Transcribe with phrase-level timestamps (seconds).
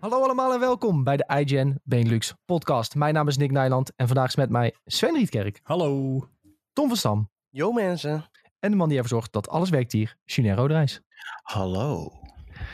[0.00, 2.94] Hallo allemaal en welkom bij de iGen Benelux podcast.
[2.94, 6.18] Mijn naam is Nick Nijland en vandaag is met mij Sven Rietkerk, Hallo.
[6.72, 8.24] Tom van Stam Yo mensen.
[8.60, 11.00] en de man die ervoor zorgt dat alles werkt hier, Julien Roderijs.
[11.42, 12.12] Hallo.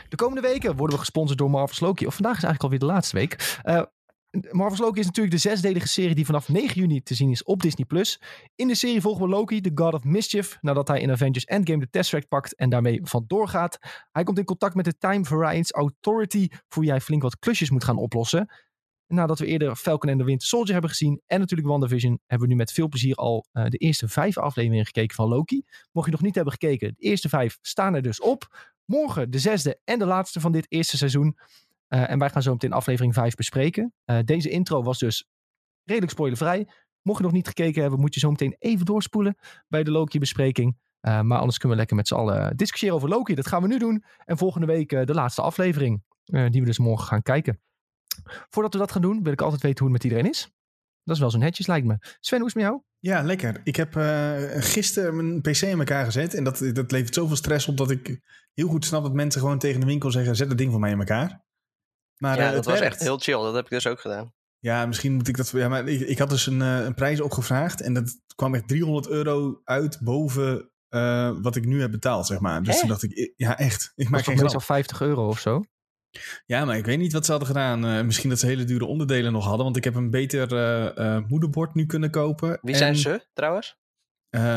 [0.09, 2.05] De komende weken worden we gesponsord door Marvel's Loki.
[2.07, 3.59] Of vandaag is eigenlijk alweer de laatste week.
[3.63, 3.81] Uh,
[4.41, 7.61] Marvel's Loki is natuurlijk de zesdelige serie die vanaf 9 juni te zien is op
[7.61, 7.85] Disney+.
[8.55, 11.79] In de serie volgen we Loki, de God of Mischief, nadat hij in Avengers Endgame
[11.79, 13.77] de Tesseract pakt en daarmee vandoor gaat.
[14.11, 17.83] Hij komt in contact met de Time Variance Authority, voor hij flink wat klusjes moet
[17.83, 18.49] gaan oplossen.
[19.07, 22.53] Nadat we eerder Falcon en de Winter Soldier hebben gezien en natuurlijk WandaVision, hebben we
[22.53, 25.63] nu met veel plezier al uh, de eerste vijf afleveringen gekeken van Loki.
[25.91, 28.73] Mocht je nog niet hebben gekeken, de eerste vijf staan er dus op.
[28.85, 31.37] Morgen de zesde en de laatste van dit eerste seizoen.
[31.89, 33.93] Uh, en wij gaan zo meteen aflevering 5 bespreken.
[34.05, 35.27] Uh, deze intro was dus
[35.83, 36.67] redelijk spoilervrij.
[37.01, 40.77] Mocht je nog niet gekeken hebben, moet je zo meteen even doorspoelen bij de Loki-bespreking.
[41.01, 43.35] Uh, maar anders kunnen we lekker met z'n allen discussiëren over Loki.
[43.35, 44.03] Dat gaan we nu doen.
[44.25, 47.61] En volgende week de laatste aflevering, die we dus morgen gaan kijken.
[48.49, 50.51] Voordat we dat gaan doen, wil ik altijd weten hoe het met iedereen is.
[51.03, 51.97] Dat is wel zo'n netjes, lijkt me.
[52.19, 52.83] Sven, hoe is het met jou?
[52.99, 53.61] Ja, lekker.
[53.63, 53.93] Ik heb
[54.63, 56.33] gisteren mijn PC in elkaar gezet.
[56.33, 58.19] En dat, dat levert zoveel stress op dat ik
[58.53, 60.91] heel goed snap dat mensen gewoon tegen de winkel zeggen: zet het ding voor mij
[60.91, 61.44] in elkaar.
[62.17, 62.93] Maar, ja, uh, dat was werkt.
[62.93, 63.41] echt heel chill.
[63.41, 64.33] Dat heb ik dus ook gedaan.
[64.59, 65.49] Ja, misschien moet ik dat.
[65.49, 67.81] Ja, maar ik, ik had dus een, uh, een prijs opgevraagd.
[67.81, 72.39] En dat kwam echt 300 euro uit boven uh, wat ik nu heb betaald, zeg
[72.39, 72.59] maar.
[72.59, 72.79] Dus echt?
[72.79, 73.91] toen dacht ik, ja, echt.
[73.95, 75.63] Ik maak geen meestal 50 euro of zo.
[76.45, 77.85] Ja, maar ik weet niet wat ze hadden gedaan.
[77.85, 79.63] Uh, misschien dat ze hele dure onderdelen nog hadden.
[79.63, 80.47] Want ik heb een beter
[81.27, 82.59] moederbord nu kunnen kopen.
[82.61, 83.77] Wie zijn ze trouwens?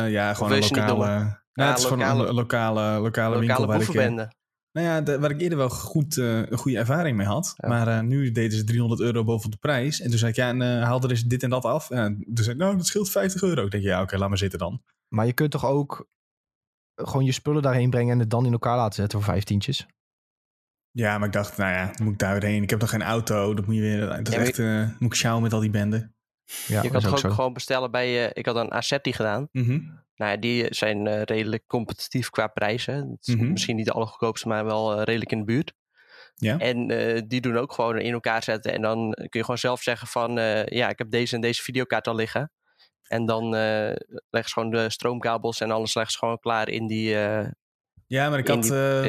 [0.07, 1.37] ja, gewoon een lokale.
[1.53, 4.37] Ja, het is lokale, gewoon een lokale, lokale, lokale winkel waar ik.
[4.71, 7.53] Nou ja, de, waar ik eerder wel goed, uh, een goede ervaring mee had.
[7.55, 7.67] Ja.
[7.67, 10.01] Maar uh, nu deden ze 300 euro boven de prijs.
[10.01, 11.89] En toen zei ik, ja, en uh, haal er eens dit en dat af.
[11.89, 13.65] En toen zei ik, nou, dat scheelt 50 euro.
[13.65, 14.81] Ik denk, ja, oké, okay, laat maar zitten dan.
[15.07, 16.07] Maar je kunt toch ook
[16.95, 19.87] gewoon je spullen daarheen brengen en het dan in elkaar laten zetten voor vijftientjes?
[20.91, 22.63] Ja, maar ik dacht, nou ja, moet ik daar weer heen?
[22.63, 23.53] Ik heb nog geen auto.
[23.53, 24.95] Dat moet je weer, dat is ja, echt, je...
[24.99, 26.15] moet ik sjouwen met al die benden.
[26.67, 28.29] Ja, je kan toch ook gewoon bestellen bij je.
[28.33, 29.47] Ik had een Assetti gedaan.
[29.51, 30.03] Mm -hmm.
[30.19, 32.95] Nou, die zijn uh, redelijk competitief qua prijzen.
[32.95, 33.51] Het is mm -hmm.
[33.51, 35.73] Misschien niet de allergoedkoopste, maar wel uh, redelijk in de buurt.
[36.35, 36.57] Ja.
[36.57, 38.73] En uh, die doen ook gewoon in elkaar zetten.
[38.73, 40.31] En dan kun je gewoon zelf zeggen van...
[40.65, 42.51] ja, ik heb deze en deze videokaart al liggen.
[43.07, 43.49] En dan
[44.29, 47.09] leg ze gewoon de stroomkabels en alles leg ze gewoon klaar in die...
[48.07, 49.03] ja, maar ik had, uh,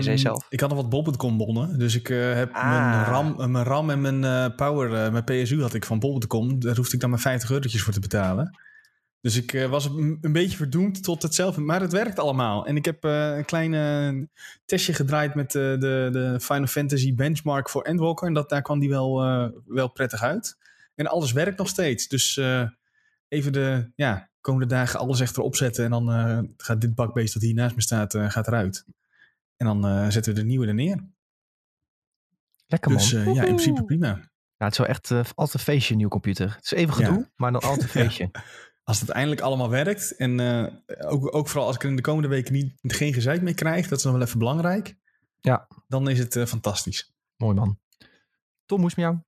[0.48, 1.78] ik had nog wat bol.com bonnen.
[1.78, 2.91] Dus ik heb ah.
[2.91, 6.60] mijn, RAM, mijn RAM en mijn power, mijn PSU had ik van bol.com.
[6.60, 8.59] Daar hoefde ik dan maar 50 eurotjes voor te betalen.
[9.21, 11.61] Dus ik uh, was een, een, beetje verdoemd tot hetzelfde.
[11.61, 12.67] Maar het werkt allemaal.
[12.67, 14.27] En ik heb uh, een klein uh,
[14.65, 15.77] testje gedraaid met de,
[16.13, 18.27] de Final Fantasy benchmark voor Endwalker.
[18.27, 19.21] En dat, daar kwam die wel,
[19.67, 20.57] wel prettig uit.
[20.95, 22.09] En alles werkt nog steeds.
[22.09, 22.41] Dus
[23.29, 25.85] even de ja, komende dagen alles echt erop zetten.
[25.85, 28.85] En dan gaat dit bakbeest dat hier naast me staat, gaat eruit.
[29.57, 31.05] En dan zetten we de nieuwe er neer.
[32.67, 33.01] Lekker man.
[33.01, 34.29] Dus ja, in principe prima.
[34.57, 36.55] Ja, het is wel echt altijd een feestje, een nieuw computer.
[36.55, 37.31] Het is even gedoe, ja.
[37.37, 38.29] maar dan altijd een feestje.
[38.33, 38.43] Ja
[38.85, 40.17] als het eindelijk allemaal werkt.
[40.17, 40.67] En uh,
[41.11, 43.89] ook, ook vooral als ik er in de komende weken niet, geen gezeik mee krijg.
[43.89, 44.97] Dat is nog wel even belangrijk.
[45.41, 45.69] Ja.
[45.89, 47.13] Dan is het uh, fantastisch.
[47.37, 47.79] Mooi man.
[48.67, 49.19] Tom, hoe is het met jou?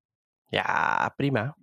[0.47, 1.57] Ja, prima.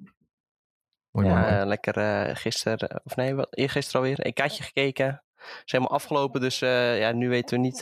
[1.11, 1.59] Mooi ja, man.
[1.59, 4.25] Uh, lekker gisteren, of nee, eergisteren alweer.
[4.25, 5.23] Een kaartje gekeken.
[5.35, 7.79] Is helemaal afgelopen, dus ja, nu weten we niet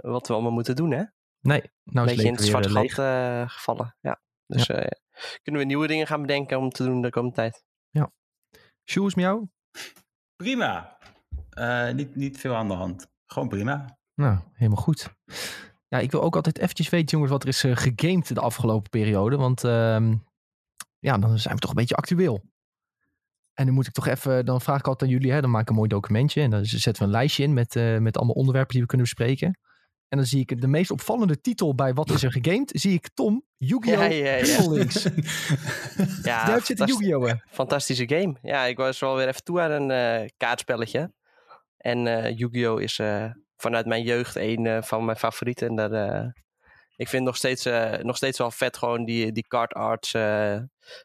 [0.00, 1.02] wat we allemaal moeten doen, hè?
[1.40, 2.92] Nee, nou is Beetje in het zwarte gat
[3.52, 4.20] gevallen, ja.
[4.46, 4.88] Dus ja.
[5.42, 7.64] kunnen we nieuwe dingen gaan bedenken om te doen de komende tijd.
[7.90, 8.12] Ja.
[8.84, 9.46] Sjoe, is met jou?
[10.36, 10.98] Prima.
[11.58, 13.06] Uh, niet, niet veel aan de hand.
[13.26, 13.98] Gewoon prima.
[14.14, 15.08] Nou, helemaal goed.
[15.88, 18.90] Ja, ik wil ook altijd eventjes weten, jongens, wat er is uh, gegamed de afgelopen
[18.90, 19.36] periode.
[19.36, 20.12] Want uh,
[20.98, 22.50] ja, dan zijn we toch een beetje actueel.
[23.54, 25.62] En dan moet ik toch even, dan vraag ik altijd aan jullie, hè, dan maak
[25.62, 26.40] ik een mooi documentje.
[26.40, 29.06] En dan zetten we een lijstje in met, uh, met allemaal onderwerpen die we kunnen
[29.06, 29.58] bespreken.
[30.12, 32.70] En dan zie ik de meest opvallende titel bij Wat is er gegamed?
[32.74, 33.98] Zie ik Tom, Yu-Gi-Oh!
[33.98, 34.68] Ja, ja, ja.
[34.68, 35.08] links.
[36.22, 37.30] ja, Daar zit Yu-Gi-Oh!
[37.50, 38.36] Fantastische game.
[38.42, 41.12] Ja, ik was wel weer even toe aan een uh, kaartspelletje.
[41.76, 42.80] En uh, Yu-Gi-Oh!
[42.80, 45.68] is uh, vanuit mijn jeugd een van mijn favorieten.
[45.68, 46.32] En dat,
[46.96, 47.64] ik vind nog steeds,
[48.02, 50.10] nog steeds wel vet gewoon die, die card arts.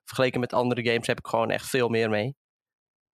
[0.04, 2.36] vergeleken met andere games heb ik gewoon echt veel meer mee.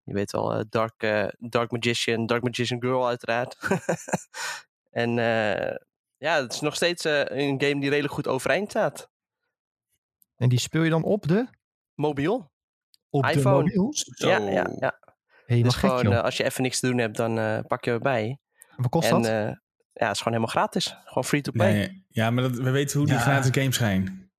[0.03, 1.00] Je weet wel, Dark,
[1.39, 3.56] Dark Magician, Dark Magician Girl uiteraard.
[4.93, 5.77] En uh,
[6.17, 9.11] ja, het is nog steeds uh, een game die redelijk goed overeind staat.
[10.37, 11.47] En die speel je dan op de?
[11.94, 12.50] Mobiel.
[13.11, 13.65] Op iPhone.
[13.65, 13.93] de mobiel?
[14.15, 15.00] Ja, ja, ja.
[15.47, 17.91] Hey, dus gek, gewoon, uh, als je even niks te doen hebt, dan pak je
[17.91, 18.39] erbij.
[18.77, 19.25] Wat kost en, dat?
[19.93, 20.97] ja, het is gewoon helemaal gratis.
[21.05, 21.73] Gewoon free to play.
[21.73, 23.23] Nee, ja, maar dat, we weten hoe die ja.
[23.23, 24.31] gratis games zijn.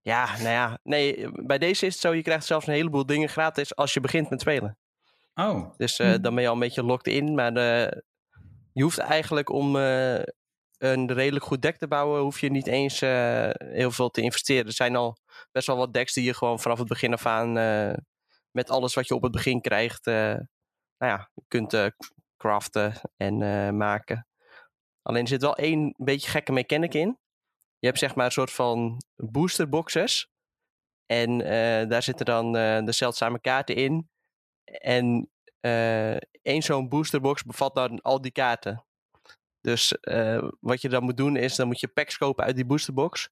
[0.00, 0.78] Ja, nou ja.
[0.82, 4.00] Nee, bij deze is het zo, je krijgt zelfs een heleboel dingen gratis als je
[4.00, 4.78] begint met spelen.
[5.34, 5.76] Oh.
[5.76, 6.20] Dus uh, hm.
[6.20, 8.02] dan ben je al een beetje locked in, maar de,
[8.72, 10.22] je hoeft eigenlijk om uh,
[10.78, 14.66] een redelijk goed deck te bouwen, hoef je niet eens heel veel te investeren.
[14.66, 15.16] Er zijn al
[15.52, 17.52] best wel wat decks die je gewoon vanaf het begin af aan
[18.50, 20.46] met alles wat je op het begin krijgt, nou
[20.98, 21.92] ja, kunt
[22.36, 23.36] craften en
[23.76, 24.26] maken.
[25.02, 27.18] Alleen er zit wel één beetje gekke mechanic in.
[27.78, 30.28] Je hebt zeg maar een soort van booster boxes.
[31.06, 31.38] En
[31.88, 32.52] daar zitten dan
[32.84, 34.10] de zeldzame kaarten in.
[34.64, 35.30] En
[36.42, 38.84] één zo'n boosterbox bevat dan al die kaarten.
[39.60, 39.94] Dus
[40.60, 43.28] wat je dan moet doen is, dan moet je packs kopen uit die boosterbox.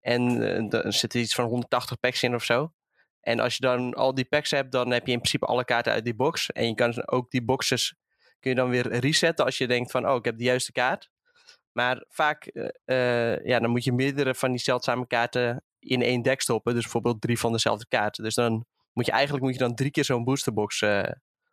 [0.00, 0.40] En
[0.72, 2.72] er zitten iets van 180 packs in of zo.
[3.20, 5.92] En als je dan al die packs hebt, dan heb je in principe alle kaarten
[5.92, 6.52] uit die box.
[6.52, 7.94] En je kan ook die boxes
[8.40, 11.10] kun je dan weer resetten als je denkt van, oh, ik heb de juiste kaart.
[11.72, 12.50] Maar vaak,
[12.84, 16.74] uh, ja, dan moet je meerdere van die zeldzame kaarten in één deck stoppen.
[16.74, 18.24] Dus bijvoorbeeld drie van dezelfde kaarten.
[18.24, 21.02] Dus dan moet je eigenlijk moet je dan drie keer zo'n boosterbox uh,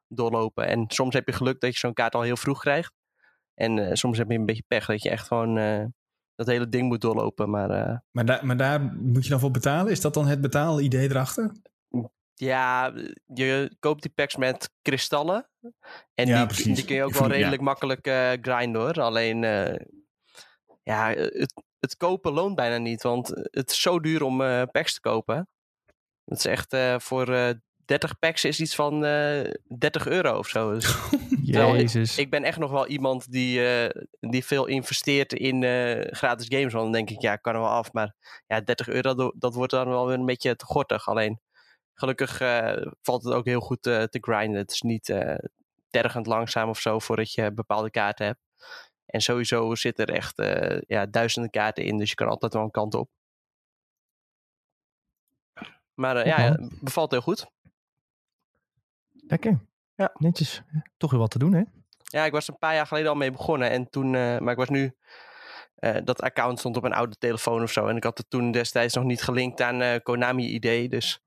[0.07, 0.67] doorlopen.
[0.67, 2.93] En soms heb je geluk dat je zo'n kaart al heel vroeg krijgt.
[3.53, 5.55] En uh, soms heb je een beetje pech dat je echt gewoon
[6.35, 7.49] dat hele ding moet doorlopen.
[7.49, 9.91] Maar, maar, da maar daar moet je dan voor betalen?
[9.91, 11.51] Is dat dan het betaalidee erachter?
[12.33, 12.93] Ja,
[13.25, 15.49] je koopt die packs met kristallen.
[16.13, 18.07] En ja, die, die, kun je ook wel redelijk makkelijk
[18.41, 19.01] grinden hoor.
[19.01, 19.41] Alleen,
[20.83, 23.03] ja, het, het kopen loont bijna niet.
[23.03, 24.37] Want het is zo duur om
[24.71, 25.47] packs te kopen.
[26.25, 30.73] Het is echt voor 30 packs is iets van 30 euro of zo.
[30.73, 30.95] Dus,
[31.41, 32.17] Jezus.
[32.17, 33.61] Ik, ik, ben echt nog wel iemand die,
[34.19, 35.63] die veel investeert in
[36.11, 36.73] gratis games.
[36.73, 37.93] Want dan denk ik, ja, kan er wel af.
[37.93, 38.15] Maar
[38.47, 41.07] ja, 30 euro, dat wordt dan wel weer een beetje te gortig.
[41.07, 41.39] Alleen
[41.95, 44.59] gelukkig uh, valt het ook heel goed uh, te grinden.
[44.61, 45.35] Het is niet uh,
[45.89, 48.39] tergend langzaam of zo voordat je bepaalde kaarten hebt.
[49.05, 50.33] En sowieso zit er echt
[50.87, 53.09] ja, duizenden kaarten in, dus je kan altijd wel een kant op.
[55.93, 57.47] Maar ja, ja, bevalt heel goed.
[59.27, 59.59] Lekker.
[59.95, 60.11] Ja.
[60.17, 60.61] Netjes.
[60.97, 61.63] Toch weer wat te doen, hè?
[62.03, 63.69] Ja, ik was een paar jaar geleden al mee begonnen.
[63.69, 64.95] En toen, maar ik was nu
[66.03, 67.87] dat account stond op een oude telefoon of zo.
[67.87, 70.91] En ik had het toen destijds nog niet gelinkt aan uh, Konami ID.
[70.91, 71.19] Dus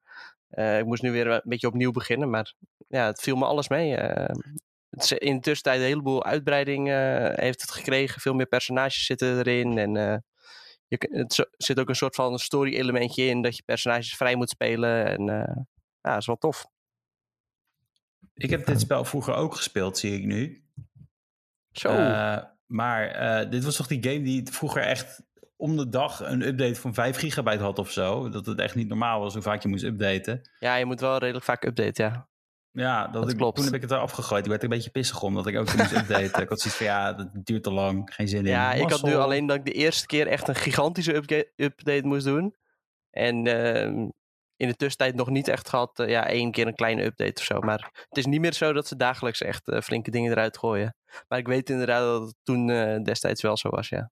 [0.50, 2.54] ik moest nu weer een beetje opnieuw beginnen, maar
[2.88, 3.94] ja, het viel me alles mee.
[4.90, 6.88] Het in de tussentijd een heleboel uitbreiding
[7.36, 8.20] heeft het gekregen.
[8.20, 9.78] Veel meer personages zitten erin.
[9.78, 10.22] En
[10.86, 14.50] je, het zit ook een soort van story elementje in dat je personages vrij moet
[14.50, 15.06] spelen.
[15.06, 15.24] En
[16.00, 16.66] ja, dat is wel tof.
[18.38, 20.62] Ik heb dit spel vroeger ook gespeeld, zie ik nu.
[21.72, 21.92] Zo.
[22.66, 25.22] maar dit was toch die game die vroeger echt
[25.56, 28.28] om de dag een update van 5 gigabyte had of zo.
[28.28, 30.50] Dat het echt niet normaal was hoe vaak je moest updaten.
[30.58, 32.28] Ja, je moet wel redelijk vaak updaten, ja.
[32.70, 33.56] Ja, dat, ik, klopt.
[33.56, 34.44] toen heb ik het eraf gegooid.
[34.44, 36.42] Ik werd een beetje pissig om dat ik ook moest updaten.
[36.42, 38.50] ik had zoiets van, ja, dat duurt te lang, geen zin in.
[38.50, 41.14] Ja, ik had nu alleen dat ik de eerste keer echt een gigantische
[41.56, 42.54] update moest doen.
[43.10, 44.08] En uh,
[44.58, 47.44] in de tussentijd nog niet echt gehad, uh, ja, één keer een kleine update of
[47.44, 47.60] zo.
[47.60, 50.94] Maar het is niet meer zo dat ze dagelijks echt uh, flinke dingen eruit gooien.
[51.28, 54.10] Maar ik weet inderdaad dat het toen eh, destijds wel zo was, ja.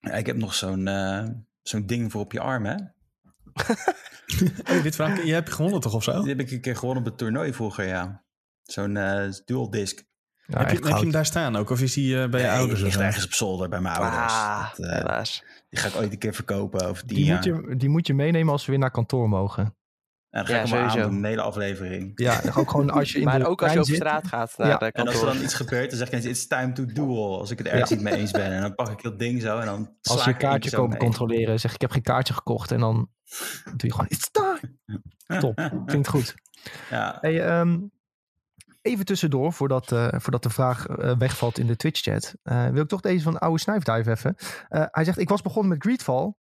[0.00, 1.24] Ik heb nog zo'n uh,
[1.62, 2.74] zo'n ding voor op je arm, hè?
[4.72, 6.20] oh, dit vraag, je hebt gewonnen toch of zo?
[6.20, 8.24] Die heb ik een keer gewonnen op het toernooi vroeger, ja.
[8.62, 10.02] Zo'n uh, dual disc.
[10.46, 11.70] Ja, heb, je, heb, je, hem daar staan ook?
[11.70, 12.78] Of is die uh, bij je ouders?
[12.78, 14.32] Die ligt ergens op zolder bij mijn ouders.
[14.32, 15.44] Ah, dat, helaas.
[15.74, 18.52] Die ga ik ooit een keer verkopen over die Moet je, die moet je meenemen
[18.52, 19.64] als we weer naar kantoor mogen.
[19.64, 19.74] En
[20.30, 22.12] dan ga ik ja, hem aan een hele aflevering.
[22.14, 24.76] Ja, ook gewoon als je in Maar ook als je op straat gaat naar ja.
[24.76, 27.38] de En als er dan iets gebeurt, dan zeg ik it's time to duel.
[27.38, 28.52] Als ik het ergens niet mee eens ben.
[28.52, 31.60] En dan pak ik dat ding zo en dan Als je een kaartje komen controleren,
[31.60, 32.72] zeg ik heb geen kaartje gekocht.
[32.72, 33.08] En dan
[33.64, 34.78] doe je gewoon it's time.
[35.40, 36.34] Top, klinkt goed.
[36.90, 37.18] Ja.
[37.20, 37.90] Hey, um,
[38.84, 42.34] even tussendoor, voordat, uh, voordat de vraag uh, wegvalt in de Twitch-chat.
[42.42, 44.34] Uh, wil ik toch deze van oude Snuifduif even.
[44.68, 46.34] hij zegt, ik was begonnen met Greedfall.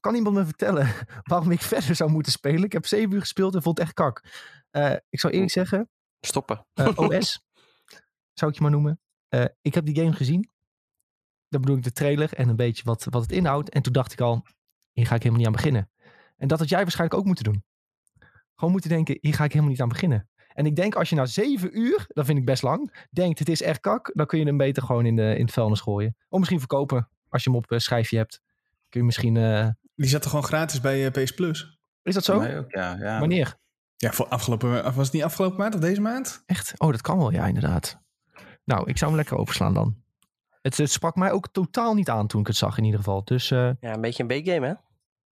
[0.00, 0.92] Kan iemand me vertellen
[1.22, 2.64] waarom ik verder zou moeten spelen?
[2.64, 4.24] Ik heb zeven uur gespeeld en vond het echt kak.
[5.08, 5.90] Ik zou eerlijk zeggen...
[6.20, 6.66] Stoppen.
[6.96, 7.44] OS,
[8.32, 9.00] zou ik je maar noemen.
[9.60, 10.50] ik heb die game gezien.
[11.48, 13.68] Dan bedoel ik de trailer en een beetje wat, wat het inhoudt.
[13.68, 14.46] En toen dacht ik al,
[14.92, 15.90] hier ga ik helemaal niet aan beginnen.
[16.36, 17.64] En dat had jij waarschijnlijk ook moeten doen.
[18.54, 20.28] Gewoon moeten denken, hier ga ik helemaal niet aan beginnen.
[20.56, 23.48] En ik denk als je na zeven uur, dat vind ik best lang, denkt het
[23.48, 26.16] is echt kak, dan kun je hem beter gewoon in, de, in het vuilnis gooien.
[26.28, 28.40] Of misschien verkopen, als je hem op schijfje hebt
[28.88, 29.34] kun je misschien...
[29.34, 29.68] Uh...
[29.94, 31.78] Die zat er gewoon gratis bij uh, PS Plus.
[32.02, 32.34] Is dat zo?
[32.34, 33.18] ook, ja, ja.
[33.18, 33.56] Wanneer?
[33.96, 36.42] Ja, voor afgelopen, was het niet afgelopen maand of deze maand?
[36.46, 36.72] Echt?
[36.76, 37.98] Oh, dat kan wel, ja, inderdaad.
[38.64, 39.96] Nou, ik zou hem lekker overslaan dan.
[40.62, 43.24] Het, het sprak mij ook totaal niet aan toen ik het zag in ieder geval.
[43.24, 44.74] Dus, uh, ja, een beetje een B-game hè?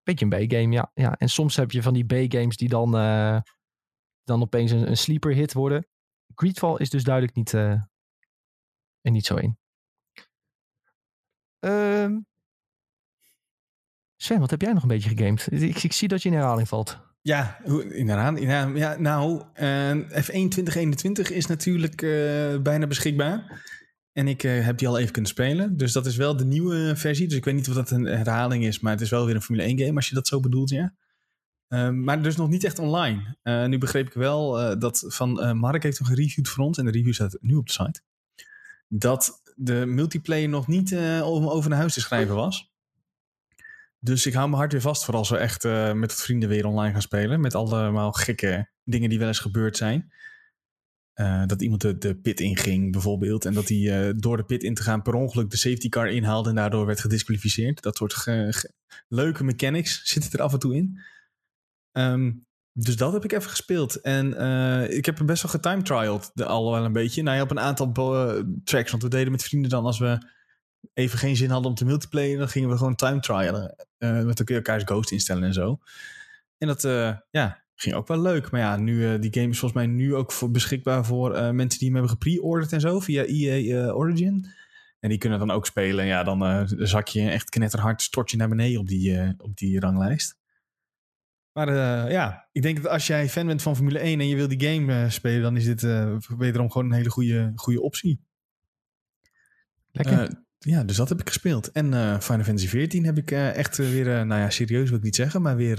[0.02, 0.90] Beetje een B-game, ja.
[0.95, 1.14] ja.
[1.19, 3.38] En soms heb je van die B-games die dan, uh,
[4.25, 5.87] dan opeens een, een, sleeper hit worden.
[6.35, 7.71] Greedfall is dus duidelijk niet, uh,
[9.00, 9.59] er niet zo één.
[11.59, 12.19] Ehm
[14.16, 15.49] Sven, wat heb jij nog een beetje gegamed?
[15.50, 16.99] Ik, ik zie dat je in herhaling valt.
[17.21, 18.78] Ja, in herhaling.
[18.78, 23.62] Ja, nou, uh, F1 2021 is natuurlijk uh, bijna beschikbaar.
[24.12, 25.76] En ik heb die al even kunnen spelen.
[25.76, 27.28] Dus dat is wel de nieuwe versie.
[27.28, 28.81] Dus ik weet niet of dat een herhaling is.
[28.81, 30.95] Maar het is wel weer een Formule 1 game als je dat zo bedoelt, ja.
[31.68, 33.37] Ehm, maar dus nog niet echt online.
[33.68, 36.78] nu begreep ik wel dat van Mark heeft hem gereviewd voor ons.
[36.78, 38.00] En de review staat nu op de site.
[38.88, 40.92] Dat de multiplayer nog niet
[41.23, 42.73] om over naar huis te schrijven was.
[43.99, 46.92] Dus ik hou mijn hart weer vast voor als we echt met vrienden weer online
[46.92, 47.40] gaan spelen.
[47.40, 50.12] Met allemaal gekke dingen die wel eens gebeurd zijn.
[51.47, 53.44] Dat iemand de, de pit inging bijvoorbeeld.
[53.44, 56.49] En dat hij door de pit in te gaan per ongeluk de safety car inhaalde
[56.49, 57.83] en daardoor werd gedisqualificeerd.
[57.83, 58.26] Dat soort
[59.09, 61.00] leuke mechanics zitten er af en toe in.
[61.99, 64.01] Um, dus dat heb ik even gespeeld.
[64.01, 64.27] En
[64.91, 67.23] ik heb best wel getime-trialed al wel een beetje.
[67.23, 67.93] Nou ja, op een aantal
[68.65, 68.91] tracks.
[68.91, 70.19] Want we deden met vrienden dan als we
[70.95, 73.87] even geen zin hadden om te multiplayer, dan gingen we gewoon time trialen.
[73.99, 75.79] Uh, met elkaars ghost instellen en zo.
[76.59, 76.83] En dat
[77.31, 78.51] ja, ging ook wel leuk.
[78.51, 81.89] Maar ja, nu, die game is volgens mij nu ook voor, beschikbaar voor mensen die
[81.89, 84.47] hem hebben gepre-orderd en zo via EA Origin.
[85.01, 86.07] En die kunnen dan ook spelen.
[86.07, 90.37] Ja, dan zak je echt knetterhard, stort je naar beneden op die, op die ranglijst.
[91.55, 91.73] Maar
[92.11, 94.67] ja, ik denk dat als jij fan bent van Formule 1 en je wil die
[94.67, 95.83] game spelen, dan is dit
[96.39, 98.21] wederom gewoon een hele goede, goede optie.
[99.93, 101.73] Lekker ja, dus dat heb ik gespeeld.
[101.73, 104.99] En uh, Final Fantasy XIV heb ik uh, echt uh, weer, nou ja, serieus wil
[104.99, 105.77] ik niet zeggen, maar weer,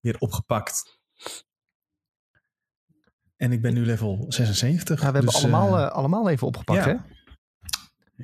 [0.00, 1.00] weer opgepakt.
[3.36, 5.00] En ik ben nu level 76.
[5.00, 6.90] Ja, we dus, hebben allemaal, allemaal even opgepakt, ja.
[6.90, 6.96] hè?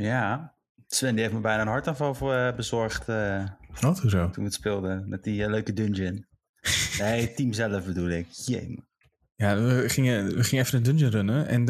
[0.02, 0.54] Ja,
[0.86, 3.06] Sven die heeft me bijna een hartaanval voor, bezorgd.
[3.80, 4.24] Wat, hoezo?
[4.24, 6.26] Toen we het speelden, met die leuke dungeon.
[6.98, 8.26] Nee, team zelf bedoel ik.
[8.30, 8.78] Jee.
[9.36, 11.68] Ja, we gingen, we gingen even een dungeon runnen en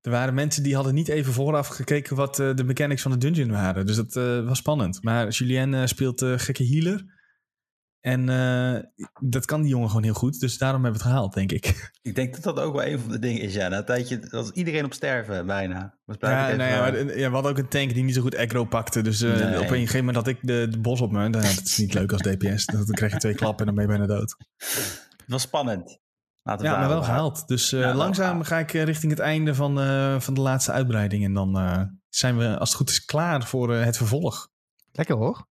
[0.00, 3.18] er waren mensen die hadden niet even vooraf gekeken wat uh, de mechanics van de
[3.18, 3.86] dungeon waren.
[3.86, 5.02] Dus dat uh, was spannend.
[5.02, 7.17] Maar Julien speelt gekke healer.
[8.08, 8.26] En
[9.20, 10.40] dat kan die jongen gewoon heel goed.
[10.40, 11.66] Dus daarom hebben we het gehaald, denk ik.
[12.02, 13.54] Ik denk dat dat ook wel een van de dingen is.
[13.54, 15.94] Ja, na een tijdje was iedereen op sterven bijna.
[16.04, 18.36] Was ja, nou ja, maar, ja, we hadden ook een tank die niet zo goed
[18.36, 19.02] aggro pakte.
[19.02, 19.32] Dus nee.
[19.32, 21.30] op een gegeven moment had ik de, de bos op me.
[21.30, 22.66] Dat is niet leuk als DPS.
[22.66, 24.36] Dan krijg je twee klappen en dan ben je bijna dood.
[25.16, 26.00] Het was spannend
[26.56, 27.48] ja, maar wel gehaald.
[27.48, 31.24] Dus uh, langzaam ga ik richting het einde van, uh, van de laatste uitbreiding.
[31.24, 34.48] En dan uh, zijn we, als het goed is, klaar voor het vervolg.
[34.92, 35.46] Lekker hoor.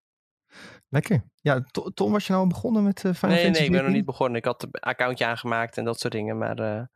[0.88, 1.24] Lekker.
[1.40, 1.64] Ja,
[1.94, 3.50] Tom, was je nou begonnen met Final nee, Fantasy?
[3.50, 4.38] Nee, ik ben nog niet begonnen.
[4.38, 6.38] Ik had een accountje aangemaakt en dat soort dingen.
[6.38, 6.88] Maar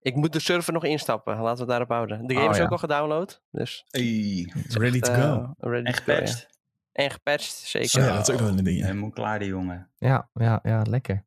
[0.00, 1.34] ik moet de server nog instappen.
[1.34, 2.26] Laten we het daarop houden.
[2.26, 2.64] De game oh, is ja.
[2.64, 3.42] ook al gedownload.
[3.50, 5.54] Dus hey, ready to go.
[5.58, 6.48] Ready en gepatcht.
[6.92, 8.00] En gepatcht, zeker.
[8.00, 8.82] Ja, dat is ook wel een ding.
[8.82, 9.90] Helemaal klaar, die jongen.
[9.98, 11.24] Ja, ja, ja lekker.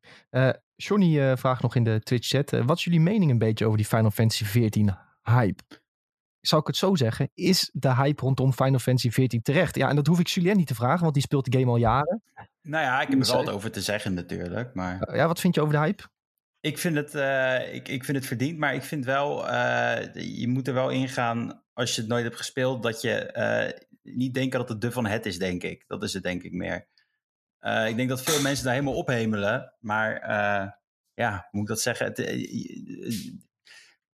[0.76, 2.52] Johnny uh, vraagt nog in de Twitch-chat.
[2.52, 4.88] Uh, wat is jullie mening een beetje over die Final Fantasy XIV
[5.22, 5.62] hype?
[6.42, 7.30] Zou ik het zo zeggen?
[7.34, 9.76] Is de hype rondom Final Fantasy XIV terecht?
[9.76, 11.76] Ja, en dat hoef ik Julien niet te vragen, want die speelt de game al
[11.76, 12.22] jaren.
[12.62, 14.74] Nou ja, ik heb er wel wat over te zeggen natuurlijk.
[14.74, 15.08] Maar...
[15.08, 16.02] Uh, ja, wat vind je over de hype?
[16.60, 17.14] Ik vind het,
[17.72, 19.46] ik, ik vind het verdiend, maar ik vind wel,
[20.18, 24.58] je moet er wel ingaan als je het nooit hebt gespeeld, dat je niet denken
[24.58, 25.84] dat het de van het is, denk ik.
[25.86, 26.88] Dat is het denk ik meer.
[27.86, 29.74] Ik denk dat veel mensen daar helemaal ophemelen.
[29.78, 30.20] Maar
[31.14, 32.06] ja, moet ik dat zeggen?
[32.06, 32.16] Het,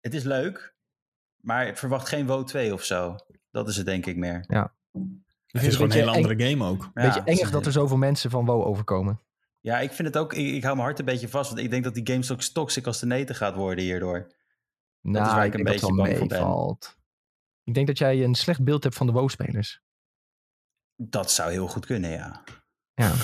[0.00, 0.74] het is leuk,
[1.40, 3.16] maar verwacht geen WoW 2 of zo.
[3.50, 4.44] Dat is het denk ik meer.
[4.48, 4.74] Ja.
[5.46, 6.82] Het is gewoon een hele andere game ook.
[6.82, 9.20] Een beetje ja, engig dat er zoveel mensen van WoW overkomen.
[9.60, 10.34] Ja, ik vind het ook...
[10.34, 11.50] Ik, ik, hou mijn hart een beetje vast.
[11.50, 14.32] Want ik denk dat die game ook toxic als de neten gaat worden hierdoor.
[15.00, 16.78] Nou, dat is waar ik, ik een beetje bang voor ben.
[17.64, 19.82] Ik denk dat jij een slecht beeld hebt van de WoW-spelers.
[20.96, 22.42] Dat zou heel goed kunnen, ja.
[22.94, 23.12] Ja.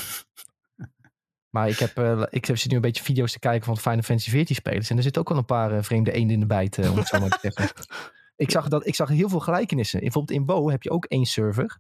[1.54, 4.30] Maar ik heb, uh, ik zit nu een beetje video's te kijken van Final Fantasy
[4.30, 4.90] 14 spelers.
[4.90, 6.96] En er zitten ook wel een paar uh, vreemde eenden in de bijt, uh, om
[6.96, 7.76] het zo maar te zeggen.
[8.37, 10.00] ik, zag dat, ik zag heel veel gelijkenissen.
[10.00, 11.78] Bijvoorbeeld in WoW heb je ook één server.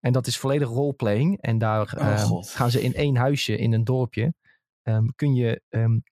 [0.00, 1.40] En dat is volledig roleplaying.
[1.40, 4.34] En daar oh, gaan ze in één huisje in een dorpje.
[4.82, 6.02] Um, kun je um,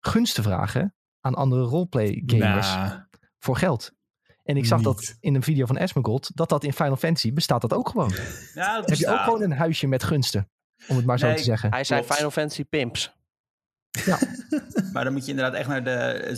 [0.00, 3.00] gunsten vragen aan andere roleplay gamers nah.
[3.38, 3.92] voor geld.
[4.42, 4.86] En ik zag Niet.
[4.86, 8.12] dat in een video van Esmagod, dat dat in Final Fantasy bestaat dat ook gewoon.
[8.54, 10.48] Ja, dat heb je ook gewoon een huisje met gunsten.
[10.88, 11.70] Om het maar nee, zo te zeggen.
[11.70, 13.18] Hij zei Final Fantasy Pimps.
[13.90, 14.18] Ja.
[14.92, 15.90] maar dan moet je inderdaad echt naar de...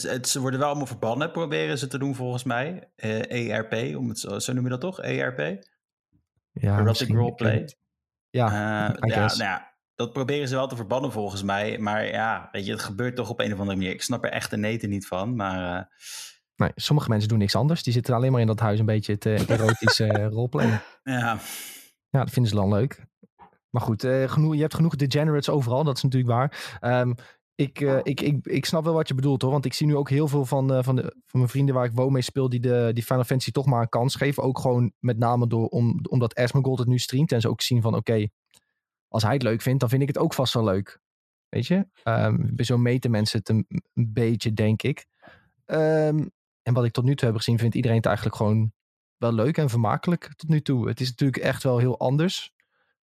[0.09, 2.91] Het, ze worden wel allemaal verbannen, proberen ze te doen volgens mij.
[2.97, 5.01] Uh, ERP, om het zo, zo noem je dat toch?
[5.01, 5.65] ERP?
[6.53, 7.69] Ja, Erotic Roleplay.
[8.31, 11.79] Ja, uh, ja, nou ja, dat proberen ze wel te verbannen volgens mij.
[11.79, 13.93] Maar ja, weet je, het gebeurt toch op een of andere manier.
[13.93, 15.79] Ik snap er echt de neten niet van, maar...
[15.79, 15.85] Uh,
[16.57, 17.83] Nee, sommige mensen doen niks anders.
[17.83, 20.83] Die zitten alleen maar in dat huis een beetje te erotisch uh, roleplayen.
[21.03, 21.39] Ja.
[22.09, 23.07] Ja, dat vinden ze dan leuk.
[23.73, 25.85] Maar goed, uh, genoeg, je hebt genoeg degenerates overal.
[25.85, 26.79] Dat is natuurlijk waar.
[27.01, 27.15] Um,
[27.55, 29.51] ik, uh, ik, ik, ik snap wel wat je bedoelt hoor.
[29.51, 31.85] Want ik zie nu ook heel veel van, uh, van, de, van mijn vrienden waar
[31.85, 32.49] ik WoW mee speel.
[32.49, 34.43] Die, de, die Final Fantasy toch maar een kans geven.
[34.43, 37.33] Ook gewoon met name door, om, omdat Asmongold het nu streamt.
[37.33, 38.29] En ze ook zien van oké,
[39.09, 41.01] als hij het leuk vindt, dan vind ik het ook vast wel leuk.
[41.49, 41.87] Weet je?
[42.05, 45.07] Um, bij zo meten mensen het een, beetje, denk ik.
[45.67, 46.31] Um,
[46.63, 48.73] en wat ik tot nu toe heb gezien, vindt iedereen het eigenlijk gewoon
[49.17, 50.89] wel leuk en vermakelijk tot nu toe.
[50.89, 52.53] Het is natuurlijk echt wel heel anders.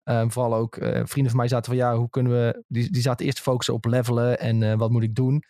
[0.04, 2.64] Um, vooral ook uh, vrienden van mij zaten van ja, hoe kunnen we.
[2.68, 5.44] Die, die zaten eerst te focussen op levelen en uh, wat moet ik doen.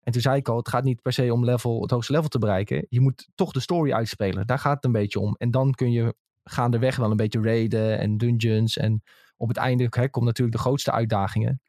[0.00, 2.28] En toen zei ik al, het gaat niet per se om level, het hoogste level
[2.28, 2.86] te bereiken.
[2.88, 4.46] Je moet toch de story uitspelen.
[4.46, 5.34] Daar gaat het een beetje om.
[5.38, 8.76] En dan kun je gaandeweg wel een beetje raiden en dungeons.
[8.76, 9.02] En
[9.36, 11.60] op het einde hè, komt natuurlijk de grootste uitdagingen.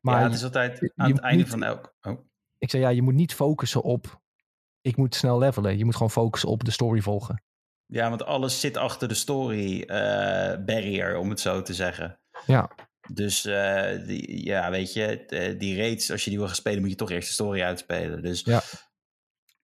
[0.00, 1.94] Maar ja, het is altijd aan het einde van elk.
[2.02, 2.18] Oh.
[2.58, 4.20] Ik zei ja, je moet niet focussen op.
[4.80, 5.78] Ik moet snel levelen.
[5.78, 7.42] Je moet gewoon focussen op de story volgen.
[7.86, 9.86] Ja, want alles zit achter de story uh,
[10.64, 12.20] barrier, om het zo te zeggen.
[12.46, 12.70] Ja.
[13.12, 16.90] Dus uh, die, ja, weet je, die raids, als je die wil gaan spelen, moet
[16.90, 18.22] je toch eerst de story uitspelen.
[18.22, 18.62] Dus ja.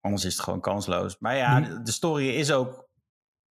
[0.00, 1.16] anders is het gewoon kansloos.
[1.18, 2.88] Maar ja, de story is ook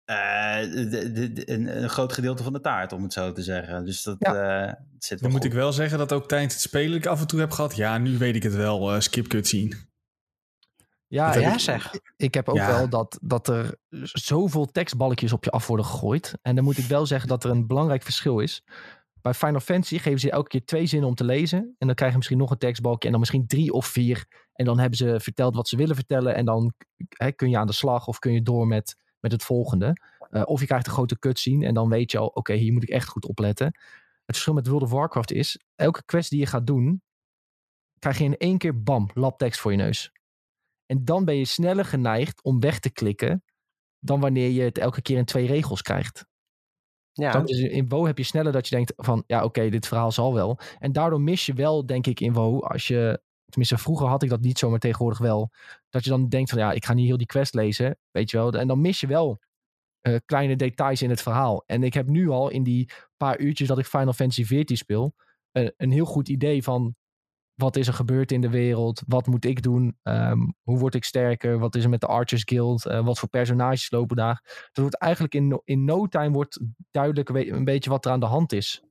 [0.10, 3.86] uh, de, de, een, een, groot gedeelte van de taart, om het zo te zeggen.
[3.86, 4.68] Dus dat ja.
[4.68, 7.28] uh, zit Dan moet ik wel zeggen dat ook tijdens het spelen ik af en
[7.28, 7.76] toe heb gehad.
[7.76, 8.94] Ja, nu weet ik het wel.
[8.94, 9.76] Uh, skip cutscene.
[11.10, 11.94] Ja, ja ik, zeg.
[12.18, 16.38] Ik heb ook wel dat, dat er zoveel tekstballetjes op je af worden gegooid.
[16.42, 18.63] En dan moet ik wel zeggen dat er een belangrijk verschil is.
[19.22, 21.75] Bij Final Fantasy geven ze elke keer twee zinnen om te lezen.
[21.78, 23.06] En dan krijg je misschien nog een tekstbalkje.
[23.06, 24.25] En dan misschien drie of vier.
[24.54, 26.36] En dan hebben ze verteld wat ze willen vertellen.
[26.36, 26.74] En dan
[27.08, 29.94] hè, kun je aan de slag of kun je door met, met het volgende.
[30.32, 31.66] Uh, of je krijgt een grote cutscene.
[31.66, 33.66] En dan weet je al, oké, hier moet ik echt goed opletten.
[34.25, 37.01] Het verschil met World of Warcraft is, elke quest die je gaat doen,
[38.00, 40.12] krijg je in één keer bam, labtekst voor je neus.
[40.89, 43.43] En dan ben je sneller geneigd om weg te klikken
[44.00, 46.25] dan wanneer je het elke keer in twee regels krijgt.
[47.12, 47.31] Ja.
[47.31, 50.12] Dan is in WoW heb je sneller dat je denkt van, ja oké, dit verhaal
[50.12, 50.60] zal wel.
[50.79, 54.29] En daardoor mis je wel, denk ik, in WoW, als je, tenminste vroeger had ik
[54.29, 55.51] dat niet zo, maar tegenwoordig wel,
[55.89, 58.38] dat je dan denkt van, ja, ik ga niet heel die quest lezen, weet je
[58.38, 58.53] wel.
[58.53, 59.39] En dan mis je wel
[60.08, 61.63] uh, kleine details in het verhaal.
[61.65, 65.13] En ik heb nu al in die paar uurtjes dat ik Final Fantasy XIV speel,
[65.51, 66.96] uh, een heel goed idee van
[67.60, 69.01] wat is er gebeurd in de wereld?
[69.08, 69.98] Wat moet ik doen?
[70.04, 71.60] Um, hoe word ik sterker?
[71.60, 72.86] Wat is er met de Archers Guild?
[72.86, 74.42] Uh, wat voor personages lopen daar?
[74.44, 76.60] Dat wordt eigenlijk in, in no time wordt
[76.92, 78.83] duidelijk een beetje wat er aan de hand is.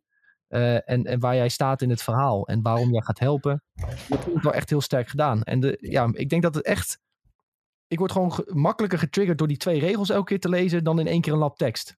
[0.48, 2.46] Uh, en, en waar jij staat in het verhaal.
[2.46, 3.62] En waarom jij gaat helpen.
[4.08, 5.42] Dat ik wel echt heel sterk gedaan.
[5.42, 6.98] En de, ja, ik denk dat het echt...
[7.86, 10.84] Ik word gewoon makkelijker getriggerd door die twee regels elke keer te lezen...
[10.84, 11.96] dan in één keer een lab tekst.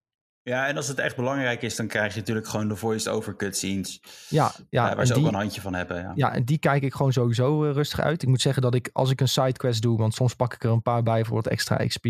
[0.51, 4.01] Ja, en als het echt belangrijk is, dan krijg je natuurlijk gewoon de voice-over cutscenes.
[4.29, 4.91] Ja, ja.
[4.91, 5.97] Uh, waar ze ook een handje van hebben.
[5.97, 6.13] Ja.
[6.15, 8.23] ja, en die kijk ik gewoon sowieso uh, rustig uit.
[8.23, 10.71] Ik moet zeggen dat ik, als ik een sidequest doe, want soms pak ik er
[10.71, 12.07] een paar bij voor wat extra XP.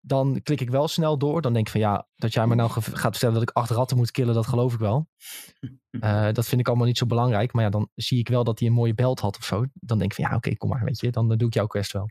[0.00, 1.40] Dan klik ik wel snel door.
[1.40, 3.96] Dan denk ik van ja, dat jij me nou gaat vertellen dat ik acht ratten
[3.96, 5.08] moet killen, dat geloof ik wel.
[5.90, 7.52] Uh, dat vind ik allemaal niet zo belangrijk.
[7.52, 9.64] Maar ja, dan zie ik wel dat hij een mooie belt had of zo.
[9.74, 11.10] Dan denk ik van ja, oké, kom maar, weet je.
[11.10, 12.08] Dan doe ik jouw quest wel.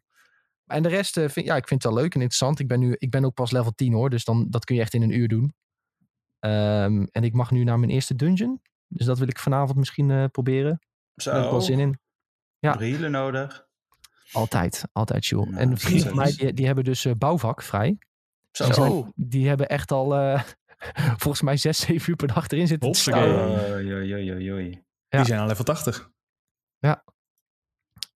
[0.73, 2.59] En de rest, uh, vind, ja, ik vind het wel leuk en interessant.
[2.59, 4.81] Ik ben, nu, ik ben ook pas level 10 hoor, dus dan, dat kun je
[4.81, 5.53] echt in een uur doen.
[6.39, 8.61] Um, en ik mag nu naar mijn eerste dungeon.
[8.87, 10.79] Dus dat wil ik vanavond misschien uh, proberen.
[11.15, 11.29] Zo.
[11.29, 11.99] Daar heb ik wel zin in.
[12.59, 12.77] Ja.
[12.77, 13.67] Healen nodig.
[14.31, 15.31] Altijd, altijd.
[15.31, 17.97] Nou, en vrienden van mij, die, die, hebben dus uh, bouwvak vrij.
[18.51, 18.65] Zo.
[18.65, 20.09] Die, zijn, die hebben echt al
[21.23, 23.29] volgens mij 6, 7 uur per dag erin zitten te staan.
[23.29, 25.19] Ja.
[25.19, 26.09] Die zijn al level 80.
[26.79, 27.03] Ja,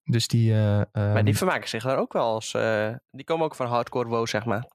[0.08, 0.52] dus die...
[0.52, 2.54] Uh, maar die vermaken zich daar ook wel als...
[2.54, 4.68] Uh, die komen ook van hardcore WoW, zeg maar.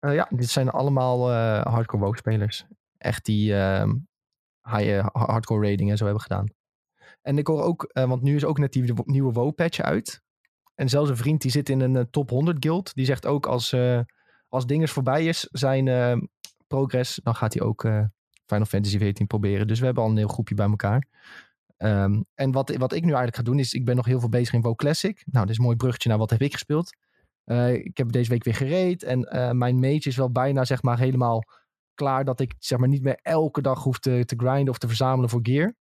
[0.00, 2.64] Uh, ja, dit zijn allemaal hardcore WoW-spelers.
[2.98, 3.94] Echt die ehm,
[4.62, 6.46] high, hardcore rating en zo hebben gedaan.
[7.22, 10.22] En ik hoor ook, want nu is ook net die nieuwe WoW-patch uit.
[10.74, 12.94] En zelfs een vriend die zit in een top 100 guild.
[12.94, 13.76] Die zegt ook als,
[14.48, 16.28] als dinges voorbij is, zijn
[16.66, 17.80] progress, dan gaat hij ook
[18.46, 19.66] Final Fantasy 14 proberen.
[19.66, 21.06] Dus we hebben al een heel groepje bij elkaar.
[21.78, 24.28] Um, en wat, wat ik nu eigenlijk ga doen is, ik ben nog heel veel
[24.28, 25.22] bezig in WoW Classic.
[25.26, 26.96] Nou, dit is een mooi bruggetje naar wat heb ik gespeeld.
[27.44, 30.82] Uh, ik heb deze week weer gereed en uh, mijn mage is wel bijna zeg
[30.82, 31.42] maar helemaal
[31.94, 34.86] klaar dat ik zeg maar niet meer elke dag hoef te, te grinden of te
[34.86, 35.74] verzamelen voor gear.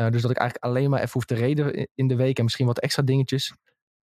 [0.00, 2.44] Uh, dus dat ik eigenlijk alleen maar even hoef te reden in de week en
[2.44, 3.50] misschien wat extra dingetjes.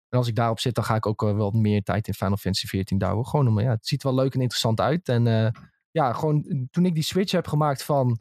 [0.09, 2.67] En als ik daarop zit, dan ga ik ook wel meer tijd in Final Fantasy
[2.67, 3.25] 14 douwen.
[3.25, 5.09] Gewoon om, ja, het ziet wel leuk en interessant uit.
[5.09, 5.53] En
[5.91, 8.19] ja, gewoon toen ik die switch heb gemaakt van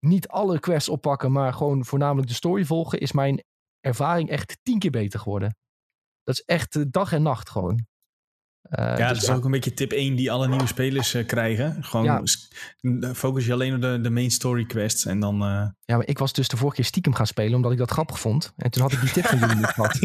[0.00, 3.44] niet alle quests oppakken, maar gewoon voornamelijk de story volgen, is mijn
[3.80, 5.56] ervaring echt tien keer beter geworden.
[6.22, 7.86] Dat is echt dag en nacht gewoon.
[8.70, 11.26] Uh, ja, dus dat is ook een beetje tip 1 die alle nieuwe spelers uh,
[11.26, 11.76] krijgen.
[11.80, 12.04] Gewoon
[12.80, 13.14] ja.
[13.14, 15.42] focus je alleen op de, de main story quests en dan...
[15.42, 15.66] Uh...
[15.84, 18.20] Ja, maar ik was dus de vorige keer stiekem gaan spelen omdat ik dat grappig
[18.20, 18.52] vond.
[18.56, 19.98] En toen had ik die tip van jullie niet gehad.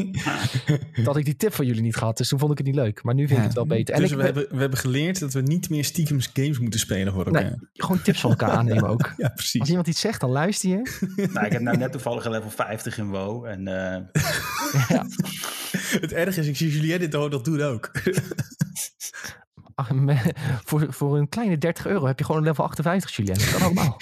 [0.93, 2.75] toen had ik die tip van jullie niet gehad, dus toen vond ik het niet
[2.75, 3.03] leuk.
[3.03, 3.37] Maar nu vind ja.
[3.37, 3.95] ik het wel beter.
[3.95, 7.13] Dus en we, hebben, we hebben geleerd dat we niet meer stiekem games moeten spelen
[7.13, 7.43] voor elkaar.
[7.43, 9.13] Nee, gewoon tips van elkaar aannemen ook.
[9.17, 9.59] ja, precies.
[9.59, 11.07] Als iemand iets zegt, dan luister je.
[11.33, 13.63] nou, ik heb nou net toevallig een level 50 in WoW en...
[14.89, 15.05] ja.
[16.05, 17.91] Het erg is, ik zie Julien dit dat doen ook.
[19.75, 19.91] Ach,
[20.65, 23.33] voor, voor een kleine 30 euro heb je gewoon een level 58, Julien.
[23.33, 24.01] Dat kan allemaal.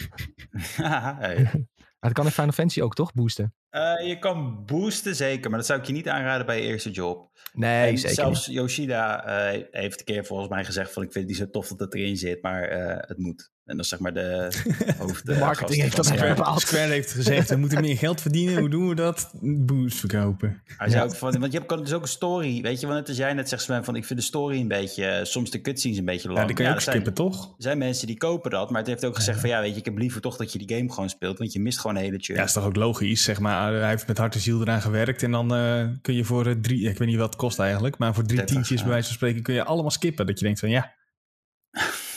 [1.19, 1.67] hey.
[1.99, 3.13] dat kan in Final Fantasy ook, toch?
[3.13, 3.53] Boosten?
[3.71, 5.49] Uh, je kan boosten, zeker.
[5.49, 7.29] Maar dat zou ik je niet aanraden bij je eerste job.
[7.53, 11.03] Nee, zeker Zelfs Yoshida uh, heeft een keer volgens mij gezegd van...
[11.03, 13.51] ik vind het niet zo tof dat het erin zit, maar uh, het moet.
[13.69, 14.51] En dat is zeg maar de
[14.99, 15.25] hoofd...
[15.25, 16.61] de marketing heeft dat Square, bepaald.
[16.61, 18.59] Square heeft gezegd, we moeten meer geld verdienen.
[18.59, 19.31] Hoe doen we dat?
[19.41, 20.61] Boost verkopen.
[20.77, 22.61] Hij zei ook van, want je hebt dus ook een story.
[22.61, 24.67] Weet je, want net als jij net zegt, Sven, van ik vind de story een
[24.67, 25.19] beetje...
[25.23, 26.39] soms de cutscenes een beetje lang.
[26.39, 27.45] Ja, die kun je ja, ook skippen, zijn, toch?
[27.45, 29.49] Er zijn mensen die kopen dat, maar het heeft ook gezegd van...
[29.49, 31.59] ja, weet je, ik heb liever toch dat je die game gewoon speelt, want je
[31.59, 32.37] mist gewoon een hele tune.
[32.37, 33.73] Ja, is toch ook logisch, zeg maar.
[33.73, 36.53] Hij heeft met hart en ziel eraan gewerkt en dan uh, kun je voor uh,
[36.61, 36.89] drie...
[36.89, 39.41] Ik weet niet wat het kost eigenlijk, maar voor drie tientjes bij wijze van spreken
[39.41, 40.25] kun je allemaal skippen.
[40.25, 40.93] Dat je denkt van ja,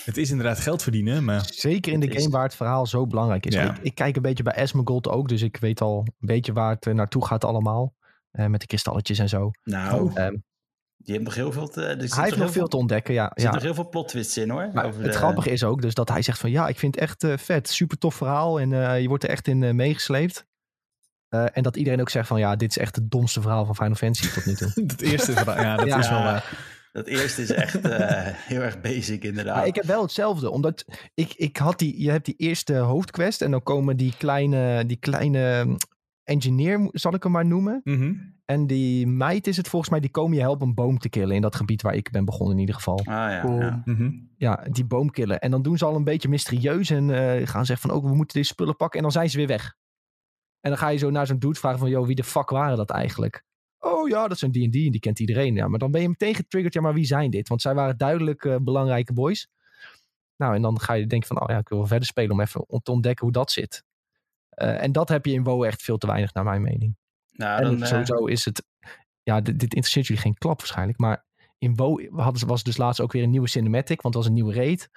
[0.04, 1.46] het is inderdaad geld verdienen, maar...
[1.50, 3.54] Zeker in de game waar het verhaal zo belangrijk is.
[3.54, 3.70] Ja.
[3.70, 6.76] Ik, ik, kijk een beetje bij Esmeralda ook, dus ik weet al een beetje waar
[6.80, 7.94] het naartoe gaat allemaal.
[8.32, 9.50] Uh, met de kristalletjes en zo.
[9.64, 10.44] Nou, um,
[10.96, 11.80] die heeft nog heel veel te...
[11.80, 13.32] hij heeft nog veel te ontdekken, ja.
[13.34, 14.70] Er zit nog heel veel plot twists in, hoor.
[14.72, 15.12] Maar het de...
[15.12, 16.50] grappige is ook dus dat hij zegt van...
[16.50, 17.68] Ja, ik vind het echt uh, vet.
[17.68, 18.60] Super tof verhaal.
[18.60, 20.46] En uh, je wordt er echt in meegesleept.
[21.34, 23.74] Uh, en dat iedereen ook zegt van ja, dit is echt het domste verhaal van
[23.76, 24.72] Final Fantasy tot nu toe.
[24.86, 26.71] het eerste verhaal, ja, dat ja, is wel waar.
[26.92, 27.92] Dat eerste is echt uh,
[28.52, 29.56] heel erg basic inderdaad.
[29.56, 33.42] Maar ik heb wel hetzelfde, omdat ik, ik had die, je hebt die eerste hoofdquest
[33.42, 35.76] en dan komen die kleine, die kleine
[36.24, 37.80] engineer, zal ik hem maar noemen.
[37.84, 38.40] Mm -hmm.
[38.44, 41.36] En die meid is het volgens mij, die komen je helpen een boom te killen
[41.36, 42.98] in dat gebied waar ik ben begonnen in ieder geval.
[42.98, 43.82] Ah ja, Om, ja.
[43.84, 44.30] Mm -hmm.
[44.36, 44.64] ja.
[44.70, 45.40] die boom killen.
[45.40, 48.10] En dan doen ze al een beetje mysterieus en uh, gaan zeggen van ook, oh,
[48.10, 49.74] we moeten deze spullen pakken en dan zijn ze weer weg.
[50.60, 52.76] En dan ga je zo naar zo'n dude vragen van, joh, wie de fuck waren
[52.76, 53.44] dat eigenlijk?
[53.84, 55.54] Oh ja, dat zijn D&D en die kent iedereen.
[55.54, 57.48] Ja, maar dan ben je meteen getriggerd, ja, maar wie zijn dit?
[57.48, 59.48] Want zij waren duidelijk uh, belangrijke boys.
[60.36, 62.40] Nou, en dan ga je denken van, oh ja, ik wil wel verder spelen om
[62.40, 63.84] even te ontdekken hoe dat zit.
[64.62, 66.96] Uh, en dat heb je in WoW echt veel te weinig, naar mijn mening.
[67.32, 68.64] Nou, en dan, sowieso is het,
[69.22, 71.24] ja, dit, dit interesseert jullie geen klap waarschijnlijk, maar
[71.58, 74.38] in WoW hadden, was dus laatst ook weer een nieuwe cinematic, want het was een
[74.38, 74.88] nieuwe raid.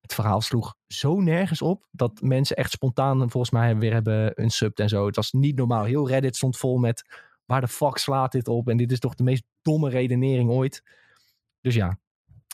[0.00, 4.50] Het verhaal sloeg zo nergens op dat mensen echt spontaan volgens mij weer hebben een
[4.50, 5.06] sub en zo.
[5.06, 5.84] Het was niet normaal.
[5.84, 7.04] Heel Reddit stond vol met
[7.46, 8.68] waar de fuck slaat dit op?
[8.68, 10.82] En dit is toch de meest domme redenering ooit.
[11.60, 11.98] Dus ja,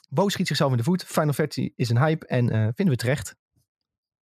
[0.08, 1.04] Bo schiet zichzelf in de voet.
[1.04, 3.36] Final Fantasy is een hype en uh, vinden we terecht.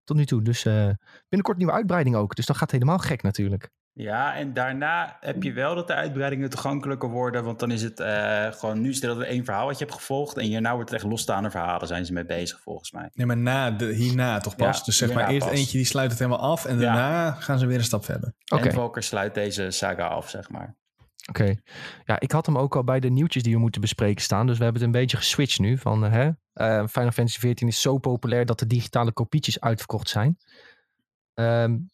[0.08, 0.42] Tot nu toe.
[0.42, 0.88] Dus uh,
[1.28, 2.34] binnenkort nieuwe uitbreiding ook.
[2.34, 3.70] Dus dan gaat het helemaal gek natuurlijk.
[3.92, 7.44] Ja, en daarna heb je wel dat de uitbreidingen toegankelijker worden.
[7.44, 10.36] Want dan is het uh, gewoon, nu stel dat één verhaal wat je hebt gevolgd.
[10.36, 13.10] En hierna wordt het echt losstaande verhalen, zijn ze mee bezig volgens mij.
[13.12, 14.78] Nee, maar na de, hierna toch pas.
[14.78, 15.56] Ja, dus zeg maar eerst pas.
[15.56, 16.64] eentje die sluit het helemaal af.
[16.64, 17.32] En daarna ja.
[17.32, 18.32] gaan ze weer een stap verder.
[18.52, 18.66] Okay.
[18.66, 20.76] En Volker sluit deze saga af, zeg maar.
[21.28, 21.40] Oké.
[21.40, 21.60] Okay.
[22.04, 24.46] Ja, ik had hem ook al bij de nieuwtjes die we moeten bespreken staan.
[24.46, 25.78] Dus we hebben het een beetje geswitcht nu.
[25.78, 26.26] Van, uh, hè?
[26.26, 30.38] Uh, Final Fantasy XIV is zo populair dat de digitale kopietjes uitverkocht zijn.
[31.34, 31.90] Um,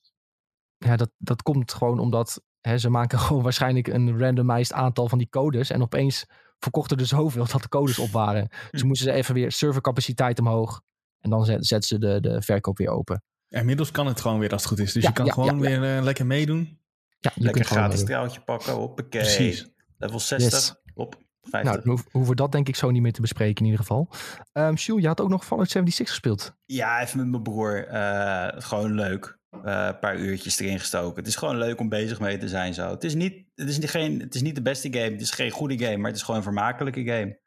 [0.76, 5.18] ja, dat, dat komt gewoon omdat hè, ze maken gewoon waarschijnlijk een randomized aantal van
[5.18, 5.70] die codes.
[5.70, 6.26] En opeens
[6.58, 8.48] verkochten er zoveel dat de codes op waren.
[8.70, 10.82] Dus moesten ze even weer servercapaciteit omhoog.
[11.20, 13.22] En dan zetten ze de, de verkoop weer open.
[13.48, 14.92] Inmiddels kan het gewoon weer als het goed is.
[14.92, 16.78] Dus ja, je kan ja, gewoon weer uh, lekker meedoen.
[17.24, 18.72] Ja, lekker gratis straaltje pakken.
[18.72, 19.20] Hoppakee.
[19.20, 19.68] Precies.
[19.98, 20.52] Level 60.
[20.52, 20.74] Yes.
[20.94, 21.22] Op.
[21.42, 21.72] 50.
[21.72, 24.08] Nou, dan hoeven we dat denk ik zo niet meer te bespreken in ieder geval.
[24.52, 26.56] Um, Jules, je had ook nog Fallout 76 gespeeld.
[26.66, 27.88] Ja, even met mijn broer.
[27.92, 29.38] Uh, gewoon leuk.
[29.64, 31.16] Uh, een paar uurtjes erin gestoken.
[31.16, 32.90] Het is gewoon leuk om bezig mee te zijn zo.
[32.90, 35.10] Het is niet, het is niet, geen, het is niet de beste game.
[35.10, 37.38] Het is geen goede game, maar het is gewoon een vermakelijke game.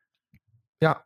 [0.78, 1.06] Ja.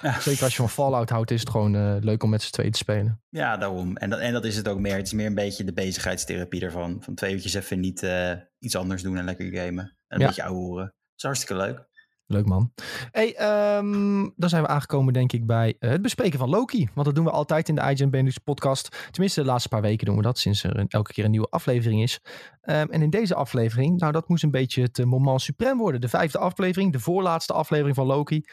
[0.00, 0.20] Ja.
[0.20, 2.70] Zeker als je van Fallout houdt, is het gewoon uh, leuk om met z'n tweeën
[2.70, 3.22] te spelen.
[3.28, 3.96] Ja, daarom.
[3.96, 4.96] En dat, en dat is het ook meer.
[4.96, 6.96] Het is meer een beetje de bezigheidstherapie ervan.
[7.00, 9.84] Van twee uurtjes even niet uh, iets anders doen en lekker gamen.
[9.84, 10.26] En een ja.
[10.26, 10.84] beetje ouwe horen.
[10.84, 11.92] Dat is hartstikke leuk.
[12.26, 12.72] Leuk man.
[13.10, 13.28] Hey,
[13.76, 16.88] um, dan zijn we aangekomen denk ik bij uh, het bespreken van Loki.
[16.94, 19.08] Want dat doen we altijd in de IGN Benelux podcast.
[19.10, 20.38] Tenminste de laatste paar weken doen we dat.
[20.38, 22.20] Sinds er een, elke keer een nieuwe aflevering is.
[22.62, 26.00] Um, en in deze aflevering, nou dat moest een beetje het moment suprem worden.
[26.00, 28.44] De vijfde aflevering, de voorlaatste aflevering van Loki.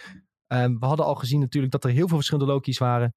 [0.53, 3.13] Um, we hadden al gezien natuurlijk dat er heel veel verschillende Loki's waren.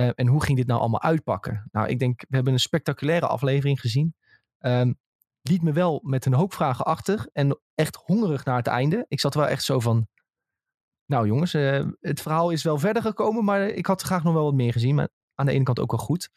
[0.00, 1.68] Uh, en hoe ging dit nou allemaal uitpakken?
[1.70, 4.14] Nou ik denk, we hebben een spectaculaire aflevering gezien.
[4.60, 4.98] Um,
[5.42, 7.28] liet me wel met een hoop vragen achter.
[7.32, 9.04] En echt hongerig naar het einde.
[9.08, 10.06] Ik zat wel echt zo van.
[11.06, 13.44] Nou jongens, uh, het verhaal is wel verder gekomen.
[13.44, 14.94] Maar ik had graag nog wel wat meer gezien.
[14.94, 16.30] Maar aan de ene kant ook wel goed.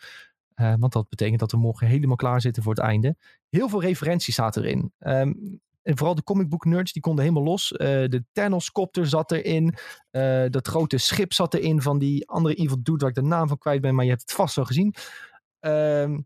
[0.56, 3.16] Want dat betekent dat we morgen helemaal klaar zitten voor het einde.
[3.50, 4.94] Heel veel referenties staat erin.
[5.00, 7.72] Um, en vooral de comicbook nerds, die konden helemaal los.
[7.72, 9.76] Uh, de Thanos-copter zat erin.
[10.52, 13.58] dat grote schip zat erin van die andere evil dude waar ik de naam van
[13.58, 13.96] kwijt ben.
[13.96, 14.94] Maar je hebt het vast wel gezien.
[15.60, 16.20] Ehm,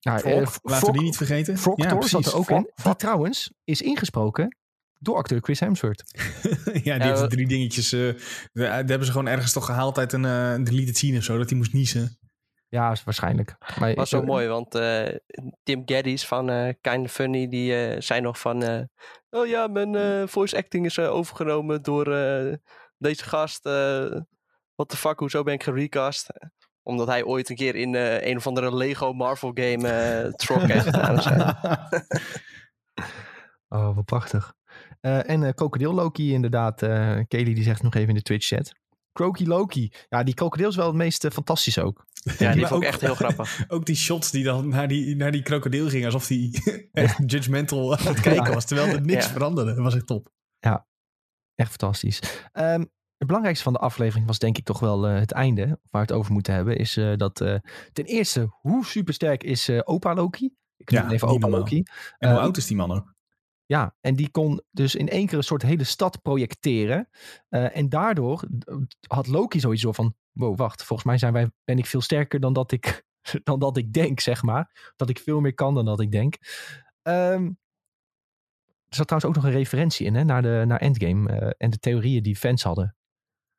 [0.00, 1.58] nou, Frog, uh, laten we die niet vergeten.
[1.58, 2.72] Frog ja, zat er ook Frog, in.
[2.82, 4.56] Die trouwens is ingesproken
[4.98, 6.04] door acteur Chris Hemsworth.
[6.84, 7.92] ja, die uh, heeft drie dingetjes.
[7.92, 8.14] Uh,
[8.52, 11.48] die hebben ze gewoon ergens toch gehaald uit een uh, deleted scene of zo, dat
[11.48, 12.18] hij moest niezen.
[12.76, 13.56] Ja, waarschijnlijk.
[13.78, 14.70] Maar was zo mooi, want
[15.62, 18.88] Tim Geddes van uh, Kind Funny, die zei nog van...
[19.30, 22.04] oh ja, mijn voice acting is overgenomen door
[22.98, 23.62] deze gast.
[24.76, 26.30] What the fuck, hoezo ben ik gerecast?
[26.82, 30.62] Omdat hij ooit een keer in uh, een of andere Lego Marvel game uh, Trok
[30.62, 31.18] heeft gedaan.
[33.68, 34.54] oh, wat prachtig.
[35.00, 36.82] Uh, en uh, Krokodil Loki inderdaad.
[36.82, 38.72] Uh, Kelly die zegt nog even in de Twitch chat.
[39.16, 39.92] Croaky Loki.
[40.08, 42.04] Ja, die krokodil is wel het meest fantastisch ook.
[42.38, 43.64] Ja, die vond ik echt heel grappig.
[43.68, 46.04] Ook die shots die dan naar die, naar die krokodil gingen.
[46.04, 48.64] Alsof die echt judgmental aan het kijken was.
[48.64, 49.74] Terwijl er niks veranderde.
[49.74, 50.32] Dat was echt top.
[50.58, 50.86] Ja,
[51.54, 52.20] echt fantastisch.
[52.52, 52.80] Um,
[53.16, 55.66] het belangrijkste van de aflevering was denk ik toch wel uh, het einde.
[55.66, 56.76] Waar we het over moeten hebben.
[56.76, 57.58] Is uh, dat uh,
[57.92, 60.54] ten eerste, hoe supersterk is opa Loki?
[60.76, 61.82] Ik ja, even opa Loki.
[62.18, 63.15] En hoe oud is die man ook?
[63.66, 67.08] Ja, en die kon dus in één keer een soort hele stad projecteren.
[67.50, 68.44] Uh, en daardoor
[69.08, 72.52] had Loki sowieso van: wow, wacht, volgens mij zijn wij, ben ik veel sterker dan
[72.52, 73.04] dat ik,
[73.44, 74.92] dan dat ik denk, zeg maar.
[74.96, 76.34] Dat ik veel meer kan dan dat ik denk.
[77.02, 77.58] Um,
[78.88, 81.70] er zat trouwens ook nog een referentie in hè, naar, de, naar Endgame uh, en
[81.70, 82.96] de theorieën die fans hadden.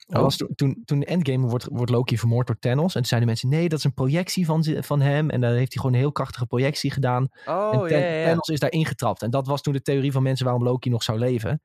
[0.08, 0.22] Oh.
[0.22, 2.86] Was toen, toen, Endgame wordt, wordt Loki vermoord door Thanos.
[2.86, 5.30] En toen zeiden mensen, nee, dat is een projectie van, van hem.
[5.30, 7.28] En dan heeft hij gewoon een heel krachtige projectie gedaan.
[7.46, 8.26] Oh, en Ten, ja, ja.
[8.26, 9.22] Thanos is daar ingetrapt.
[9.22, 11.62] En dat was toen de theorie van mensen waarom Loki nog zou leven.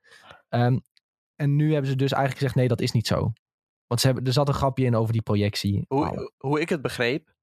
[0.49, 0.81] Um,
[1.35, 3.31] en nu hebben ze dus eigenlijk gezegd, nee, dat is niet zo.
[3.87, 5.85] Want ze hebben, er zat een grapje in over die projectie.
[5.87, 7.33] Hoe, hoe ik het begreep,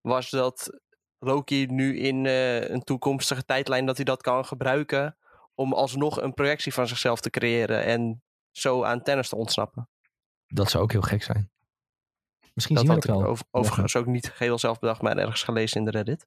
[0.00, 0.80] was dat
[1.18, 3.86] Loki nu in uh, een toekomstige tijdlijn...
[3.86, 5.16] dat hij dat kan gebruiken
[5.54, 7.84] om alsnog een projectie van zichzelf te creëren.
[7.84, 9.88] En zo aan Thanos te ontsnappen.
[10.52, 11.50] Dat zou ook heel gek zijn.
[12.54, 13.26] Misschien dat zien we dat wel.
[13.26, 16.26] Over, overigens ook niet geheel zelf bedacht, maar ergens gelezen in de Reddit.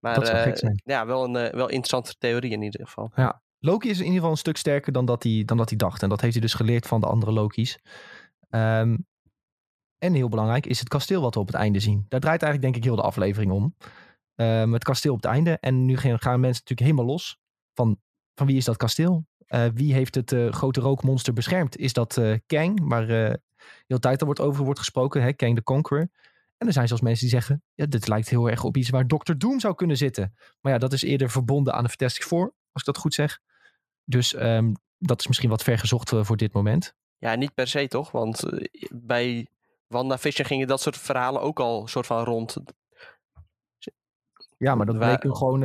[0.00, 0.82] Maar dat zou gek zijn.
[0.84, 3.10] ja, wel een uh, wel interessante theorie in ieder geval.
[3.16, 5.78] Ja, Loki is in ieder geval een stuk sterker dan dat hij, dan dat hij
[5.78, 6.02] dacht.
[6.02, 7.78] En dat heeft hij dus geleerd van de andere Loki's.
[8.50, 9.06] Um,
[9.98, 12.06] en heel belangrijk is het kasteel wat we op het einde zien.
[12.08, 13.74] Daar draait eigenlijk denk ik heel de aflevering om.
[14.34, 15.58] Um, het kasteel op het einde.
[15.60, 17.38] En nu gaan mensen natuurlijk helemaal los.
[17.74, 18.00] Van,
[18.34, 19.26] van wie is dat kasteel?
[19.54, 21.76] Uh, wie heeft het uh, grote rookmonster beschermd?
[21.76, 23.40] Is dat uh, Kang, waar de
[23.86, 25.32] hele tijd al wordt over wordt gesproken, hè?
[25.32, 26.08] Kang the Conqueror.
[26.56, 29.06] En er zijn zelfs mensen die zeggen, ja, dit lijkt heel erg op iets waar
[29.06, 29.32] Dr.
[29.36, 30.34] Doom zou kunnen zitten.
[30.60, 33.40] Maar ja, dat is eerder verbonden aan de Fantastic Four, als ik dat goed zeg.
[34.04, 36.94] Dus um, dat is misschien wat ver gezocht voor dit moment.
[37.18, 38.10] Ja, niet per se toch?
[38.10, 38.44] Want
[38.90, 39.48] bij
[39.86, 42.56] WandaVision gingen dat soort verhalen ook al soort van rond.
[44.58, 45.60] Ja, maar dat bleek gewoon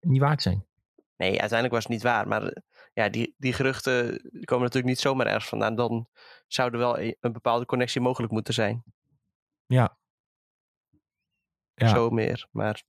[0.00, 0.66] niet waard te zijn.
[1.16, 2.28] Nee, uiteindelijk was het niet waar.
[2.28, 5.74] Maar ja, die, die geruchten komen natuurlijk niet zomaar ergens vandaan.
[5.74, 6.08] Dan
[6.46, 8.84] zou er wel een, een bepaalde connectie mogelijk moeten zijn.
[9.66, 9.98] Ja.
[11.74, 11.88] ja.
[11.88, 12.48] Zo meer.
[12.50, 12.82] Maar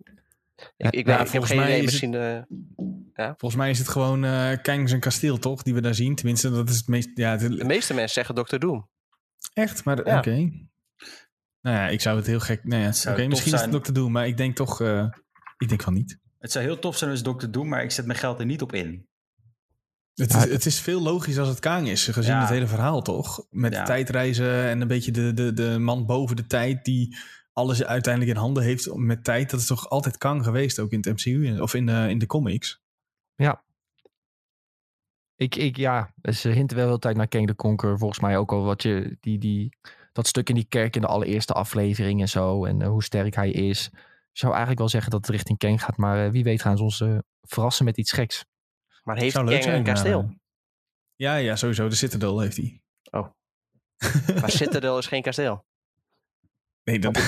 [0.78, 1.84] ik, ik, ja, weet, ik heb geen idee.
[1.84, 2.14] Misschien.
[2.14, 2.58] Het, uh,
[3.14, 3.34] ja?
[3.38, 5.64] Volgens mij is het gewoon uh, Kang zijn kasteel, toch?
[5.64, 6.16] Die we daar zien.
[6.16, 7.10] Tenminste, dat is het meest.
[7.14, 7.58] Ja, het...
[7.58, 8.58] De meeste mensen zeggen Dr.
[8.58, 8.90] Doom.
[9.54, 9.86] Echt?
[9.86, 10.18] Maar ja.
[10.18, 10.30] oké.
[10.30, 10.68] Okay.
[11.62, 12.64] Nou ja, ik zou het heel gek.
[12.64, 13.70] Nee, oké, okay, misschien zijn.
[13.70, 13.94] is het Dr.
[13.94, 14.82] Doom, maar ik denk toch.
[14.82, 15.08] Uh,
[15.58, 16.20] ik denk van niet.
[16.40, 17.50] Het zou heel tof zijn als Dr.
[17.50, 19.08] Doom, maar ik zet mijn geld er niet op in.
[20.14, 22.40] Het is, het is veel logisch als het Kang is, gezien ja.
[22.40, 23.46] het hele verhaal, toch?
[23.50, 23.84] Met ja.
[23.84, 27.18] tijdreizen en een beetje de, de, de man boven de tijd die
[27.54, 29.50] alles uiteindelijk in handen heeft met tijd.
[29.50, 32.26] Dat is toch altijd Kang geweest, ook in het MCU of in de, in de
[32.26, 32.82] comics?
[33.36, 33.64] Ja.
[35.36, 37.98] Ik, ik, ja, ze hinten wel heel tijd naar King the Conqueror.
[37.98, 39.78] Volgens mij ook al wat je, die, die,
[40.12, 42.66] dat stuk in die kerk in de allereerste aflevering en zo.
[42.66, 43.90] En uh, hoe sterk hij is.
[43.94, 45.98] Ik zou eigenlijk wel zeggen dat het richting Kang gaat.
[45.98, 48.46] Maar uh, wie weet gaan ze ons uh, verrassen met iets geks.
[49.04, 50.22] Maar heeft Kang zijn, een kasteel?
[50.22, 50.36] Uh,
[51.16, 51.88] ja, ja, sowieso.
[51.88, 52.82] De Citadel heeft hij.
[53.12, 53.28] Oh.
[54.42, 55.66] maar Citadel is geen kasteel.
[56.84, 57.18] Nee, dat...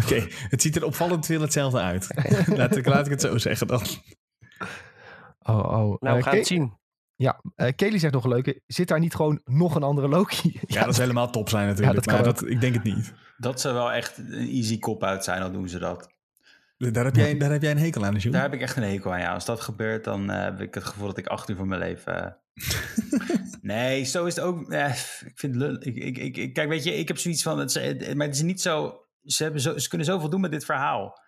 [0.00, 0.28] Oké, okay.
[0.30, 2.08] het ziet er opvallend veel hetzelfde uit.
[2.58, 3.82] laat, ik, laat ik het zo zeggen dan.
[5.38, 6.00] Oh, oh.
[6.00, 6.78] Nou, we gaan het zien.
[7.16, 8.62] Ja, uh, Kelly zegt nog een leuke.
[8.66, 10.50] Zit daar niet gewoon nog een andere Loki?
[10.52, 11.94] ja, ja, dat is helemaal top zijn natuurlijk.
[11.94, 13.14] Ja, dat maar dat, ik denk het niet.
[13.36, 16.13] Dat zou wel echt een easy kop uit zijn, al doen ze dat.
[16.76, 18.32] Daar heb, jij, daar heb jij een hekel aan, Jules?
[18.32, 19.32] Daar heb ik echt een hekel aan, ja.
[19.32, 21.80] Als dat gebeurt, dan uh, heb ik het gevoel dat ik acht uur van mijn
[21.80, 22.42] leven...
[22.54, 23.30] Uh...
[23.60, 24.72] nee, zo is het ook...
[24.72, 27.58] ik vind het ik, ik, ik, Kijk, weet je, ik heb zoiets van...
[27.58, 29.78] Het, maar het is niet zo ze, hebben zo...
[29.78, 31.22] ze kunnen zoveel doen met dit verhaal.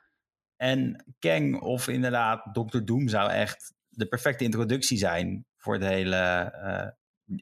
[0.56, 2.78] En Kang of inderdaad Dr.
[2.84, 5.46] Doom zou echt de perfecte introductie zijn...
[5.56, 6.88] voor de hele uh,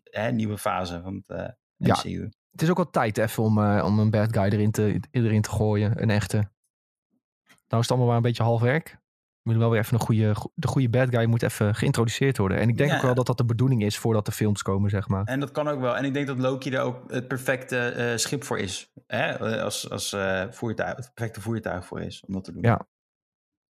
[0.03, 2.21] hè, nieuwe fase van het MCU.
[2.21, 5.43] Ja, het is ook wel tijd even om, om een bad guy erin te, erin
[5.43, 6.03] te gooien.
[6.03, 6.53] Een echte...
[7.68, 8.98] Nou is het allemaal maar een beetje half werk.
[9.42, 12.59] Moet wel weer even een goede, de goede bad guy moet even geïntroduceerd worden.
[12.59, 14.90] En ik denk ja, ook wel dat dat de bedoeling is voordat de films komen,
[14.90, 15.24] zeg maar.
[15.24, 15.96] En dat kan ook wel.
[15.96, 18.92] En ik denk dat Loki daar ook het perfecte uh, schip voor is.
[19.07, 19.38] Hè?
[19.62, 22.62] Als, als uh, voertuig, het perfecte voertuig voor is om dat te doen.
[22.62, 22.87] Ja,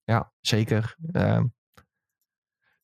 [0.04, 0.96] ja zeker.
[1.12, 1.42] Uh,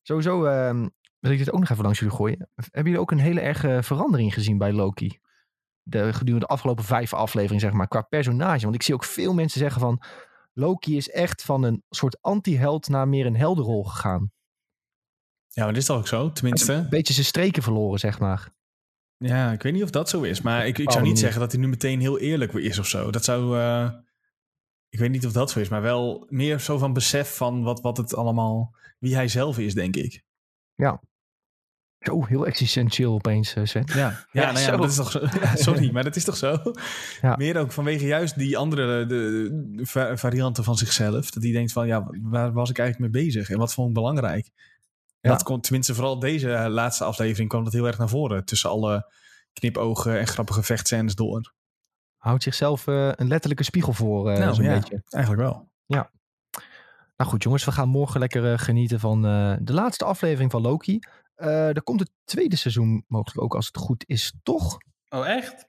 [0.01, 0.87] sowieso ehm,
[1.19, 2.49] wil ik dit ook nog even langs jullie gooien.
[2.55, 5.19] Hebben jullie ook een hele erge verandering gezien bij Loki?
[5.81, 8.63] De, gedurende de afgelopen vijf afleveringen, zeg maar, qua personage.
[8.63, 10.01] Want ik zie ook veel mensen zeggen van
[10.53, 14.31] Loki is echt van een soort anti-held naar meer een heldenrol gegaan.
[15.47, 16.73] Ja, maar dat is toch ook zo, tenminste.
[16.73, 18.53] Een beetje zijn streken verloren, zeg maar.
[19.17, 20.41] Ja, ik weet niet of dat zo is.
[20.41, 23.11] Maar ik, ik zou niet zeggen dat hij nu meteen heel eerlijk is of zo.
[23.11, 23.57] Dat zou...
[23.57, 23.91] Uh,
[24.89, 27.81] ik weet niet of dat zo is, maar wel meer zo van besef van wat,
[27.81, 28.75] wat het allemaal...
[28.99, 30.23] Wie hij zelf is, denk ik.
[30.75, 31.01] Ja.
[31.99, 33.83] Zo, heel existentieel opeens, eh, Sven.
[33.85, 35.19] Ja, ja, ja nou ja dat is toch zo.
[35.65, 36.57] sorry, maar dat is toch zo?
[37.35, 41.31] Meer ook vanwege juist die andere de, varianten van zichzelf.
[41.31, 43.49] Dat hij denkt van, ja, waar was ik eigenlijk mee bezig?
[43.49, 44.49] En wat vond ik belangrijk?
[45.21, 48.45] En dat komt, tenminste vooral deze laatste aflevering kwam dat heel erg naar voren.
[48.45, 49.11] Tussen alle
[49.53, 51.53] knipogen en grappige vechtscènes door.
[52.17, 55.03] Houdt zichzelf uh, een letterlijke spiegel voor, uh, nou, zo'n beetje.
[55.09, 55.69] Eigenlijk wel.
[55.85, 56.11] Ja.
[57.17, 59.21] Nou goed jongens, we gaan morgen lekker genieten van
[59.61, 60.99] de laatste aflevering van Loki.
[61.41, 64.77] Uh, er komt het tweede seizoen mogelijk ook als het goed is, toch?
[65.09, 65.67] Oh, echt?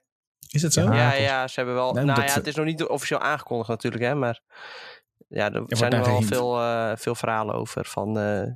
[0.49, 0.93] Is het zo?
[0.93, 1.93] Ja, ja, ze hebben wel.
[1.93, 4.41] Nou, nou ja, het is nog niet officieel aangekondigd natuurlijk, hè, maar
[5.29, 7.85] ja, er zijn er wel veel, uh, veel verhalen over.
[7.85, 8.47] Van uh,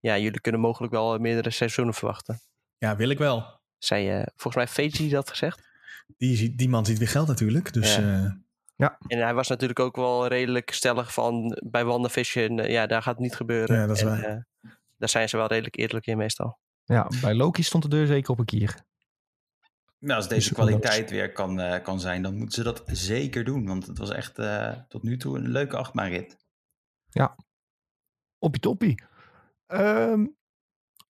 [0.00, 2.40] ja, jullie kunnen mogelijk wel meerdere seizoenen verwachten.
[2.78, 3.60] Ja, wil ik wel.
[3.78, 5.60] Zei volgens mij Feiji dat gezegd?
[6.18, 7.96] Die, die man ziet weer geld natuurlijk, dus.
[7.96, 8.40] Ja.
[8.76, 8.98] ja.
[9.06, 13.22] En hij was natuurlijk ook wel redelijk stellig van bij WandaVision, ja, daar gaat het
[13.22, 13.76] niet gebeuren.
[13.76, 14.46] Ja, dat is en, waar
[14.96, 16.58] daar zijn ze wel redelijk eerlijk in meestal.
[16.84, 18.84] Ja, bij Loki stond de deur zeker op een kier.
[19.98, 23.66] Nou, als deze kwaliteit weer kan, uh, kan zijn, dan moeten ze dat zeker doen.
[23.66, 26.36] Want het was echt uh, tot nu toe een leuke achtbaanrit.
[27.08, 27.36] Ja,
[28.38, 29.02] oppie toppie.
[29.66, 30.36] Um,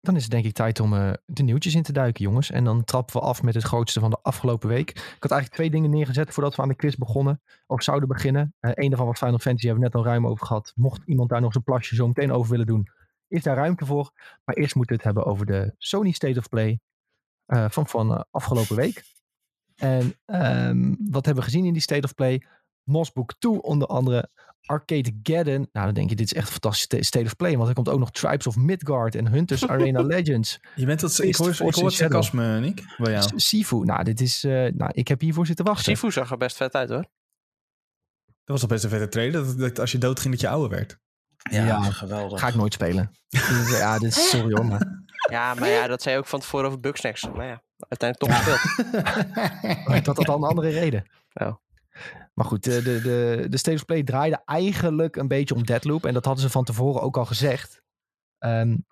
[0.00, 2.50] dan is het denk ik tijd om uh, de nieuwtjes in te duiken, jongens.
[2.50, 4.90] En dan trappen we af met het grootste van de afgelopen week.
[4.90, 7.42] Ik had eigenlijk twee dingen neergezet voordat we aan de quiz begonnen.
[7.66, 8.54] Of zouden beginnen.
[8.60, 10.72] Uh, Eén daarvan was Final Fantasy, hebben we net al ruim over gehad.
[10.74, 12.88] Mocht iemand daar nog zijn plasje zo meteen over willen doen,
[13.34, 14.10] is daar ruimte voor.
[14.44, 16.80] Maar eerst moeten we het hebben over de Sony State of Play
[17.46, 19.04] uh, van, van uh, afgelopen week.
[19.74, 22.42] En um, wat hebben we gezien in die State of Play?
[22.82, 24.30] Mossbook 2 onder andere.
[24.66, 25.68] Arcade Gaddon.
[25.72, 27.56] Nou, dan denk je, dit is echt een fantastische State of Play.
[27.56, 30.60] Want er komt ook nog Tribes of Midgard en Hunters Arena Legends.
[30.74, 33.30] Je bent dat, ik hoor, ik hoor het sarcasme, Nick, bij jou.
[33.36, 35.96] Sifu, nou, dit is, uh, nou, ik heb hiervoor zitten wachten.
[35.96, 37.06] Sifu zag er best vet uit, hoor.
[38.44, 40.48] Dat was al best een vette trailer, dat, dat als je dood ging dat je
[40.48, 40.98] ouder werd.
[41.50, 42.40] Ja, ja, geweldig.
[42.40, 43.10] Ga ik nooit spelen.
[43.28, 45.02] dus, ja, dit is sorry hoor, maar...
[45.30, 47.28] Ja, maar ja, dat zei je ook van tevoren over Bugsnacks.
[47.34, 49.96] Maar ja, uiteindelijk toch gespeeld.
[49.98, 51.10] ik had dat al een andere reden.
[51.32, 51.54] Oh.
[52.34, 56.04] Maar goed, de, de, de, de State of Play draaide eigenlijk een beetje om Deadloop.
[56.04, 57.82] En dat hadden ze van tevoren ook al gezegd.
[58.38, 58.84] Um,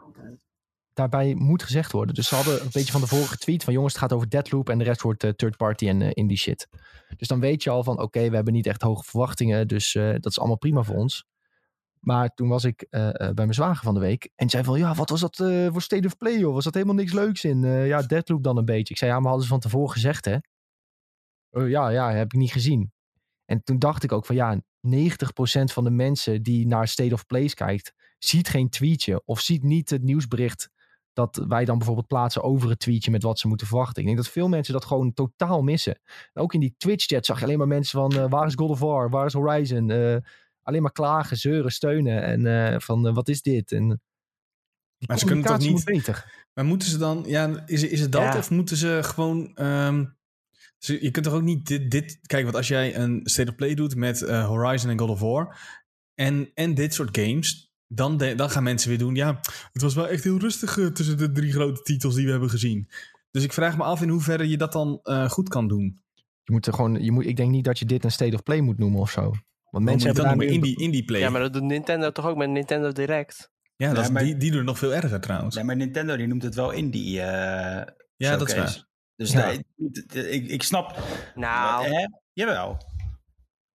[0.92, 2.14] daarbij moet gezegd worden.
[2.14, 4.78] Dus ze hadden een beetje van tevoren getweet van jongens, het gaat over Deadloop en
[4.78, 6.68] de rest wordt uh, third party en uh, indie shit.
[7.16, 9.68] Dus dan weet je al van oké, we hebben niet echt hoge verwachtingen.
[9.68, 11.24] Dus uh, dat is allemaal prima voor ons.
[12.04, 14.30] Maar toen was ik uh, bij mijn zwager van de week.
[14.34, 16.54] En zei van, ja, wat was dat uh, voor State of Play, joh?
[16.54, 17.62] Was dat helemaal niks leuks in?
[17.62, 18.94] Uh, ja, Deadloop dan een beetje.
[18.94, 20.36] Ik zei, ja, maar hadden ze van tevoren gezegd, hè?
[21.50, 22.92] ja, ja, heb ik niet gezien.
[23.44, 24.62] En toen dacht ik ook van, ja, 90%
[25.64, 29.22] van de mensen die naar State of Plays kijkt, ziet geen tweetje.
[29.24, 30.70] Of ziet niet het nieuwsbericht
[31.12, 34.00] dat wij dan bijvoorbeeld plaatsen over het tweetje met wat ze moeten verwachten.
[34.00, 36.00] Ik denk dat veel mensen dat gewoon totaal missen.
[36.32, 39.10] ook in die Twitch-chat zag je alleen maar mensen van, waar is God of War?
[39.10, 39.90] Waar is Horizon?
[40.62, 42.22] Alleen maar klagen, zeuren, steunen.
[42.22, 43.72] En uh, van uh, wat is dit?
[43.72, 44.00] En
[45.06, 45.84] maar ze kunnen toch niet.
[45.84, 46.46] Beter.
[46.54, 48.22] Maar moeten ze dan, ja, is, is het dat?
[48.22, 48.38] Ja.
[48.38, 49.64] Of moeten ze gewoon.
[49.66, 50.16] Um,
[50.78, 52.18] je kunt toch ook niet dit, dit.
[52.22, 55.20] Kijk, want als jij een State of Play doet met uh, Horizon en God of
[55.20, 55.58] War.
[56.14, 57.70] En, en dit soort games.
[57.86, 59.14] Dan, de, dan gaan mensen weer doen.
[59.14, 59.40] Ja,
[59.72, 62.88] het was wel echt heel rustig tussen de drie grote titels die we hebben gezien.
[63.30, 66.00] Dus ik vraag me af in hoeverre je dat dan goed kan doen.
[66.42, 68.42] Je moet er gewoon, je moet, ik denk niet dat je dit een State of
[68.42, 69.32] Play moet noemen of zo.
[69.72, 71.20] Want mensen hebben dan in die indie play.
[71.20, 73.50] Ja, maar dat doet Nintendo toch ook met Nintendo Direct.
[73.76, 75.54] Ja, dat, maar, die, die doen nog veel erger trouwens.
[75.54, 77.22] Ja, maar Nintendo die noemt het wel indie uh,
[78.16, 78.84] Ja, dat is waar.
[79.16, 79.52] Dus ja.
[80.12, 80.98] ik, ik snap...
[81.34, 81.86] Nou...
[81.86, 82.06] Hè?
[82.32, 82.76] Jawel.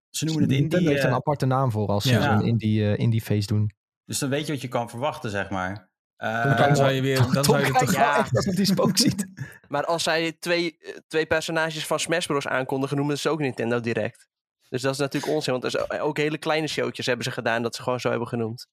[0.10, 0.94] Ze noemen het Nintendo indie...
[0.94, 3.72] heeft een aparte naam voor als ze een indie, uh, indie face doen.
[4.06, 5.90] Dus dan weet je wat je kan verwachten, zeg maar.
[6.18, 7.32] Uh, dan zou je weer...
[7.34, 8.18] Dan zou je toch ja.
[8.18, 9.28] echt als het die spook ziet.
[9.74, 12.48] maar als zij twee, twee personages van Smash Bros.
[12.48, 14.28] aankondigen, noemen ze ook Nintendo Direct.
[14.70, 17.62] Dus dat is natuurlijk onzin, want er is ook hele kleine showtjes hebben ze gedaan
[17.62, 18.68] dat ze gewoon zo hebben genoemd.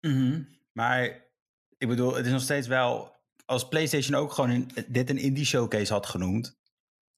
[0.00, 0.48] Mm -hmm.
[0.72, 1.04] Maar
[1.78, 5.92] ik bedoel, het is nog steeds wel, als PlayStation ook gewoon dit een indie showcase
[5.92, 6.58] had genoemd.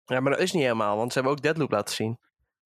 [0.05, 2.19] Ja, maar dat is niet helemaal, want ze hebben ook Deadloop laten zien.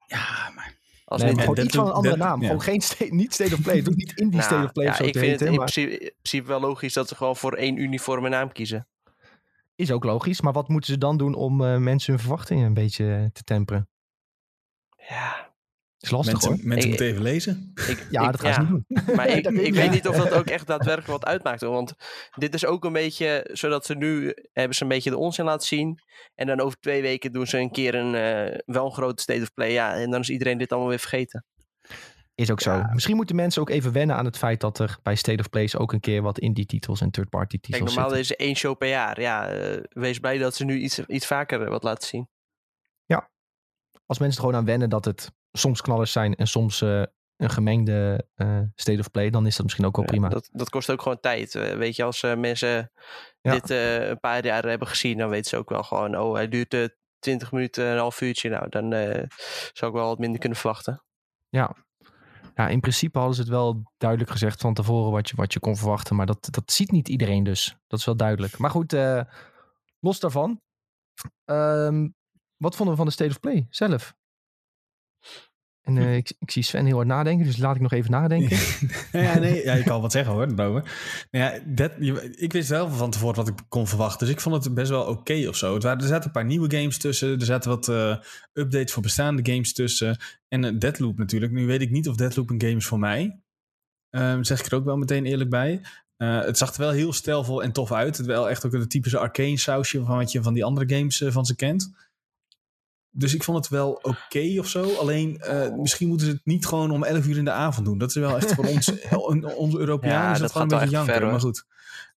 [0.07, 0.75] Ja, maar...
[1.05, 2.41] Als nee, gewoon iets van een andere naam.
[2.41, 2.47] Ja.
[2.47, 3.83] Gewoon geen state, niet State of Play.
[3.83, 4.87] Doe niet Indie nou, State of Play.
[4.87, 5.57] Ja, ik vind het in, maar...
[5.57, 8.89] principe, in, principe, wel logisch dat ze gewoon voor één uniforme naam kiezen.
[9.75, 12.75] Is ook logisch, maar wat moeten ze dan doen om uh, mensen hun verwachtingen een
[12.75, 13.89] beetje te temperen?
[15.09, 15.55] Ja.
[15.99, 16.61] Is lastig mensen, hoor.
[16.63, 17.73] Mensen moeten even lezen.
[17.89, 18.55] Ik, ja, dat gaan ja.
[18.55, 19.15] ze niet doen.
[19.17, 21.61] Maar ik, ik weet niet of dat ook echt daadwerkelijk wat uitmaakt.
[21.61, 21.73] Hoor.
[21.73, 21.95] Want
[22.35, 25.67] dit is ook een beetje, zodat ze nu hebben ze een beetje de onzin laten
[25.67, 25.99] zien.
[26.35, 29.43] En dan over twee weken doen ze een keer een uh, wel een grote state
[29.43, 29.73] of play.
[29.73, 31.45] Ja, en dan is iedereen dit allemaal weer vergeten.
[32.35, 32.83] Is ook zo.
[32.93, 35.79] Misschien moeten mensen ook even wennen aan het feit dat er bij State of Place
[35.79, 38.37] ook een keer wat indie titels en third-party titels Kijk, normaal zitten.
[38.37, 39.21] is één show per jaar.
[39.21, 42.29] Ja, uh, wees blij dat ze nu iets, iets vaker wat laten zien.
[44.07, 47.03] Als mensen er gewoon aan wennen dat het soms knallers zijn en soms uh,
[47.37, 50.29] een gemengde uh, State of Play, dan is dat misschien ook wel ja, prima.
[50.29, 51.53] Dat, dat kost ook gewoon tijd.
[51.53, 52.91] weet je, als mensen
[53.41, 53.53] ja.
[53.53, 56.97] dit een paar jaar hebben gezien, dan weten ze ook wel gewoon, oh, hij duurt
[57.19, 58.49] 20 minuten, een half uurtje.
[58.49, 58.91] Nou, dan
[59.73, 61.03] zou ik wel wat minder kunnen verwachten.
[61.49, 61.77] Ja,
[62.57, 65.61] ja, in principe hadden ze het wel duidelijk gezegd van tevoren wat je, wat je
[65.61, 66.17] kon verwachten.
[66.17, 67.77] Maar dat, dat ziet niet iedereen dus.
[67.87, 68.59] Dat is wel duidelijk.
[68.59, 69.21] Maar goed, uh,
[70.01, 70.61] los daarvan.
[71.45, 72.15] Um,
[72.57, 74.15] wat vonden we van de State of Play zelf?
[75.87, 78.57] En uh, ik, ik, zie Sven heel hard nadenken, dus laat ik nog even nadenken.
[79.23, 80.93] ja, nee, ja, ik kan wat zeggen hoor, daarover.
[81.31, 81.93] Nou ja, dat,
[82.37, 85.03] ik wist wel van tevoren wat ik kon verwachten, dus ik vond het best wel
[85.03, 85.75] oké okay of zo.
[85.75, 88.17] Het waren, er zaten een paar nieuwe games tussen, er zaten wat uh,
[88.53, 90.19] updates voor bestaande games tussen.
[90.49, 91.53] En uh, Deadloop natuurlijk.
[91.53, 93.41] Nu weet ik niet of Deadloop een game is voor mij.
[94.11, 95.81] Um, zeg ik er ook wel meteen eerlijk bij.
[96.19, 98.17] Uh, het zag er wel heel stijlvol en tof uit.
[98.17, 101.23] Het wel echt ook een typische arcane sausje van wat je van die andere games
[101.27, 102.06] van ze kent.
[103.19, 104.95] Dus ik vond het wel oké okay of zo.
[104.95, 107.99] Alleen uh, misschien moeten ze het niet gewoon om 11 uur in de avond doen.
[107.99, 108.93] Dat is wel echt voor ons,
[109.57, 111.15] onze Europeanen, ja, is dat, dat gewoon een beetje janken.
[111.15, 111.67] Ver, maar goed.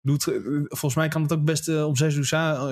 [0.03, 0.24] Doet,
[0.68, 2.24] volgens mij kan het ook best uh, om 6 uur,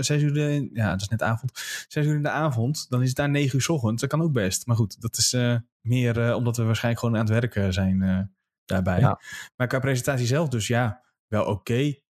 [0.05, 1.51] 6 uur in, ja, dat is net avond.
[1.89, 4.01] 6 uur in de avond, dan is het daar 9 uur s ochtends.
[4.01, 4.66] Dat kan ook best.
[4.66, 5.37] Maar goed, dat is
[5.81, 8.31] meer omdat we waarschijnlijk gewoon aan het werken zijn
[8.64, 9.01] daarbij.
[9.01, 9.20] Ja.
[9.57, 11.51] Maar qua presentatie zelf dus ja, wel oké.
[11.51, 12.03] Okay.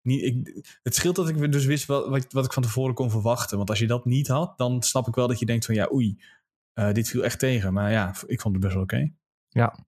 [0.83, 3.57] Het scheelt dat ik dus wist wat, wat, wat, ik van tevoren kon verwachten.
[3.57, 5.89] Want als je dat niet had, dan snap ik wel dat je denkt van ja,
[5.93, 6.23] oei,
[6.75, 7.73] uh, dit viel echt tegen.
[7.73, 8.95] Maar ja, ik vond het best wel oké.
[8.95, 9.15] Okay.
[9.49, 9.87] Ja.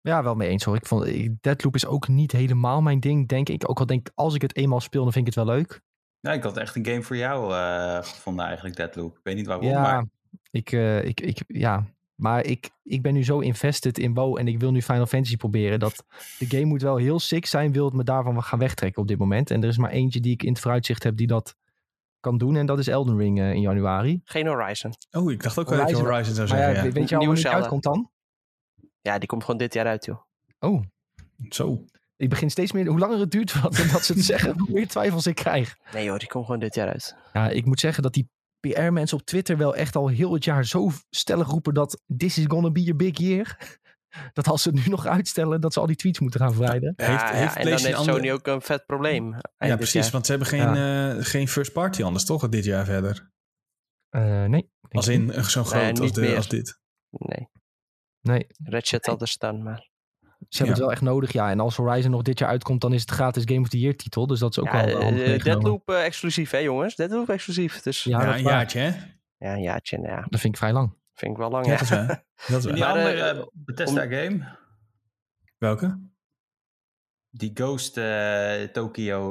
[0.00, 0.76] Ja, wel mee eens hoor.
[0.76, 1.04] Ik vond
[1.42, 3.70] Deadloop is ook niet helemaal mijn ding, denk ik.
[3.70, 5.80] Ook al denk ik, als ik het eenmaal speel, dan vind ik het wel leuk.
[6.20, 9.16] Ja, ik had echt een game voor jou uh, gevonden eigenlijk, Deadloop.
[9.16, 10.06] Ik weet niet waarom, ja, maar...
[10.50, 11.86] Ik, uh, ik, ik, ja,
[12.22, 15.36] maar ik, ik ben nu zo invested in WoW en ik wil nu Final Fantasy
[15.36, 15.78] proberen.
[15.78, 16.04] Dat
[16.38, 19.18] de game moet wel heel sick zijn, wil het me daarvan gaan wegtrekken op dit
[19.18, 19.50] moment.
[19.50, 21.56] En er is maar eentje die ik in het vooruitzicht heb die dat
[22.20, 22.56] kan doen.
[22.56, 24.20] En dat is Elden Ring uh, in januari.
[24.24, 24.92] Geen Horizon.
[25.10, 26.74] Oh, ik dacht ook wel dat je Horizon zou zeggen.
[26.74, 26.90] Ja, ja.
[26.90, 28.10] Weet je al wanneer die uitkomt dan?
[29.00, 30.20] Ja, die komt gewoon dit jaar uit, joh.
[30.60, 30.82] Oh.
[31.48, 31.84] Zo.
[32.16, 34.88] Ik begin steeds meer, hoe langer het duurt dan dat ze het zeggen, hoe meer
[34.88, 35.76] twijfels ik krijg.
[35.92, 37.16] Nee hoor, die komt gewoon dit jaar uit.
[37.32, 38.28] Ja, ik moet zeggen dat die
[38.68, 42.44] PR-mensen op Twitter wel echt al heel het jaar zo stellig roepen dat this is
[42.48, 43.56] gonna be a big year.
[44.32, 46.94] Dat als ze het nu nog uitstellen, dat ze al die tweets moeten gaan verwijden.
[46.96, 49.36] Ja, heeft, heeft en dan heeft Sony ook een vet probleem.
[49.58, 51.14] Ja, precies, want ze hebben geen, ja.
[51.14, 53.30] uh, geen first party anders, toch, dit jaar verder?
[54.10, 54.70] Uh, nee.
[54.88, 56.80] Als in uh, zo groot nee, als, de, als, dit?
[57.10, 57.48] Nee.
[58.20, 58.46] Nee.
[58.64, 59.90] Ratchet had er staan, maar...
[60.52, 61.50] Ze hebben het wel echt nodig, ja.
[61.50, 63.96] En als Horizon nog dit jaar uitkomt, dan is het gratis Game of the Year
[63.96, 64.26] titel.
[64.26, 66.96] Dus dat is ook ja, wel uh, Deadloop uh, exclusief, hè jongens?
[66.96, 67.82] Deadloop exclusief.
[67.82, 68.04] Dus...
[68.04, 68.86] Ja, ja een jaartje, hè?
[69.38, 70.26] Ja, een jaartje, ja.
[70.28, 70.94] Dat vind ik vrij lang.
[71.14, 71.72] Vind ik wel lang, ja.
[71.72, 71.78] ja.
[71.78, 72.24] Dat is waar.
[72.48, 72.74] Dat is waar.
[72.74, 74.10] Die andere uh, Bethesda om...
[74.10, 74.56] game?
[75.58, 76.00] Welke?
[77.30, 79.30] Die Ghost uh, Tokyo,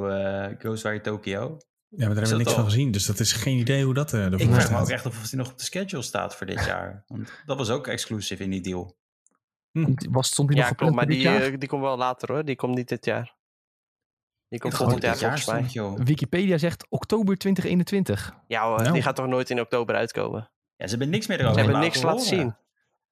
[0.58, 1.56] Ghostwire Tokyo.
[1.88, 2.54] Ja, maar daar hebben we niks al?
[2.54, 4.88] van gezien, dus dat is geen idee hoe dat uh, ervoor Ik vraag me ook
[4.88, 7.04] echt of hij nog op de schedule staat voor dit jaar.
[7.06, 8.96] Want dat was ook exclusief in die deal.
[9.72, 9.94] Hm.
[10.10, 12.44] Was, stond die ja, nog klopt, maar die, uh, die komt wel later hoor.
[12.44, 13.36] Die komt niet dit jaar.
[14.48, 15.68] Die komt volgend jaar volgens mij.
[15.68, 18.34] Stond, Wikipedia zegt oktober 2021.
[18.46, 18.92] Ja hoor, nou.
[18.92, 20.50] die gaat toch nooit in oktober uitkomen?
[20.76, 22.56] Ja, ze hebben niks meer erover Ze hebben niks laten zien.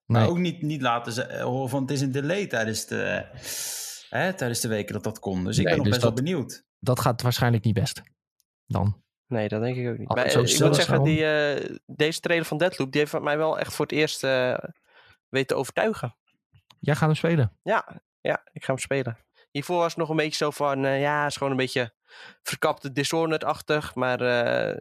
[0.05, 0.29] Maar nee.
[0.29, 3.25] ook niet, niet laten horen van het is een delay tijdens de,
[4.09, 5.43] hè, tijdens de weken dat dat kon.
[5.43, 6.65] Dus ik nee, ben nog dus best dat, wel benieuwd.
[6.79, 8.01] Dat gaat waarschijnlijk niet best.
[8.65, 9.03] Dan.
[9.27, 10.07] Nee, dat denk ik ook niet.
[10.07, 13.73] Maar, ik moet zeggen, die, uh, deze trailer van Deadloop, die heeft mij wel echt
[13.73, 14.57] voor het eerst uh,
[15.29, 16.15] weten overtuigen.
[16.81, 17.57] Jij gaat hem spelen?
[17.63, 19.17] Ja, ja, ik ga hem spelen.
[19.51, 21.93] Hiervoor was het nog een beetje zo van, uh, ja, is gewoon een beetje
[22.41, 23.95] verkapte Dishonored-achtig.
[23.95, 24.79] Maar uh,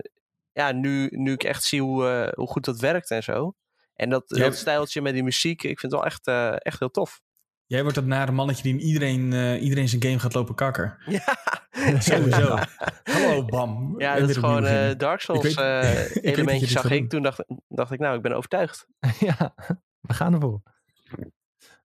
[0.52, 3.54] ja, nu, nu ik echt zie hoe, uh, hoe goed dat werkt en zo.
[3.94, 6.26] En dat, dat stijltje met die muziek, ik vind het wel echt,
[6.62, 7.20] echt heel tof.
[7.66, 10.98] Jij wordt dat nare mannetje die in iedereen, iedereen zijn game gaat lopen kakker.
[11.70, 12.58] Ja, sowieso.
[13.02, 13.94] Hallo, bam.
[13.98, 17.08] Ja, dat is gewoon Dark Souls weet, elementje zag ik.
[17.08, 18.86] Toen dacht, dacht ik, nou, ik ben overtuigd.
[19.18, 19.54] ja,
[20.00, 20.62] we gaan ervoor.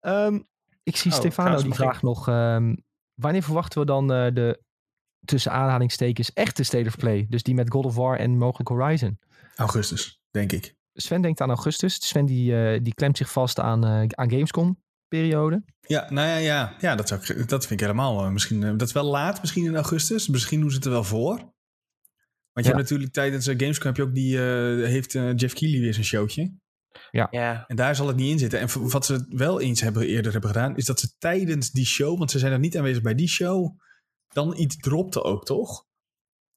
[0.01, 0.47] Um,
[0.83, 2.83] ik zie oh, Stefano die vraagt nog, um,
[3.13, 4.63] wanneer verwachten we dan uh, de
[5.25, 7.25] tussen aanhalingstekens echte State of Play?
[7.29, 9.19] Dus die met God of War en mogelijk Horizon.
[9.55, 10.75] Augustus, denk ik.
[10.93, 12.07] Sven denkt aan augustus.
[12.07, 15.63] Sven die, uh, die klemt zich vast aan, uh, aan Gamescom periode.
[15.81, 18.31] Ja, nou ja, ja, ja dat, zou ik, dat vind ik helemaal.
[18.31, 20.27] misschien, dat is wel laat, misschien in augustus.
[20.27, 21.35] Misschien doen ze het er wel voor.
[22.53, 22.77] Want je ja.
[22.77, 24.37] hebt natuurlijk tijdens Gamescom heb je ook die,
[24.87, 26.53] heeft Jeff Keighley weer zijn showtje.
[27.11, 27.27] Ja.
[27.31, 27.65] ja.
[27.67, 28.59] En daar zal het niet in zitten.
[28.59, 32.17] En wat ze wel eens hebben, eerder hebben gedaan, is dat ze tijdens die show,
[32.17, 33.79] want ze zijn er niet aanwezig bij die show,
[34.27, 35.85] dan iets dropten ook, toch?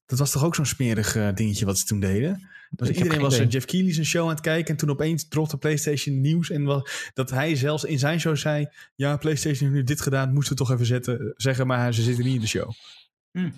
[0.05, 2.49] Dat was toch ook zo'n smerig uh, dingetje wat ze toen deden?
[2.69, 3.47] Dus iedereen was idee.
[3.47, 4.71] Jeff Keighley zijn show aan het kijken.
[4.71, 6.49] En toen opeens dropte PlayStation nieuws.
[6.49, 8.67] En wat, dat hij zelfs in zijn show zei...
[8.95, 10.33] Ja, PlayStation heeft nu dit gedaan.
[10.33, 11.67] Moesten we toch even zetten, zeggen.
[11.67, 12.71] Maar ze zitten niet in de show.
[13.31, 13.53] Hmm.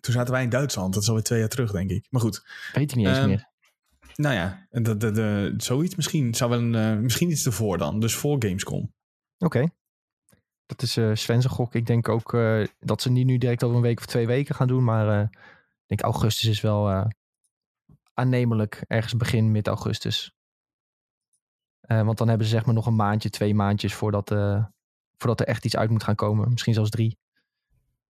[0.00, 0.94] Toen zaten wij in Duitsland.
[0.94, 2.06] Dat is alweer twee jaar terug, denk ik.
[2.10, 2.46] Maar goed.
[2.72, 3.48] Weet ik niet eens um, meer.
[4.16, 6.34] Nou ja, de, de, de, zoiets misschien.
[6.34, 8.00] Zou wel een, uh, misschien iets ervoor dan.
[8.00, 8.94] Dus voor Gamescom.
[9.38, 9.68] Oké.
[10.66, 11.74] Dat is uh, Sven's gok.
[11.74, 14.54] Ik denk ook uh, dat ze niet nu direct over een week of twee weken
[14.54, 14.84] gaan doen.
[14.84, 17.10] Maar ik denk augustus is wel
[18.14, 18.84] aannemelijk.
[18.86, 20.34] Ergens begin, mid augustus.
[21.80, 24.28] want dan hebben ze zeg maar nog een maandje, twee maandjes voordat,
[25.16, 26.50] voordat er echt iets uit moet gaan komen.
[26.50, 27.18] Misschien zelfs drie.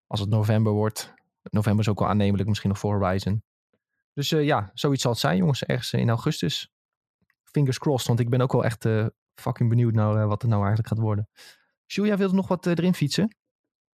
[0.08, 1.14] Als het november wordt.
[1.42, 3.44] November is ook wel aannemelijk, misschien nog voor Horizon.
[4.16, 5.64] Dus uh, ja, zoiets zal het zijn, jongens.
[5.64, 6.70] Ergens in augustus.
[7.44, 10.52] Fingers crossed, want ik ben ook wel echt uh, fucking benieuwd naar uh, wat het
[10.52, 11.30] nou eigenlijk gaat worden.
[11.86, 13.36] Jules, jij wilde nog wat erin fietsen?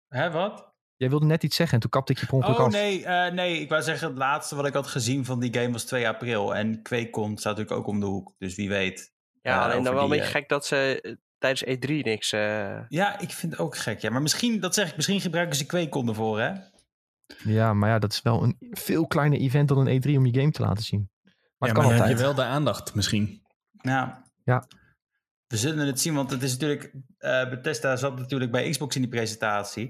[0.08, 0.70] Hè, wat?
[0.96, 2.72] Jij wilde net iets zeggen en toen kapte ik je per ongeluk oh, af.
[2.72, 3.60] nee, nee.
[3.60, 6.54] Ik wou zeggen, het laatste wat ik had gezien van die game was 2 april.
[6.54, 9.12] En QuakeCon staat natuurlijk ook om de hoek, dus wie weet.
[9.42, 12.30] Ja, alleen dan wel een beetje gek dat ze tijdens E3 niks...
[12.88, 14.10] Ja, ik vind het ook gek, ja.
[14.10, 16.52] Maar misschien, dat zeg ik, misschien gebruiken ze QuakeCon ervoor, hè?
[17.44, 20.40] Ja, maar ja, dat is wel een veel kleiner event dan een E3 om je
[20.40, 21.10] game te laten zien.
[21.58, 23.42] Maar, ja, kan maar heb je wel de aandacht misschien.
[23.70, 24.24] Ja.
[24.44, 24.66] ja.
[25.46, 26.94] We zullen het zien, want het is natuurlijk...
[27.18, 29.86] Uh, Bethesda zat natuurlijk bij Xbox in die presentatie.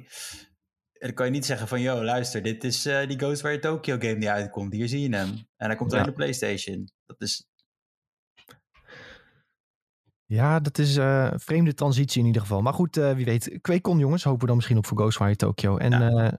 [0.93, 1.81] En dan kan je niet zeggen van...
[1.81, 4.73] Yo, luister, dit is uh, die Ghostwire Tokyo game die uitkomt.
[4.73, 5.29] Hier zie je hem.
[5.57, 6.03] En hij komt ja.
[6.03, 6.89] de PlayStation.
[7.07, 7.47] Dat is...
[10.25, 12.63] Ja, dat is uh, een vreemde transitie in ieder geval.
[12.63, 13.59] Maar goed, wie weet.
[13.61, 15.77] QuakeCon jongens, hopen we dan misschien op voor Ghostwire Tokyo.
[15.77, 16.39] En ja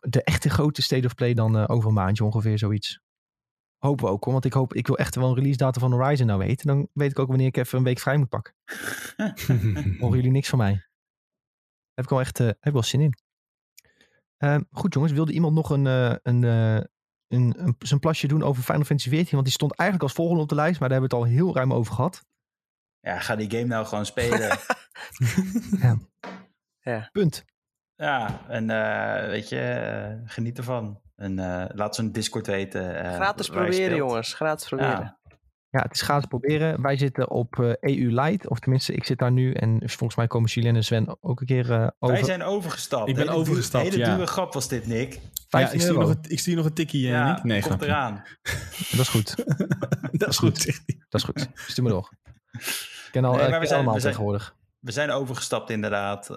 [0.00, 3.00] de echte grote State of Play dan uh, over een maandje ongeveer zoiets.
[3.78, 5.92] Hopen we ook hoor, want ik hoop, ik wil echt wel een release datum van
[5.92, 6.66] Horizon nou weten.
[6.66, 8.54] Dan weet ik ook wanneer ik even een week vrij moet pakken.
[10.00, 10.86] Horen jullie niks van mij?
[11.94, 13.18] Heb ik wel echt uh, heb ik wel zin in.
[14.38, 18.62] Uh, goed jongens, wilde iemand nog een, uh, een, een, een, zijn plasje doen over
[18.62, 19.30] Final Fantasy XIV?
[19.30, 21.44] Want die stond eigenlijk als volgende op de lijst, maar daar hebben we het al
[21.44, 22.24] heel ruim over gehad.
[23.00, 24.38] Ja, ga die game nou gewoon spelen.
[25.82, 25.98] ja.
[26.80, 27.08] ja.
[27.12, 27.44] Punt.
[27.98, 29.56] Ja, en uh, weet je,
[30.12, 31.00] uh, geniet ervan.
[31.16, 33.14] En uh, laat ze een Discord weten.
[33.14, 34.34] gratis proberen, jongens.
[34.34, 34.90] Gratis proberen.
[34.90, 35.18] Ja.
[35.70, 35.82] ja.
[35.82, 36.82] het is gratis proberen.
[36.82, 39.52] Wij zitten op EU Lite, of tenminste, ik zit daar nu.
[39.52, 42.16] En volgens mij komen Julien en Sven ook een keer over.
[42.16, 43.08] Wij zijn overgestapt.
[43.08, 45.20] Ik ben hele overgestapt, Hele dure grap was dit, Nick.
[45.48, 47.44] Ja, ik, stuur nog een, ik stuur nog een tikkie, ja, Nick.
[47.44, 48.22] Nee, komt eraan.
[48.90, 49.34] Dat is goed.
[50.20, 50.64] dat is goed,
[51.08, 51.48] Dat is goed.
[51.54, 52.12] Stuur me door.
[52.52, 54.56] Ik ken al, nee, we zijn, allemaal we zijn, tegenwoordig.
[54.78, 56.30] We zijn overgestapt inderdaad.
[56.30, 56.36] Uh,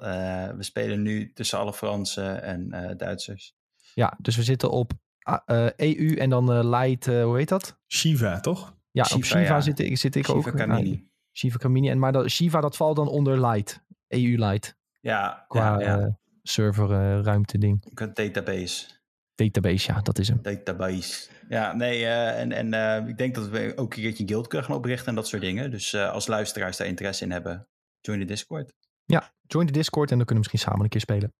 [0.50, 3.56] we spelen nu tussen alle Fransen en uh, Duitsers.
[3.94, 4.92] Ja, dus we zitten op
[5.30, 7.80] uh, ah, EU en dan Light, hoe heet dat?
[7.88, 8.76] Shiva, toch?
[8.92, 9.62] Ja, Shiva, op Shiva ja.
[9.62, 10.56] zit ik, zit ik Shiva ook.
[10.56, 11.10] Camini.
[11.32, 11.90] Shiva Camini.
[11.90, 13.84] En, maar dat, Shiva dat valt dan onder Light.
[14.08, 14.78] EU Light.
[15.02, 16.18] Ja, Qua ja, ja.
[16.44, 17.86] serverruimte ding.
[17.94, 19.00] Een database.
[19.36, 20.40] Database, ja, dat is hem.
[20.42, 21.30] Database.
[21.50, 24.76] Ja, nee, en, en ik denk dat we ook een keertje een guild kunnen gaan
[24.76, 25.72] oprichten en dat soort dingen.
[25.72, 27.68] Dus als luisteraars daar interesse in hebben,
[28.02, 28.74] Join de Discord.
[29.06, 31.34] Ja, join de Discord en dan kunnen we misschien samen een keer spelen.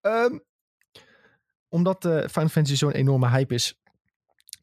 [0.00, 0.44] Um,
[1.68, 3.80] omdat uh, Final Fantasy zo'n enorme hype is,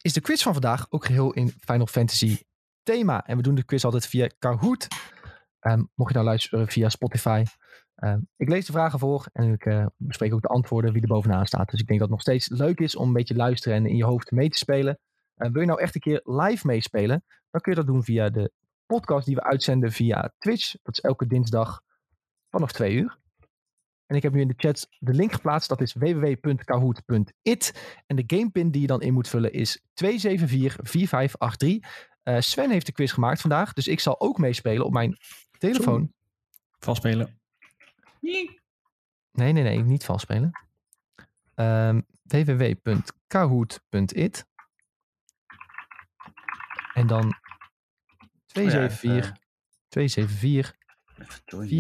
[0.02, 2.38] is de quiz van vandaag ook geheel in Final Fantasy
[2.84, 3.26] thema.
[3.26, 4.88] En we doen de quiz altijd via Kahoot.
[5.62, 7.44] Um, mocht je nou luisteren via Spotify.
[7.96, 11.08] Um, ik lees de vragen voor en ik uh, bespreek ook de antwoorden wie er
[11.08, 11.70] bovenaan staat.
[11.70, 13.96] Dus ik denk dat het nog steeds leuk is om een beetje luisteren en in
[13.96, 15.00] je hoofd mee te spelen.
[15.36, 17.24] Wil je nou echt een keer live meespelen?
[17.52, 18.52] Dan kun je dat doen via de
[18.86, 20.76] podcast die we uitzenden via Twitch.
[20.84, 21.82] Dat is elke dinsdag
[22.50, 23.18] vanaf twee uur.
[24.06, 25.70] En ik heb nu in de chat de link geplaatst.
[25.70, 27.74] Dat is www.kahoot.it.
[28.06, 29.84] En de gamepin die je dan in moet vullen is 2744583.
[31.66, 31.80] Uh,
[32.24, 33.74] eh, Sven heeft de quiz gemaakt vandaag.
[33.74, 35.18] Dus ik zal ook meespelen op mijn
[35.58, 36.14] telefoon.
[36.80, 37.40] Vals spelen.
[38.20, 38.60] Nee,
[39.52, 39.84] nee, nee.
[39.84, 40.52] Niet vals spelen.
[41.56, 44.46] Um, www.kahoot.it.
[46.94, 47.36] En dan
[48.56, 49.34] 274
[49.90, 50.76] 274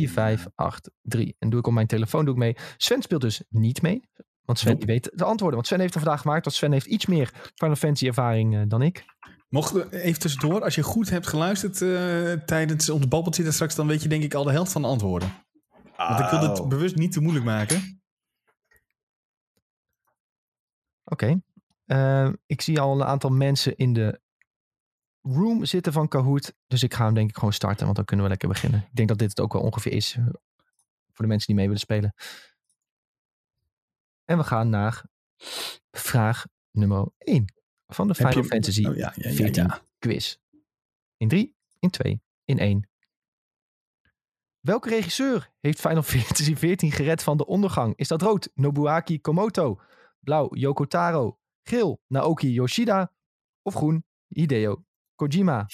[0.08, 1.34] 4583.
[1.40, 2.56] En doe ik op mijn telefoon doe ik mee.
[2.78, 4.10] Sven speelt dus niet mee.
[4.42, 5.56] Want Sven die weet de antwoorden.
[5.56, 6.44] Want Sven heeft er vandaag gemaakt.
[6.44, 9.06] Want Sven heeft iets meer Final Fantasy ervaring uh, dan ik.
[9.50, 14.04] Mocht even tussendoor, als je goed hebt geluisterd uh, tijdens ons babbeltje straks, dan weet
[14.04, 15.30] je denk ik al de helft van de antwoorden.
[15.98, 16.08] Oh.
[16.10, 18.02] Want ik wil het bewust niet te moeilijk maken.
[21.04, 21.24] Oké.
[21.24, 21.42] Okay.
[21.86, 24.22] Uh, ik zie al een aantal mensen in de
[25.26, 26.54] room zitten van Kahoot.
[26.68, 28.80] Dus ik ga hem denk ik gewoon starten, want dan kunnen we lekker beginnen.
[28.80, 30.26] Ik denk dat dit het ook wel ongeveer is eh,
[31.12, 32.14] voor de mensen die mee willen spelen.
[34.26, 35.04] En we gaan naar
[35.92, 37.54] vraag nummer 1
[37.88, 40.38] van de Final Fantasy oh, ja, ja, 14 quiz.
[41.18, 42.90] In 3, in 2, in 1.
[44.60, 47.96] Welke regisseur heeft Final Fantasy 14 gered van de ondergang?
[47.96, 48.50] Is dat rood?
[48.54, 49.82] Nobuaki Komoto.
[50.20, 51.40] Blauw, Yoko Taro.
[51.64, 53.12] Geel, Naoki Yoshida.
[53.62, 55.66] Of groen, Hideo Kojima.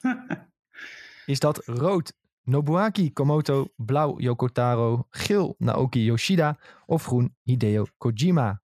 [1.26, 2.12] Is dat rood,
[2.42, 3.72] Nobuaki Komoto.
[3.76, 5.06] Blauw, Yoko Taro.
[5.10, 6.58] Geel, Naoki Yoshida.
[6.86, 8.62] Of groen, Hideo Kojima.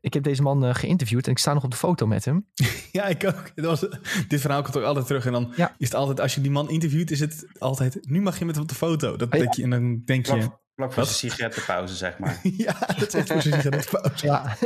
[0.00, 2.46] Ik heb deze man uh, geïnterviewd en ik sta nog op de foto met hem.
[2.92, 3.52] Ja, ik ook.
[3.54, 3.80] Was,
[4.28, 5.26] dit verhaal komt ook altijd terug.
[5.26, 5.74] En dan ja.
[5.78, 8.54] is het altijd, als je die man interviewt, is het altijd, nu mag je met
[8.54, 9.16] hem op de foto.
[9.16, 10.60] Dat denk je, en dan denk je...
[10.74, 12.40] Vlak voor de sigarettenpauze, zeg maar.
[12.42, 14.26] ja, dat is echt voor de sigarettenpauze.
[14.26, 14.56] ja.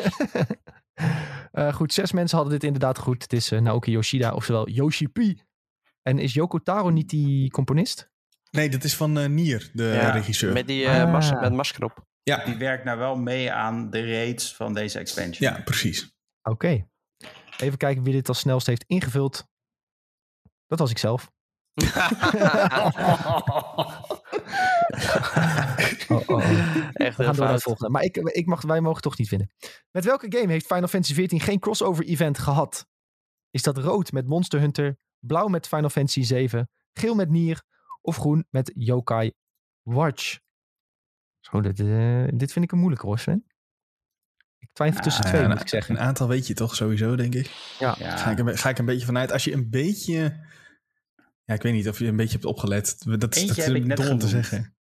[1.52, 3.22] Uh, goed, zes mensen hadden dit inderdaad goed.
[3.22, 5.18] Het is uh, Naoki Yoshida, oftewel Yoshi P.
[6.02, 8.10] En is Yoko Taro niet die componist?
[8.50, 10.52] Nee, dat is van uh, Nier, de ja, regisseur.
[10.52, 11.12] Met die ah.
[11.12, 12.04] mas met masker op.
[12.22, 12.44] Ja.
[12.44, 15.52] Die werkt nou wel mee aan de raids van deze expansion.
[15.52, 16.14] Ja, precies.
[16.42, 16.86] Oké.
[17.56, 19.46] Even kijken wie dit als snelst heeft ingevuld.
[20.66, 21.30] Dat was ik zelf.
[26.08, 26.90] oh, oh.
[26.92, 27.90] Echt heel gaan volgende.
[27.90, 29.50] Maar ik, ik mag, wij mogen toch niet winnen.
[29.90, 32.86] Met welke game heeft Final Fantasy XIV geen crossover event gehad?
[33.50, 37.62] Is dat rood met Monster Hunter, blauw met Final Fantasy 7, geel met Nier
[38.00, 39.32] of groen met Yokai
[39.82, 40.38] Watch?
[41.40, 43.44] Zo, dit, uh, dit vind ik een moeilijke hoor, Sven.
[44.58, 45.94] Ik twijfel tussen twee, ja, moet ik zeggen.
[45.94, 47.50] Een aantal weet je toch sowieso, denk ik.
[47.78, 47.92] Ja.
[47.92, 49.32] Ga, ik een, ga ik een beetje vanuit.
[49.32, 50.44] Als je een beetje...
[51.44, 53.04] Ja, ik weet niet of je een beetje hebt opgelet.
[53.04, 54.75] Dat, is, dat is dom om te zeggen.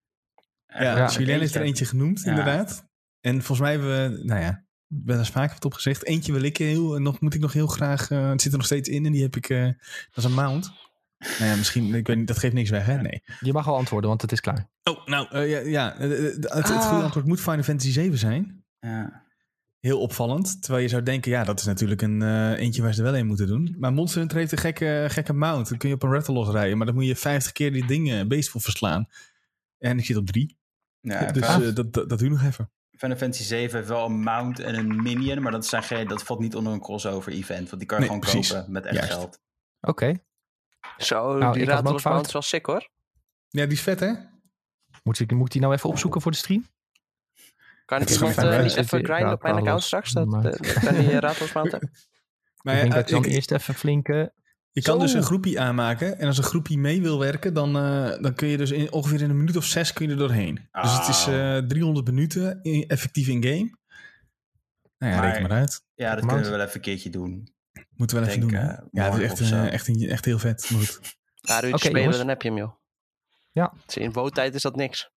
[0.73, 2.87] Ja, ja Julien heeft er eentje genoemd, inderdaad.
[3.21, 6.05] En volgens mij hebben we, nou ja, ik ben er vaak op gezegd.
[6.05, 8.67] Eentje wil ik heel, nog moet ik nog heel graag, uh, het zit er nog
[8.67, 9.77] steeds in en die heb ik, uh, dat
[10.15, 10.71] is een mount.
[11.17, 13.01] Nou ja, misschien, ik weet niet, dat geeft niks weg, hè?
[13.01, 13.23] Nee.
[13.39, 14.69] Je mag al antwoorden, want het is klaar.
[14.83, 16.89] Oh, nou, uh, ja, ja het, het, ah.
[16.89, 18.63] goede antwoord moet Final Fantasy 7 zijn.
[18.79, 19.23] Ja.
[19.79, 20.61] Heel opvallend.
[20.61, 23.19] Terwijl je zou denken, ja, dat is natuurlijk een uh, eentje waar ze er wel
[23.19, 23.75] een moeten doen.
[23.79, 25.69] Maar Monster Hunter heeft een gekke, gekke mount.
[25.69, 28.27] Dan kun je op een Rattle rijden, maar dan moet je 50 keer die dingen
[28.27, 29.07] beest voor verslaan.
[29.77, 30.57] En ik zit op drie.
[31.03, 32.71] Ja, dus uh, dat, dat, dat doe nog even.
[32.91, 36.23] Final Fantasy 7 heeft wel een mount en een minion, maar dat, zijn geen, dat
[36.23, 37.69] valt niet onder een crossover event.
[37.69, 39.39] Want die kan je gewoon kopen met echt geld.
[39.81, 39.89] Oké.
[39.89, 40.23] Okay.
[40.97, 42.89] Zo, nou, die Rathalos mount is wel sick hoor.
[43.47, 44.13] Ja, die is vet hè?
[45.03, 46.67] Moet ik moet die nou even opzoeken voor de stream?
[47.85, 50.11] Kan ik iemand uh, niet even grinden op mijn account straks?
[50.11, 51.71] Dat, uh, kan die Rathalos mount
[52.61, 54.33] Maar ik denk dat je dan eerst even flinke...
[54.73, 56.19] Je kan dus een groepje aanmaken.
[56.19, 59.21] En als een groepje mee wil werken, dan, uh, dan kun je dus in, ongeveer
[59.21, 60.67] in een minuut of zes kun je er doorheen.
[60.71, 63.77] Dus het is uh, 300 minuten in, effectief in game.
[64.97, 65.83] Nou ja, maar, reken maar uit.
[65.93, 67.53] Ja, dat kunnen we wel even een keertje doen.
[67.95, 68.59] Moeten we wel even doen.
[68.59, 70.65] Uh, ja, het is echt, uh, echt, echt, heel vet.
[70.65, 70.99] Goed.
[71.45, 72.71] Ja, uurtjes okay, spelen, dan heb je hem joh.
[73.51, 73.73] Ja.
[73.93, 75.11] In woontijd is dat niks.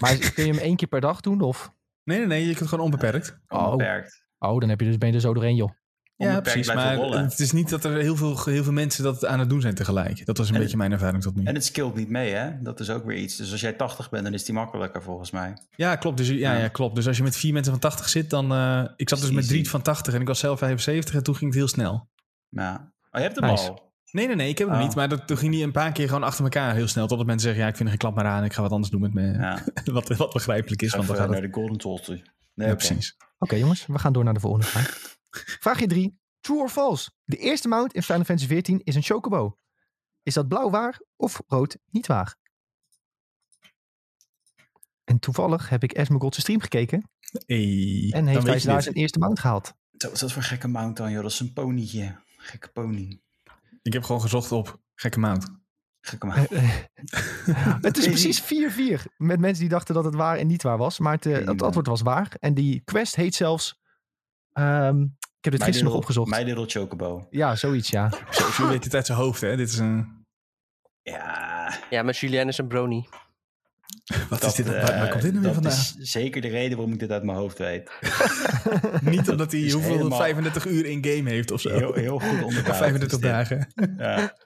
[0.00, 1.72] Maar kun je hem één keer per dag doen of?
[2.04, 2.46] Nee, nee, nee.
[2.46, 3.38] Je kunt gewoon onbeperkt.
[3.48, 4.26] Oh, onbeperkt.
[4.38, 5.70] Oh, dan heb je dus, ben je er zo doorheen joh.
[6.18, 6.74] Ja, precies.
[6.74, 9.60] Maar het is niet dat er heel veel, heel veel mensen dat aan het doen
[9.60, 10.26] zijn tegelijk.
[10.26, 11.44] Dat was een beetje mijn ervaring tot nu.
[11.44, 12.62] En het skillt niet mee, hè?
[12.62, 13.36] Dat is ook weer iets.
[13.36, 15.56] Dus als jij 80 bent, dan is die makkelijker volgens mij.
[15.76, 16.16] Ja, klopt.
[16.16, 16.68] Dus, ja, ja.
[16.68, 16.94] klopt.
[16.94, 18.52] dus als je met vier mensen van 80 zit, dan...
[18.52, 21.36] Uh, ik zat dus met drie van 80 en ik was zelf 75 en toen
[21.36, 22.08] ging het heel snel.
[22.48, 22.92] Ja.
[23.10, 23.68] Oh, je hebt hem nice.
[23.68, 23.92] al?
[24.10, 24.82] Nee, nee, nee, ik heb hem oh.
[24.82, 24.94] niet.
[24.94, 27.06] Maar dat, toen ging hij een paar keer gewoon achter elkaar heel snel.
[27.06, 28.44] Totdat mensen zeggen, ja, ik vind er geen klap meer aan.
[28.44, 29.32] Ik ga wat anders doen met me.
[29.32, 29.62] Ja.
[29.84, 30.94] wat, wat begrijpelijk is.
[30.94, 32.08] Want we gaan naar de Golden Toast.
[32.08, 32.22] Nee,
[32.54, 32.74] ja, okay.
[32.74, 33.16] precies.
[33.38, 33.86] Oké, jongens.
[33.86, 34.98] We gaan door naar de volgende vraag.
[35.64, 36.18] Vraagje 3.
[36.40, 37.10] True or false?
[37.24, 39.56] De eerste mount in Final Fantasy XIV is een chocobo.
[40.22, 42.36] Is dat blauw waar of rood niet waar?
[45.04, 47.10] En toevallig heb ik Esmerald's stream gekeken.
[47.46, 49.74] Hey, en heeft hij daar zijn eerste mount gehaald.
[49.90, 51.22] Wat is dat voor gekke mount dan, joh?
[51.22, 52.20] Dat is een ponytje.
[52.36, 53.20] Gekke pony.
[53.82, 55.48] Ik heb gewoon gezocht op gekke mount.
[56.00, 56.48] Gekke mount.
[57.86, 58.46] het is precies 4-4
[59.16, 60.98] met mensen die dachten dat het waar en niet waar was.
[60.98, 62.36] Maar het, uh, het antwoord was waar.
[62.40, 63.80] En die quest heet zelfs
[64.52, 66.30] um, ik heb dit gisteren nog opgezocht.
[66.30, 67.26] My Little Chocobo.
[67.30, 68.10] Ja, zoiets, ja.
[68.30, 69.56] Zo, zo weet het uit zijn hoofd, hè?
[69.56, 70.24] Dit is een...
[71.02, 71.78] Ja...
[71.90, 73.08] Ja, met Julien is een brownie.
[74.30, 74.66] Wat is dit?
[74.66, 75.72] Uh, waar, komt dit nu weer vandaan?
[75.72, 77.90] Dat is zeker de reden waarom ik dit uit mijn hoofd weet.
[79.00, 80.18] Niet omdat hij hoeveel helemaal...
[80.18, 81.68] 35 uur in game heeft of zo.
[81.68, 82.76] Heel, heel goed onderbouwd.
[82.76, 83.72] 35 dagen.
[83.96, 84.36] Ja.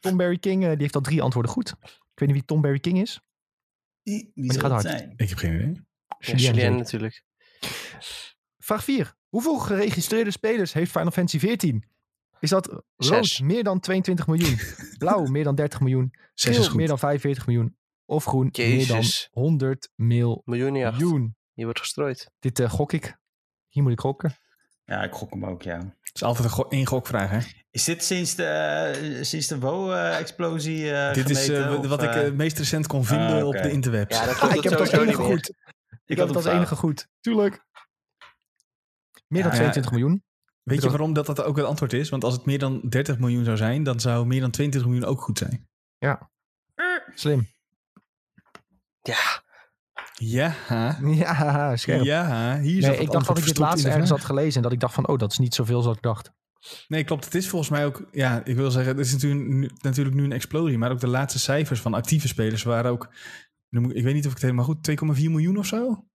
[0.00, 1.74] Tom Barry King, uh, die heeft al drie antwoorden goed.
[1.82, 3.20] Ik weet niet wie Tom Barry King is.
[4.34, 4.82] Maar gaat hard.
[4.82, 5.12] Zijn?
[5.16, 5.84] Ik heb geen idee.
[6.18, 7.24] Julien, Julien natuurlijk.
[8.66, 9.14] Vraag 4.
[9.28, 11.84] Hoeveel geregistreerde spelers heeft Final Fantasy 14?
[12.40, 14.58] Is dat rood meer dan 22 miljoen,
[14.98, 19.90] blauw meer dan 30 miljoen, geel meer dan 45 miljoen of groen meer dan 100
[19.94, 21.36] mil miljoen?
[21.52, 22.30] Je wordt gestrooid.
[22.38, 23.18] Dit uh, gok ik.
[23.68, 24.34] Hier moet ik gokken.
[24.84, 25.78] Ja, ik gok hem ook, ja.
[26.00, 27.38] Het is altijd een go één gokvraag, hè?
[27.70, 32.34] Is dit sinds de, uh, sinds de WoW-explosie uh, Dit gemeten, is wat ik het
[32.34, 33.60] meest recent kon vinden ah, okay.
[33.60, 34.16] op de interwebs.
[34.16, 35.52] Ja, dat ah, ik heb het als enige goed.
[36.06, 37.08] Ik heb het als enige goed.
[37.20, 37.65] Tuurlijk.
[39.26, 40.24] Meer dan 22 miljoen.
[40.62, 42.08] Weet je waarom dat, dat ook het antwoord is?
[42.08, 45.08] Want als het meer dan 30 miljoen zou zijn, dan zou meer dan 22 miljoen
[45.08, 45.68] ook goed zijn.
[45.98, 46.30] Ja.
[47.14, 47.48] Slim.
[49.02, 49.44] Ja.
[50.12, 50.54] Ja.
[51.02, 52.04] Ja, scherp.
[52.04, 54.80] Ja, hier nee, ik dacht dat ik dit laatst ergens had gelezen en dat ik
[54.80, 56.32] dacht van, oh, dat is niet zoveel zoals ik dacht.
[56.88, 57.24] Nee, klopt.
[57.24, 60.24] Het is volgens mij ook, ja, ik wil zeggen, het is natuurlijk nu, natuurlijk nu
[60.24, 63.08] een explosie, maar ook de laatste cijfers van actieve spelers waren ook,
[63.70, 64.96] ik weet niet of ik het helemaal goed, 2,4
[65.30, 66.06] miljoen of zo?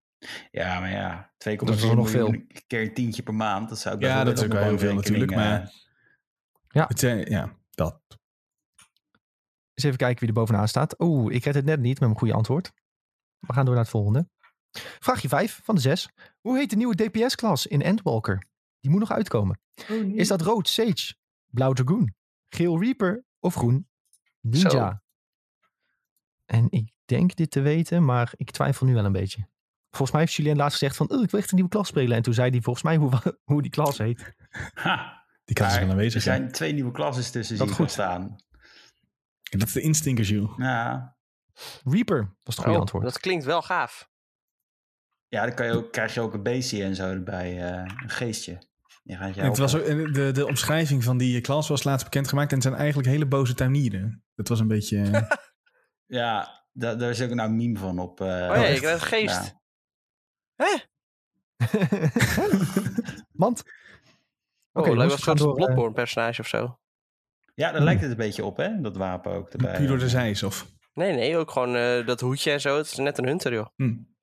[0.52, 2.36] Ja, maar ja, 2,4 miljoen nog veel.
[2.68, 4.94] keer een tientje per maand, dat zou ik Ja, dat is ook wel heel veel
[4.94, 5.62] natuurlijk, maar...
[5.62, 5.68] Eh,
[6.68, 6.86] ja.
[6.88, 8.02] Het, ja, dat.
[9.74, 11.00] Eens even kijken wie er bovenaan staat.
[11.00, 12.72] Oeh, ik red het net niet met mijn goede antwoord.
[13.40, 14.28] We gaan door naar het volgende.
[15.00, 16.10] Vraagje 5 van de 6.
[16.42, 18.48] Hoe heet de nieuwe DPS-klas in Endwalker?
[18.80, 19.60] Die moet nog uitkomen.
[19.90, 21.16] Oh, Is dat rood Sage,
[21.48, 22.14] blauw Dragoon,
[22.50, 23.88] geel Reaper of groen
[24.40, 25.04] Ninja?
[26.46, 29.50] En ik denk dit te weten, maar ik twijfel nu wel een beetje.
[29.92, 32.18] Volgens mij heeft Julien laatst gezegd van, oh, ik wil echt een nieuwe klas spelen.
[32.18, 33.12] En toen zei hij volgens mij hoe,
[33.52, 34.36] hoe die klas heet.
[34.74, 36.14] Ha, die klas is aanwezig.
[36.14, 38.36] Er zijn twee nieuwe klassen tussen dat goed staan.
[39.52, 40.52] En dat is de instinker, Jules.
[40.58, 41.16] Ja.
[41.84, 43.04] Reaper was het goede oh, antwoord.
[43.04, 44.10] Dat klinkt wel gaaf.
[45.28, 47.56] Ja, dan kan je ook, krijg je ook een beestje en zo erbij.
[47.56, 48.62] Uh, een geestje.
[49.04, 52.50] het was ook, de, de omschrijving van die klas was laatst bekendgemaakt.
[52.50, 54.24] En het zijn eigenlijk hele boze tuinieren.
[54.36, 55.28] Dat was een beetje...
[56.06, 58.22] ja, daar, daar is ook nou een meme van op.
[58.22, 59.60] Uh, oh ja, krijgt geest.
[60.62, 60.78] Hè?
[63.42, 63.60] Mand.
[63.60, 66.80] Oké, okay, oh, lijkt wel een soort Bloodborne personage of zo.
[67.56, 67.84] Ja, daar hmm.
[67.84, 68.82] lijkt het een beetje op, hè?
[68.82, 69.78] Dat wapen ook erbij.
[69.78, 70.68] Puur door de zijs, of?
[70.94, 72.78] Nee, nee, ook gewoon uh, dat hoedje en zo.
[72.78, 73.68] Het is net een hunter, joh.
[73.76, 74.16] Hmm.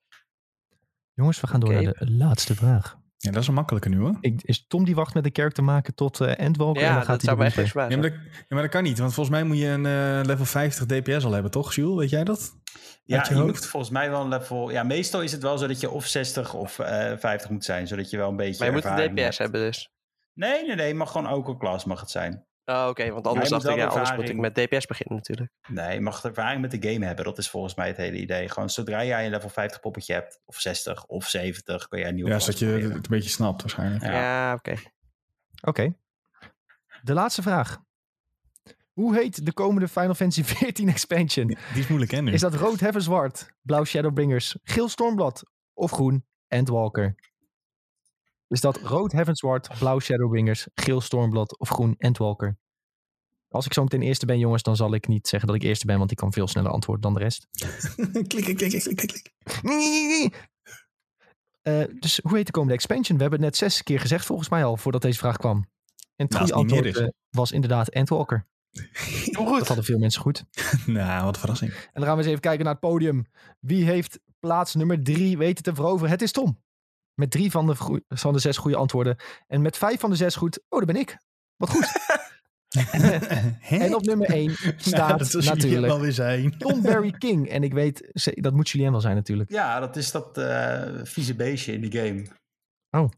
[1.12, 2.98] Jongens, we gaan door naar de laatste vraag.
[3.20, 4.18] Ja, dat is een makkelijke nu hoor.
[4.20, 6.82] Ik, is Tom die wacht met de kerk te maken tot uh, Endwalker?
[6.82, 8.82] Ja, en dan gaat dat zou mij echt ja, maar dat, ja, maar dat kan
[8.82, 8.98] niet.
[8.98, 11.96] Want volgens mij moet je een uh, level 50 DPS al hebben, toch, Jules?
[11.96, 12.56] Weet jij dat?
[13.04, 14.70] Ja, je, je moet volgens mij wel een level...
[14.70, 17.86] Ja, meestal is het wel zo dat je of 60 of uh, 50 moet zijn.
[17.86, 19.38] Zodat je wel een beetje Maar je moet een DPS hebt.
[19.38, 19.90] hebben dus?
[20.34, 20.94] Nee, nee, nee.
[20.94, 22.46] Mag gewoon ook een klas mag het zijn.
[22.68, 23.10] Oh, oké.
[23.10, 25.52] want anders, dacht ik, ja, anders moet ik met DPS beginnen natuurlijk.
[25.68, 27.24] Nee, je mag ervaring met de game hebben.
[27.24, 28.48] Dat is volgens mij het hele idee.
[28.48, 32.14] Gewoon zodra jij een level 50 poppetje hebt, of 60 of 70, kun je een
[32.14, 34.04] nieuwe Ja, zodat je het een beetje snapt waarschijnlijk.
[34.04, 34.74] Ja, oké.
[35.60, 35.94] Oké.
[37.02, 37.78] De laatste vraag.
[38.92, 41.46] Hoe heet de komende Final Fantasy XIV expansion?
[41.46, 42.22] Die is moeilijk, hè?
[42.22, 42.32] Nu.
[42.32, 45.42] Is dat rood Heaven Zwart, blauw Shadowbringers, geel Stormblad
[45.74, 47.14] of groen Endwalker?
[48.48, 52.58] Is dat rood Heavensward, blauw Shadowbringers, geel Stormblad of groen Endwalker?
[53.48, 55.86] Als ik zo meteen eerste ben, jongens, dan zal ik niet zeggen dat ik eerste
[55.86, 57.48] ben, want ik kan veel sneller antwoorden dan de rest.
[58.28, 59.32] klik, klik, klik, klik, klik.
[61.62, 63.16] Uh, dus hoe heet de komende expansion?
[63.16, 65.66] We hebben het net zes keer gezegd, volgens mij al, voordat deze vraag kwam.
[66.16, 68.46] En het goede antwoord was inderdaad Endwalker.
[69.34, 69.58] goed.
[69.58, 70.44] Dat hadden veel mensen goed.
[70.86, 71.72] nou, wat een verrassing.
[71.72, 73.26] En dan gaan we eens even kijken naar het podium.
[73.60, 76.10] Wie heeft plaats nummer drie weten te veroveren?
[76.10, 76.58] Het is Tom.
[77.18, 79.16] Met drie van de, van de zes goede antwoorden.
[79.46, 80.60] En met vijf van de zes goed.
[80.68, 81.18] Oh, daar ben ik.
[81.56, 81.86] Wat goed.
[83.82, 86.58] en op nummer 1 staat nou, natuurlijk wel weer zijn.
[86.58, 87.48] Tom Barry King.
[87.48, 89.50] En ik weet, dat moet Julien wel zijn natuurlijk.
[89.50, 92.26] Ja, dat is dat uh, vieze beestje in die game.
[92.90, 93.10] Oh.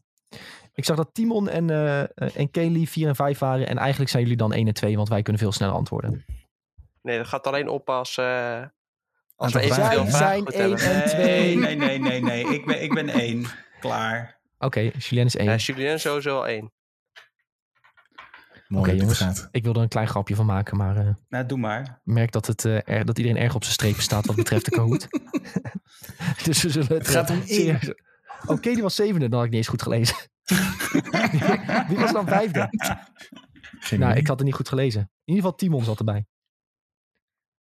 [0.73, 3.67] Ik zag dat Timon en, uh, en Kelly 4 en 5 waren.
[3.67, 6.25] En eigenlijk zijn jullie dan 1 en 2, want wij kunnen veel sneller antwoorden.
[7.01, 8.63] Nee, dat gaat alleen op als, uh,
[9.35, 11.57] als we evenveel zijn 1 en 2.
[11.57, 12.45] Nee, nee, nee, nee.
[12.45, 13.45] Ik ben, ik ben 1.
[13.81, 14.39] Klaar.
[14.57, 15.49] Oké, okay, Julien is 1.
[15.49, 16.71] Ja, Julien is sowieso al 1.
[18.69, 20.97] Oké okay, jongens, ik wil er een klein grapje van maken, maar...
[20.97, 21.81] Uh, nou, doe maar.
[21.81, 24.65] Ik merk dat, het, uh, er, dat iedereen erg op zijn strepen staat wat betreft
[24.65, 25.07] de Kahoot.
[26.45, 26.97] dus we zullen het...
[26.97, 27.41] Het gaat om
[28.41, 30.15] Oké, okay, die was zevende, dan had ik niet eens goed gelezen.
[31.89, 32.67] Wie was dan vijfde?
[33.79, 35.01] Geen nou, ik had het niet goed gelezen.
[35.01, 36.25] In ieder geval Timon zat erbij.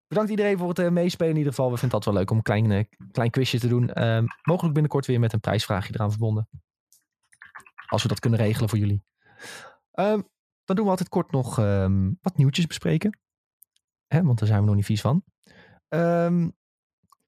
[0.09, 1.71] Bedankt iedereen voor het uh, meespelen in ieder geval.
[1.71, 3.91] We vinden het altijd wel leuk om een klein, klein quizje te doen.
[3.95, 6.49] Uh, mogelijk binnenkort weer met een prijsvraagje eraan verbonden.
[7.87, 9.03] Als we dat kunnen regelen voor jullie.
[9.93, 10.21] Ehm,
[10.65, 13.19] dan doen we altijd kort nog ehm, wat nieuwtjes bespreken.
[14.07, 15.25] Hè, want daar zijn we nog niet vies van.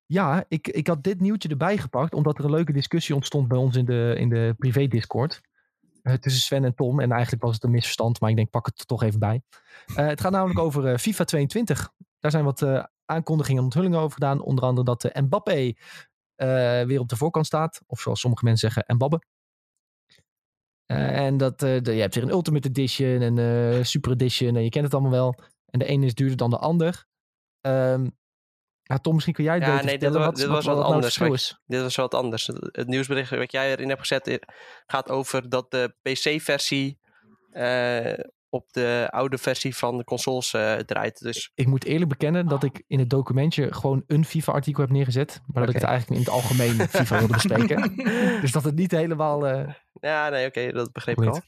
[0.06, 2.14] Ja, ik, ik had dit nieuwtje erbij gepakt.
[2.14, 5.40] Omdat er een leuke discussie ontstond bij ons in de, in de privé Discord.
[6.02, 7.00] tussen Sven en Tom.
[7.00, 8.20] En eigenlijk was het een misverstand.
[8.20, 9.42] Maar ik denk pak het er toch even bij.
[9.94, 11.92] het gaat namelijk over FIFA 22.
[12.20, 14.40] Daar zijn wat uh, aankondigingen en onthullingen over gedaan.
[14.42, 15.74] Onder andere dat de Mbappé uh,
[16.82, 17.82] weer op de voorkant staat.
[17.86, 19.00] Of zoals sommige mensen zeggen.
[20.86, 24.56] Uh, en dat, de, je hebt weer een Ultimate Edition en uh, Super Edition.
[24.56, 25.34] En je kent het allemaal wel.
[25.66, 27.06] En de ene is duurder dan de ander.
[27.60, 28.18] Um,
[28.82, 30.84] ja, Tom, misschien kun jij het ja, nee, dit, was, wat, dit was wat, wat,
[30.84, 31.16] anders.
[31.16, 32.46] Nou wat, dit was wat anders.
[32.46, 34.46] Het nieuwsbericht wat jij erin hebt gezet
[34.86, 36.98] gaat over dat de PC-versie
[38.50, 41.20] op de oude versie van de consoles uh, draait.
[41.20, 41.50] Dus...
[41.54, 45.40] Ik moet eerlijk bekennen dat ik in het documentje gewoon een FIFA-artikel heb neergezet.
[45.46, 47.96] Maar dat ik het eigenlijk in het algemeen FIFA wilde bespreken.
[48.42, 49.48] dus dat het niet helemaal...
[49.48, 49.74] Uh...
[50.00, 51.40] Ja, nee, oké, dat begreep ik al.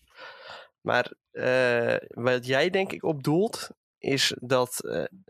[0.81, 4.77] Maar uh, wat jij denk ik op doelt, is dat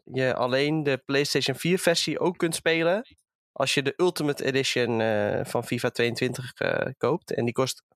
[0.05, 3.07] je alleen de PlayStation 4 versie ook kunt spelen.
[3.53, 4.99] als je de Ultimate Edition
[5.47, 6.53] van FIFA 22
[6.99, 7.35] koopt.
[7.35, 7.91] En die kost 99,99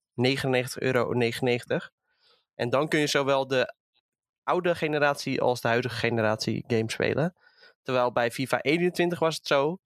[0.79, 1.13] euro.
[2.57, 3.75] En dan kun je zowel de
[4.43, 7.35] oude generatie als de huidige generatie games spelen.
[7.83, 9.79] Terwijl bij FIFA 21 was het zo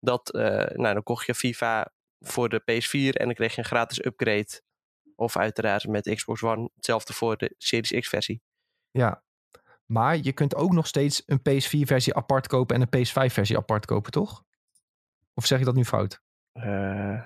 [0.00, 4.04] dat, nou dan kocht je FIFA voor de PS4 en dan kreeg je een gratis
[4.04, 4.60] upgrade.
[5.14, 8.42] Of uiteraard met Xbox One hetzelfde voor de Series X versie.
[8.90, 9.22] Ja,
[9.86, 13.56] maar je kunt ook nog steeds een PS4 versie apart kopen en een PS5 versie
[13.56, 14.44] apart kopen, toch?
[15.34, 16.22] Of zeg ik dat nu fout?
[16.52, 17.22] Uh,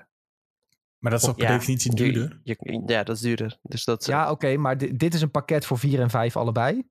[1.01, 2.39] maar dat is toch per definitie duurder?
[2.85, 3.57] ja, dat is duurder.
[3.61, 6.83] Dus dat, ja, oké, maar dit is een pakket voor 4 en 5 allebei.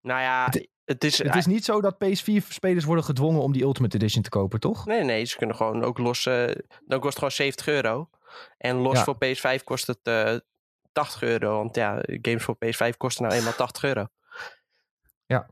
[0.00, 0.50] Nou ja,
[0.84, 4.28] het is, het is niet zo dat PS4-spelers worden gedwongen om die Ultimate Edition te
[4.28, 4.86] kopen, toch?
[4.86, 6.26] Nee, nee, ze kunnen gewoon ook los.
[6.26, 6.44] Uh,
[6.86, 8.10] dan kost het gewoon 70 euro.
[8.58, 10.40] En los voor PS5 kost het uh, eh,
[10.92, 11.56] 80 euro.
[11.56, 14.06] Want ja, games voor PS5 kosten nou eenmaal 80 euro.
[15.26, 15.50] Ja.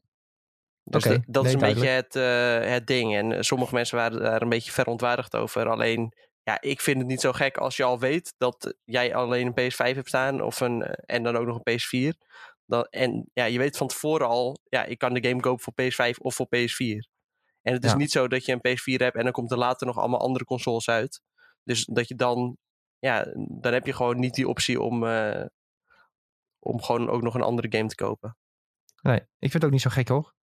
[0.85, 3.17] Dus dat is een beetje het, uh, het ding.
[3.17, 5.69] En sommige mensen waren daar een beetje verontwaardigd over.
[5.69, 6.15] Alleen,
[6.47, 9.73] ja, ik vind het niet zo gek als je al weet dat jij alleen een
[9.73, 10.43] PS5 hebt staan.
[10.43, 12.19] Of een, en dan ook nog een PS4.
[12.67, 15.73] Dan, en ja, je weet van tevoren al, ja, ik kan de game kopen voor
[15.83, 17.15] PS5 of voor PS4.
[17.63, 19.87] En het is niet zo dat je een PS4 hebt en dan komt er later
[19.87, 21.23] nog allemaal andere consoles uit.
[21.63, 22.57] Dus dat je dan,
[22.99, 25.45] ja, dan heb je gewoon niet die optie om, uh,
[26.59, 28.37] om gewoon ook nog een andere game te kopen.
[29.03, 30.35] Nee, ik vind het ook niet zo gek hoor.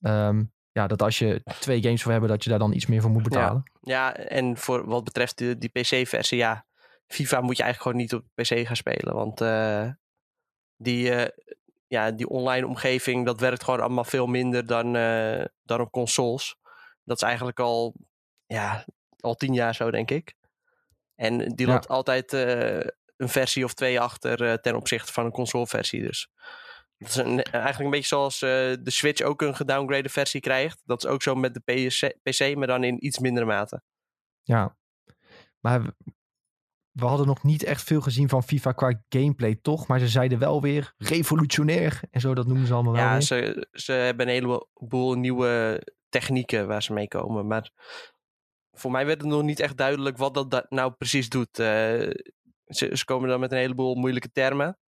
[0.00, 3.00] Um, ja, dat als je twee games voor hebben, dat je daar dan iets meer
[3.00, 3.62] voor moet betalen.
[3.80, 6.66] Ja, ja en voor wat betreft die, die PC-versie, ja,
[7.06, 9.14] FIFA moet je eigenlijk gewoon niet op PC gaan spelen.
[9.14, 9.88] Want uh,
[10.76, 11.24] die, uh,
[11.86, 16.56] ja, die online omgeving, dat werkt gewoon allemaal veel minder dan, uh, dan op consoles.
[17.04, 17.94] Dat is eigenlijk al,
[18.46, 18.84] ja,
[19.20, 20.34] al tien jaar zo, denk ik.
[21.14, 26.02] En die loopt altijd een versie of twee achter ten opzichte van een consoleversie.
[26.02, 26.28] Dus
[27.04, 30.82] dat is een, eigenlijk een beetje zoals de Switch ook een gedowngraded versie krijgt.
[30.84, 33.82] Dat is ook zo met de PC, PC, maar dan in iets mindere mate.
[34.42, 34.76] Ja,
[35.60, 35.94] maar
[36.90, 39.86] we hadden nog niet echt veel gezien van FIFA qua gameplay, toch?
[39.86, 43.14] Maar ze zeiden wel weer revolutionair en zo, dat noemen ze allemaal ja, wel.
[43.14, 47.46] Ja, ze, ze hebben een heleboel nieuwe technieken waar ze mee komen.
[47.46, 47.70] Maar
[48.72, 51.58] voor mij werd het nog niet echt duidelijk wat dat nou precies doet.
[51.58, 51.66] Uh,
[52.66, 54.78] ze, ze, komen dan met een heleboel moeilijke termen.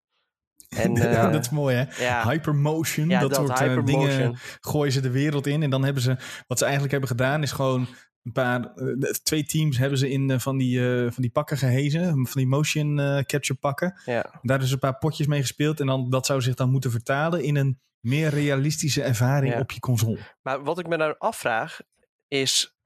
[0.69, 2.05] En, ja, uh, dat is mooi hè.
[2.05, 2.29] Ja.
[2.29, 5.63] Hypermotion, ja, dat, dat, soort uh, dingen gooien ze de wereld in.
[5.63, 7.89] En dan hebben ze, wat ze eigenlijk hebben gedaan, is gewoon
[8.27, 11.57] een paar, eh, twee teams hebben ze in eh, van, die, uh, van die pakken
[11.57, 14.01] gehezen, van die motion uh, capture pakken.
[14.05, 14.23] Ja.
[14.23, 16.91] Daar hebben ze een paar potjes mee gespeeld en dan, dat zou zich dan moeten
[16.91, 20.19] vertalen in een meer realistische ervaring op je console.
[20.43, 21.81] Maar wat ik me nou afvraag
[22.29, 22.77] is,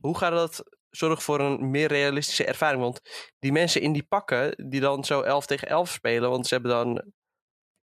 [0.00, 2.82] hoe gaat dat zorgen voor een meer realistische ervaring?
[2.82, 3.00] Want
[3.38, 6.72] die mensen in die pakken, die dan zo 11 tegen 11 spelen, want ze hebben
[6.72, 7.12] dan,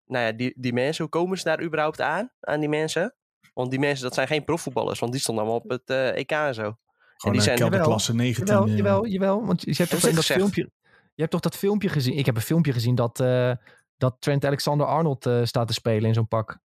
[0.08, 3.16] nou ja, die, die mensen, hoe komen ze daar überhaupt aan, aan die mensen?
[3.54, 6.54] Want die mensen, dat zijn geen profvoetballers, want die stonden allemaal op het EK en
[6.54, 6.78] zo.
[7.18, 8.46] Gewoon die zijn kelderklasse 19.
[8.46, 10.72] Jawel, jawel, jawel, want je hebt toch in dat filmpje...
[11.18, 12.18] Je hebt toch dat filmpje gezien?
[12.18, 13.52] Ik heb een filmpje gezien dat, uh,
[13.98, 16.60] dat Trent Alexander-Arnold uh, staat te spelen in zo'n pak.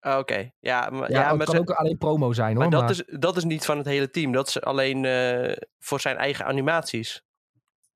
[0.00, 2.58] Ah, oké, ja, maar, ja, ja, het kan ook alleen promo zijn hoor.
[2.58, 2.90] Maar dat, maar...
[2.90, 4.32] Is, dat is niet van het hele team.
[4.32, 7.22] Dat is alleen uh, voor zijn eigen animaties.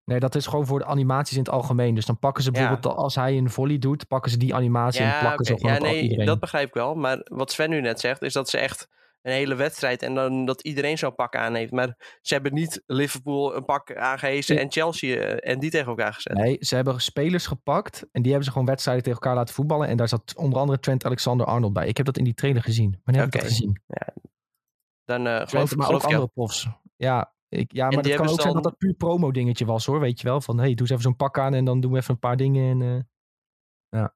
[0.04, 1.94] Nee, dat is gewoon voor de animaties in het algemeen.
[1.94, 3.00] Dus dan pakken ze bijvoorbeeld, ja.
[3.00, 5.58] als hij een volley doet, pakken ze die animatie ja, en plakken okay.
[5.58, 6.26] ze gewoon ja, nee, iedereen.
[6.26, 6.94] Dat begrijp ik wel.
[6.94, 8.88] Maar wat Sven nu net zegt, is dat ze echt
[9.22, 11.72] een hele wedstrijd en dan dat iedereen zo'n pak aan heeft.
[11.72, 16.12] Maar ze hebben niet Liverpool een pak aangehezen en Chelsea eh, en die tegen elkaar
[16.12, 16.32] gezet.
[16.32, 19.88] Nee, ze hebben spelers gepakt en die hebben ze gewoon wedstrijden tegen elkaar laten voetballen.
[19.88, 21.88] En daar zat onder andere Trent Alexander-Arnold bij.
[21.88, 23.00] Ik heb dat in die trailer gezien.
[23.04, 23.80] Wanneer heb ik dat gezien?
[23.86, 24.14] Ja.
[25.04, 26.68] Dan uh, geloof, maar geloof ook andere profs.
[26.96, 28.40] Ja, ik, ja, maar het kan ook dan...
[28.40, 30.40] zijn dat dat puur promo dingetje was hoor, weet je wel.
[30.40, 32.36] Van hey, doe eens even zo'n pak aan en dan doen we even een paar
[32.36, 32.70] dingen.
[32.70, 33.00] En, uh,
[33.88, 34.14] ja.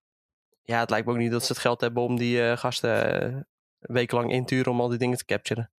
[0.63, 3.49] ja, het lijkt me ook niet dat ze het geld hebben om die uh, gasten
[3.79, 5.71] wekenlang inturen om al die dingen te capturen.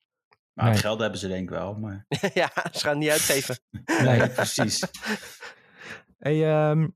[0.54, 0.78] Maar nee.
[0.78, 1.76] geld hebben ze denk ik wel.
[1.76, 2.06] Maar...
[2.34, 3.60] ja, ze gaan niet uitgeven.
[4.04, 4.84] nee, precies.
[6.18, 6.96] Hey, um,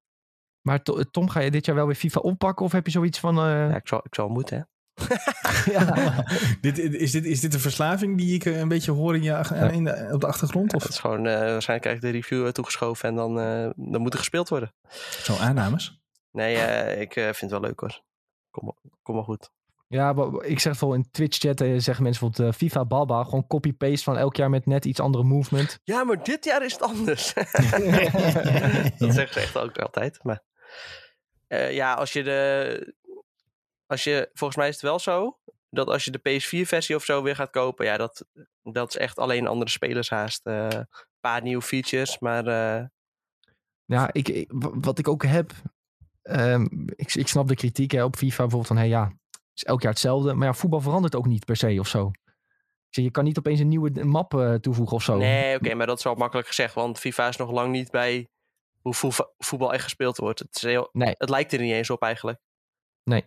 [0.62, 2.66] maar Tom, ga je dit jaar wel weer FIFA oppakken?
[2.66, 3.38] Of heb je zoiets van...
[3.38, 3.70] Uh...
[3.70, 4.64] Ja, ik zal, ik zal moeten, hè.
[5.76, 6.26] ja.
[6.62, 9.84] dit, is, dit, is dit een verslaving die ik een beetje hoor in je, in
[9.84, 10.72] de, op de achtergrond?
[10.72, 10.84] Ja, of?
[10.84, 14.14] het is gewoon, uh, waarschijnlijk krijg ik de review toegeschoven en dan, uh, dan moet
[14.14, 14.74] er gespeeld worden.
[15.24, 16.00] Zo aannames?
[16.32, 16.56] Nee,
[17.00, 18.02] ik vind het wel leuk hoor.
[18.52, 19.50] Kom, kom maar goed.
[19.92, 23.24] Ja, ik zeg vol in Twitch-chat eh, zeggen mensen bijvoorbeeld uh, FIFA Balba.
[23.24, 25.80] Gewoon copy-paste van elk jaar met net iets andere movement.
[25.84, 27.34] Ja, maar dit jaar is het anders.
[28.98, 30.24] dat zeggen ze echt ook altijd.
[30.24, 30.44] Maar
[31.48, 32.94] uh, ja, als je de...
[33.92, 35.40] Als je, volgens mij is het wel zo
[35.70, 38.26] dat als je de PS4-versie of zo weer gaat kopen, ja, dat,
[38.64, 40.42] dat is echt alleen andere spelers haast.
[40.44, 40.88] Een
[41.20, 42.46] paar nieuwe features, maar...
[43.86, 45.52] Ja, ik, ik, wat ik ook heb,
[46.24, 49.14] um, ik, ik snap de kritiek hè, op FIFA bijvoorbeeld van, hey, ja,
[49.54, 50.34] is elk jaar hetzelfde.
[50.34, 52.12] Maar ja, voetbal verandert ook niet per se of zo.
[52.90, 55.18] je kan niet opeens een nieuwe map toevoegen of zo.
[55.18, 56.74] Nee, oké, maar dat is wel makkelijk gezegd.
[56.74, 58.30] Want FIFA is nog lang niet bij
[58.82, 58.94] hoe
[59.38, 60.40] voetbal echt gespeeld wordt.
[60.40, 61.16] Het, is heel, nee.
[61.18, 62.40] het lijkt er niet eens op eigenlijk.
[63.04, 63.26] Nee.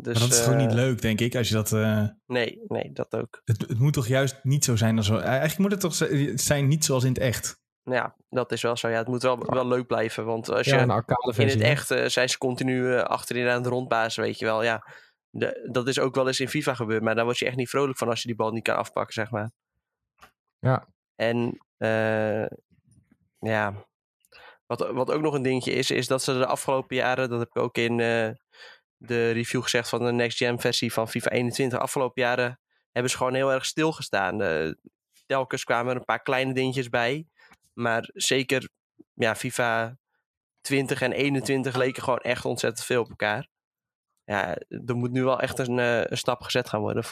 [0.00, 1.72] Dus, maar dat is uh, gewoon niet leuk, denk ik, als je dat...
[1.72, 3.40] Uh, nee, nee, dat ook.
[3.44, 5.10] Het, het, moet toch juist niet zo zijn als...
[5.10, 5.94] Eigenlijk moet het toch
[6.34, 7.60] zijn niet zoals in het echt.
[7.82, 8.88] Ja, dat is wel zo.
[8.88, 10.24] Ja, het moet wel, wel leuk blijven.
[10.24, 11.02] Want als je
[11.36, 14.62] in het echt uh, zijn ze continu achterin aan het rondbazen, weet je wel.
[14.62, 14.86] Ja,
[15.30, 17.02] de, dat is ook wel eens in FIFA gebeurd.
[17.02, 19.14] Maar daar word je echt niet vrolijk van als je die bal niet kan afpakken,
[19.14, 19.50] zeg maar.
[20.58, 20.88] Ja.
[21.14, 21.58] En
[23.38, 23.86] ja,
[24.66, 27.48] wat, wat ook nog een dingetje is, is dat ze de afgelopen jaren, dat heb
[27.48, 28.00] ik ook in
[28.98, 32.60] de review gezegd van de next gen versie van FIFA 21, afgelopen jaren
[32.92, 34.42] hebben ze gewoon heel erg stilgestaan.
[34.42, 34.72] Uh,
[35.26, 37.26] telkens kwamen er een paar kleine dingetjes bij,
[37.72, 38.68] maar zeker
[39.14, 39.98] ja, FIFA
[40.60, 43.48] 20 en 21 leken gewoon echt ontzettend veel op elkaar.
[44.24, 47.04] Ja, er moet nu wel echt een, uh, een stap gezet gaan worden.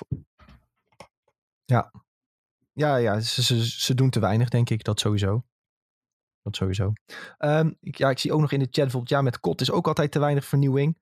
[1.64, 1.92] Ja,
[2.72, 5.44] ja, ja ze, ze, doen te weinig, denk ik, dat sowieso.
[6.42, 6.92] Dat sowieso.
[7.38, 9.70] Um, ik, ja, ik zie ook nog in de chat bijvoorbeeld, ja, met kot is
[9.70, 10.98] ook altijd te weinig vernieuwing.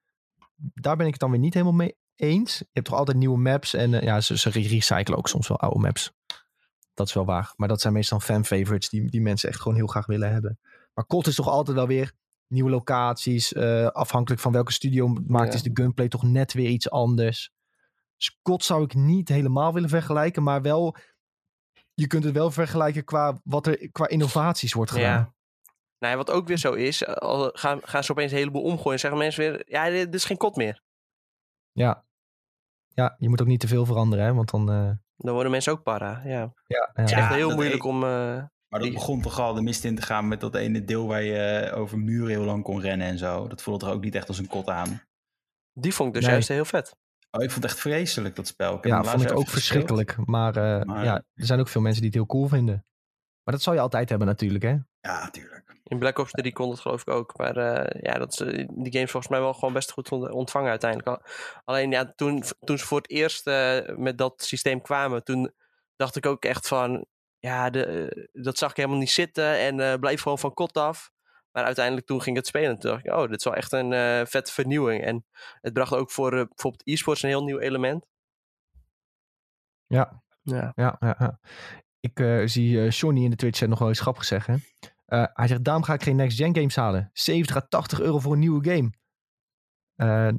[0.56, 2.58] Daar ben ik het dan weer niet helemaal mee eens.
[2.58, 5.60] Je hebt toch altijd nieuwe maps en uh, ja, ze, ze recyclen ook soms wel
[5.60, 6.12] oude maps.
[6.94, 7.52] Dat is wel waar.
[7.56, 10.58] Maar dat zijn meestal fan favorites die, die mensen echt gewoon heel graag willen hebben.
[10.94, 12.12] Maar kot is toch altijd wel weer
[12.46, 13.52] nieuwe locaties.
[13.52, 15.54] Uh, afhankelijk van welke studio maakt, ja.
[15.54, 17.52] is de gunplay toch net weer iets anders.
[18.16, 20.96] Dus zou ik niet helemaal willen vergelijken, maar wel
[21.94, 25.18] je kunt het wel vergelijken qua wat er qua innovaties wordt gedaan.
[25.18, 25.34] Ja.
[25.98, 29.00] Nou, wat ook weer zo is, al gaan, gaan ze opeens een heleboel omgooien.
[29.00, 30.82] Zeggen mensen weer, ja, dit is geen kot meer.
[31.72, 32.04] Ja.
[32.88, 34.70] Ja, je moet ook niet te veel veranderen, hè, want dan...
[34.72, 34.90] Uh...
[35.16, 36.30] Dan worden mensen ook para, ja.
[36.30, 36.90] Ja, ja.
[36.92, 38.02] Het is echt heel moeilijk om...
[38.02, 41.06] Uh, maar dat begon toch al de mist in te gaan met dat ene deel
[41.06, 43.48] waar je eh, over muren heel lang kon rennen en zo.
[43.48, 45.02] Dat voelde er ook niet echt als een kot aan.
[45.72, 46.96] Die vond ik dus juist heel vet.
[47.30, 48.76] Oh, ik vond het echt vreselijk, dat spel.
[48.76, 50.16] Ik ja, vond ik ook verschrikkelijk.
[50.26, 52.86] Maar, uh, ja, er zijn ook veel mensen die het heel cool vinden.
[53.42, 54.76] Maar dat zal je altijd hebben natuurlijk, hè?
[55.00, 55.63] Ja, natuurlijk.
[55.84, 57.36] In Black Ops 3 kon het geloof ik ook.
[57.36, 58.36] Maar uh, ja, dat is,
[58.68, 61.22] die game volgens mij wel gewoon best goed ontvangen uiteindelijk.
[61.64, 65.52] Alleen ja, toen, toen ze voor het eerst uh, met dat systeem kwamen, toen
[65.96, 67.06] dacht ik ook echt van...
[67.38, 71.12] Ja, de, dat zag ik helemaal niet zitten en blijf gewoon van kot af.
[71.50, 72.78] Maar uiteindelijk toen ging het spelen.
[72.78, 75.04] Toen dacht ik, oh, dit is wel echt een vette vernieuwing.
[75.04, 75.24] En
[75.60, 78.06] het bracht ook voor bijvoorbeeld e-sports een heel nieuw element.
[79.86, 80.96] Ja, ja, ja.
[81.00, 81.40] ja,
[82.00, 84.62] Ik zie Johnny in de Twitch nog wel eens grappig zeggen.
[85.32, 87.10] Hij zegt, daarom ga ik geen next-gen games halen.
[87.12, 88.92] 70 à 80 euro voor een nieuwe game.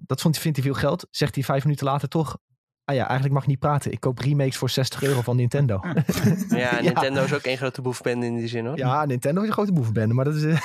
[0.06, 1.08] dat vond, vindt hij veel geld.
[1.12, 2.38] Zegt hij vijf minuten later toch,
[2.86, 3.92] Ah ja, eigenlijk mag ik niet praten.
[3.92, 5.80] Ik koop remakes voor 60 euro van Nintendo.
[6.50, 8.78] ja, Nintendo is ook één grote boefbende in die zin hoor.
[8.78, 10.14] Ja, Nintendo is een grote boefbende.
[10.14, 10.42] Maar dat, is,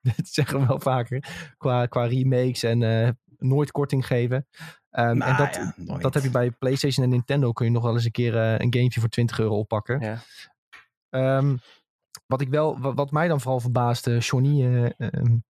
[0.00, 1.24] dat zeggen we wel vaker.
[1.56, 3.08] Qua, qua remakes en uh,
[3.38, 4.46] nooit korting geven.
[4.90, 7.52] Um, en dat, ja, dat heb je bij PlayStation en Nintendo.
[7.52, 10.00] Kun je nog wel eens een keer uh, een gametje voor 20 euro oppakken.
[10.00, 10.18] Ja.
[11.38, 11.58] Um,
[12.26, 15.44] wat, ik wel, wat, wat, mij dan vooral verbaasde, Johnny, uh, um,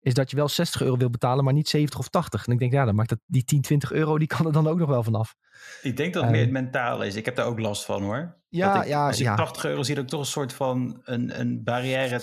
[0.00, 2.46] is dat je wel 60 euro wil betalen, maar niet 70 of 80.
[2.46, 4.66] En ik denk, ja, dan maakt dat die 10, 20 euro, die kan er dan
[4.66, 5.34] ook nog wel vanaf.
[5.82, 7.14] Ik denk dat het meer het mentaal is.
[7.14, 8.36] Ik heb daar ook last van hoor.
[8.48, 9.34] Ja, ik, ja, als je ja.
[9.34, 12.20] 80 euro ziet, ook toch een soort van een, een barrière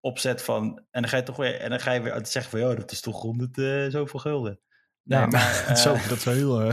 [0.00, 0.82] opzet van.
[0.90, 2.90] En dan ga je toch weer, en dan ga je weer zeggen van, ja, dat
[2.90, 4.60] is toch 100 uh, zoveel gulden.
[5.02, 6.72] Nee, ja, maar, uh, zo, dat is wel heel.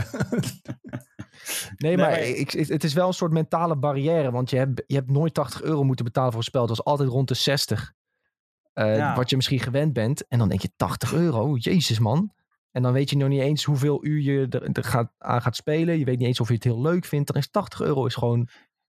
[1.76, 4.30] Nee, maar, ik, het is wel een soort mentale barrière.
[4.30, 6.60] Want je hebt, je hebt nooit 80 euro moeten betalen voor een spel.
[6.60, 7.92] Het was altijd rond de 60.
[8.74, 9.16] Uh, ja.
[9.16, 10.26] Wat je misschien gewend bent.
[10.28, 12.32] En dan denk je 80 euro, jezus man.
[12.70, 15.56] En dan weet je nog niet eens hoeveel uur je er, er gaat, aan gaat
[15.56, 15.98] spelen.
[15.98, 17.32] Je weet niet eens of je het heel leuk vindt.
[17.32, 18.48] Dan is 80 euro is gewoon...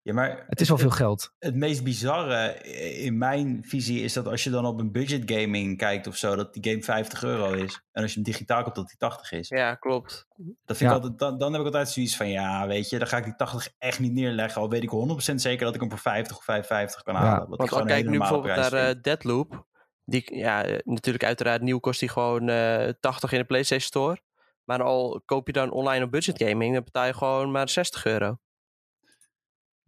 [0.09, 1.33] Ja, maar het is wel veel geld.
[1.39, 2.53] Het meest bizarre
[2.93, 6.35] in mijn visie is dat als je dan op een budget gaming kijkt of zo,
[6.35, 7.81] dat die game 50 euro is.
[7.91, 9.49] En als je hem digitaal koopt, dat die 80 is.
[9.49, 10.27] Ja, klopt.
[10.65, 10.95] Dat vind ja.
[10.95, 13.23] ik altijd, dan, dan heb ik altijd zoiets van, ja, weet je, dan ga ik
[13.23, 14.61] die 80 echt niet neerleggen.
[14.61, 14.91] Al weet ik
[15.31, 17.39] 100% zeker dat ik hem voor 50 of 55 kan halen.
[17.49, 17.55] Ja.
[17.57, 19.67] Want al kijk nu bijvoorbeeld naar uh, Deadloop.
[20.05, 24.21] Die, ja, eh, natuurlijk uiteraard nieuw kost die gewoon uh, 80 in de PlayStation Store.
[24.63, 28.05] Maar al koop je dan online op budget gaming, dan betaal je gewoon maar 60
[28.05, 28.37] euro.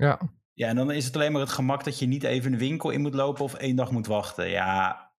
[0.01, 0.19] Ja.
[0.53, 2.89] Ja, en dan is het alleen maar het gemak dat je niet even een winkel
[2.89, 4.49] in moet lopen of één dag moet wachten.
[4.49, 5.11] Ja,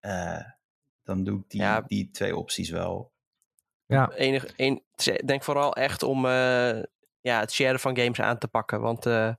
[0.00, 0.42] uh,
[1.02, 1.80] dan doe ik die, ja.
[1.80, 3.12] die twee opties wel.
[3.86, 4.10] Ja.
[4.10, 4.84] Enig, een,
[5.24, 6.82] denk vooral echt om uh,
[7.20, 8.80] ja, het sharen van games aan te pakken.
[8.80, 9.34] Want uh,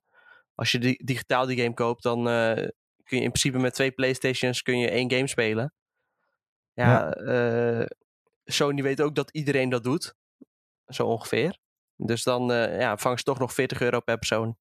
[0.56, 2.24] als je digitaal die game koopt, dan
[3.04, 5.74] kun je in principe met twee Playstations kun je één game spelen.
[6.74, 7.88] Ja, ja.
[8.44, 10.16] Sony weet ook dat iedereen dat doet.
[10.88, 11.60] Zo ongeveer.
[11.96, 14.58] Dus dan uh, ja, vangt ze toch nog 40 euro per persoon.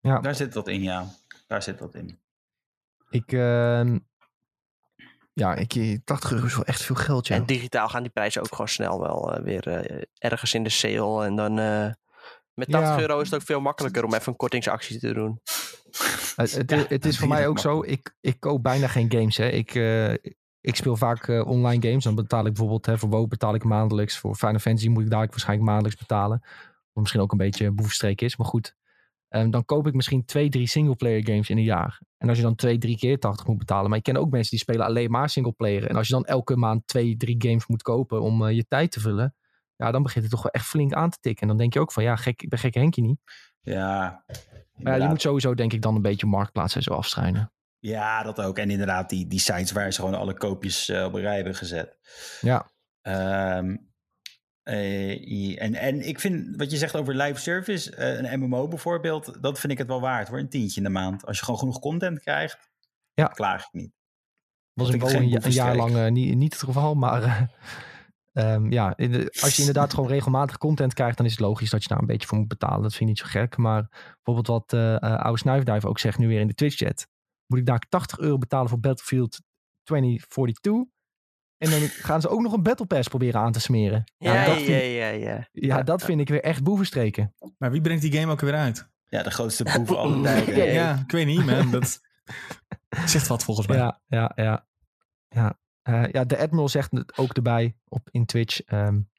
[0.00, 0.20] Ja.
[0.20, 1.06] Daar zit wat in, ja.
[1.46, 2.18] Daar zit wat in.
[3.10, 3.96] Ik, uh,
[5.32, 7.36] ja, ik, 80 euro is wel echt veel geld, ja.
[7.36, 10.70] En digitaal gaan die prijzen ook gewoon snel wel uh, weer uh, ergens in de
[10.70, 11.24] sale.
[11.24, 11.54] En dan
[12.54, 15.40] Met 80 euro is het ook veel makkelijker om even een kortingsactie te doen.
[16.36, 17.82] Het, het, het is voor mij ook zo.
[17.82, 19.36] Ik, ik koop bijna geen games.
[19.36, 19.48] Hè.
[19.48, 20.12] Ik, uh,
[20.60, 22.04] ik speel vaak uh, online games.
[22.04, 24.18] Dan betaal ik bijvoorbeeld hè, voor WoW betaal ik maandelijks.
[24.18, 26.40] Voor Final Fantasy moet ik daar waarschijnlijk maandelijks betalen.
[26.92, 28.36] Wat misschien ook een beetje boefstreek is.
[28.36, 28.76] Maar goed.
[29.30, 32.00] Um, dan koop ik misschien twee, drie singleplayer games in een jaar.
[32.18, 33.88] En als je dan twee, drie keer 80 moet betalen.
[33.88, 35.86] Maar ik ken ook mensen die spelen alleen maar singleplayer.
[35.86, 38.90] En als je dan elke maand twee, drie games moet kopen om uh, je tijd
[38.90, 39.34] te vullen.
[39.76, 41.42] Ja, dan begint het toch wel echt flink aan te tikken.
[41.42, 43.20] En dan denk je ook van ja, gek, ik ben gekke Henkie niet.
[43.60, 44.24] Ja.
[44.72, 47.52] Maar ja, je moet sowieso denk ik dan een beetje marktplaats en zo afstruinen.
[47.78, 48.58] Ja, dat ook.
[48.58, 51.54] En inderdaad die, die sites waar ze gewoon alle koopjes uh, op een rij hebben
[51.54, 51.98] gezet.
[52.40, 52.70] Ja.
[53.56, 53.87] Um,
[54.68, 59.42] uh, en, en ik vind wat je zegt over live service, uh, een MMO bijvoorbeeld,
[59.42, 60.38] dat vind ik het wel waard hoor.
[60.38, 61.26] Een tientje in de maand.
[61.26, 62.70] Als je gewoon genoeg content krijgt,
[63.14, 63.26] ja.
[63.26, 63.92] klaag ik niet.
[64.72, 67.50] Was ik een, een jaar lang niet, niet het geval, maar
[68.32, 71.82] um, ja, de, als je inderdaad gewoon regelmatig content krijgt, dan is het logisch dat
[71.82, 72.82] je daar een beetje voor moet betalen.
[72.82, 73.56] Dat vind ik niet zo gek.
[73.56, 73.88] Maar
[74.22, 77.06] bijvoorbeeld wat oude Snuifduif ook zegt nu weer in de Twitch chat
[77.48, 79.40] moet ik daar 80 euro betalen voor Battlefield
[79.82, 80.96] 2042.
[81.58, 84.12] En dan gaan ze ook nog een Battle Pass proberen aan te smeren.
[84.18, 85.82] Ja, ja, dat vind, ja, ja, ja.
[85.82, 87.34] dat vind ik weer echt boevenstreken.
[87.58, 88.88] Maar wie brengt die game ook weer uit?
[89.06, 90.72] Ja, de grootste boef alle tijden.
[90.72, 91.70] ja, ik weet niet, man.
[91.70, 92.00] Dat
[93.04, 93.76] zegt wat volgens mij.
[93.76, 94.66] Ja, ja, ja.
[95.28, 98.60] Ja, uh, ja de Admiral zegt het ook erbij op, in Twitch.
[98.72, 99.10] Um,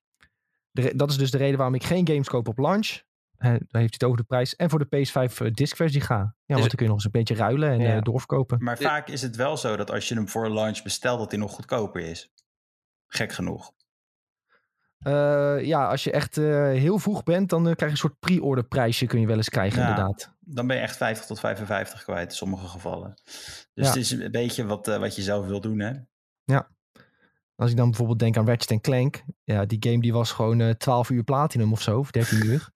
[0.72, 3.02] de, dat is dus de reden waarom ik geen games koop op launch.
[3.40, 4.56] Dan heeft hij het over de prijs.
[4.56, 6.36] En voor de PS5 uh, diskversie gaan.
[6.46, 7.96] Ja, want dan kun je nog eens een beetje ruilen en ja.
[7.96, 8.64] uh, doorverkopen.
[8.64, 11.40] Maar vaak is het wel zo dat als je hem voor launch bestelt, dat hij
[11.40, 12.32] nog goedkoper is.
[13.08, 13.72] Gek genoeg.
[15.08, 19.06] Uh, ja, als je echt heel vroeg bent, dan krijg je een soort pre-order prijsje
[19.06, 20.34] kun je wel eens krijgen, ja, inderdaad.
[20.40, 23.14] Dan ben je echt 50 tot 55 kwijt in sommige gevallen.
[23.24, 23.88] Dus ja.
[23.88, 25.92] het is een beetje wat, wat je zelf wil doen, hè?
[26.44, 26.70] Ja.
[27.56, 29.24] Als ik dan bijvoorbeeld denk aan Ratchet Clank.
[29.44, 32.70] Ja, die game die was gewoon 12 uur platinum of zo, of 13 uur.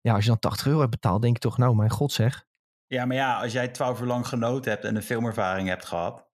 [0.00, 2.46] Ja, als je dan 80 euro hebt betaald, denk je toch, nou, mijn god zeg.
[2.86, 6.26] Ja, maar ja, als jij 12 uur lang genoten hebt en een filmervaring hebt gehad,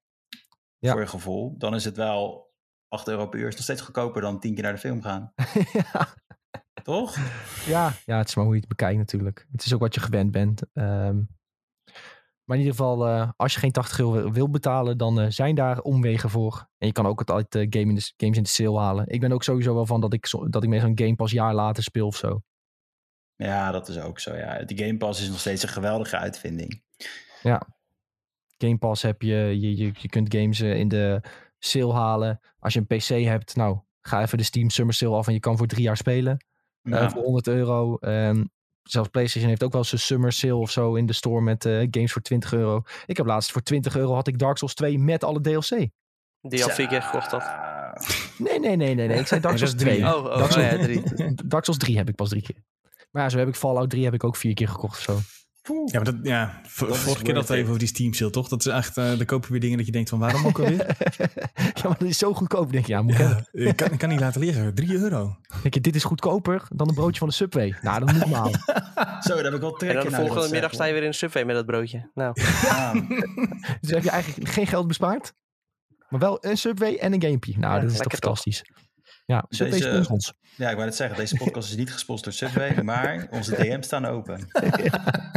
[0.78, 0.92] ja.
[0.92, 2.54] voor je gevoel, dan is het wel
[2.88, 3.48] 8 euro per uur.
[3.48, 5.32] Is nog steeds goedkoper dan 10 keer naar de film gaan.
[5.92, 6.14] ja.
[6.82, 7.16] Toch?
[7.66, 9.46] Ja, ja, het is maar hoe je het bekijkt natuurlijk.
[9.52, 10.62] Het is ook wat je gewend bent.
[10.72, 11.28] Um,
[12.46, 15.54] maar in ieder geval, uh, als je geen 80 euro wil betalen, dan uh, zijn
[15.54, 16.68] daar omwegen voor.
[16.78, 19.08] En je kan ook het altijd uh, game in de, games in de sale halen.
[19.08, 21.54] Ik ben ook sowieso wel van dat ik, dat ik met zo'n game pas jaar
[21.54, 22.42] later speel of zo.
[23.36, 24.34] Ja, dat is ook zo.
[24.34, 24.62] Ja.
[24.62, 26.82] De Game Pass is nog steeds een geweldige uitvinding.
[27.42, 27.62] Ja.
[28.58, 31.20] Game Pass heb je, je, je, je kunt games in de
[31.58, 32.40] sale halen.
[32.58, 35.40] Als je een PC hebt, nou, ga even de Steam Summer Sale af en je
[35.40, 36.44] kan voor drie jaar spelen.
[36.82, 37.02] Ja.
[37.02, 37.96] Uh, voor 100 euro.
[38.00, 38.50] Um,
[38.82, 41.86] zelfs PlayStation heeft ook wel zijn Summer Sale of zo in de store met uh,
[41.90, 42.82] games voor 20 euro.
[43.06, 45.88] Ik heb laatst voor 20 euro had ik Dark Souls 2 met alle DLC.
[46.40, 47.74] Die al vier keer gekocht had.
[48.38, 49.18] Nee, nee, nee, nee, nee.
[49.18, 50.04] Ik zei Dark Souls 2.
[50.04, 51.34] Oh, oh, Dark, Souls, oh, ja, 3.
[51.46, 52.62] Dark Souls 3 heb ik pas drie keer.
[53.16, 55.18] Maar ja, zo heb ik Fallout 3 heb ik ook vier keer gekocht of zo.
[55.84, 58.48] Ja, maar dat, ja, dat vorige keer dat we even over die Steam sale, toch?
[58.48, 60.78] Dat is echt, uh, dan kopen weer dingen dat je denkt van, waarom ook alweer?
[61.74, 62.92] ja, maar dat is zo goedkoop, denk je.
[62.92, 64.74] Ja, moet ja, ik, kan, ik kan niet laten liggen.
[64.74, 65.36] 3 euro.
[65.62, 67.76] Denk je, dit is goedkoper dan een broodje van de Subway.
[67.82, 68.50] Nou, dat moet maar.
[69.26, 71.10] zo, dat heb ik wel trek En dan de volgende middag sta je weer in
[71.10, 72.10] de Subway met dat broodje.
[72.14, 72.32] Nou.
[72.62, 72.92] Ja.
[73.80, 75.32] dus heb je eigenlijk geen geld bespaard,
[76.08, 77.58] maar wel een Subway en een gamepje.
[77.58, 78.64] Nou, ja, dat is toch fantastisch.
[79.26, 80.34] Ja, Subway Deze, ons.
[80.56, 83.86] Ja, ik wou net zeggen, deze podcast is niet gesponsord door Subway, maar onze DM's
[83.86, 84.48] staan open.
[84.84, 85.32] ja.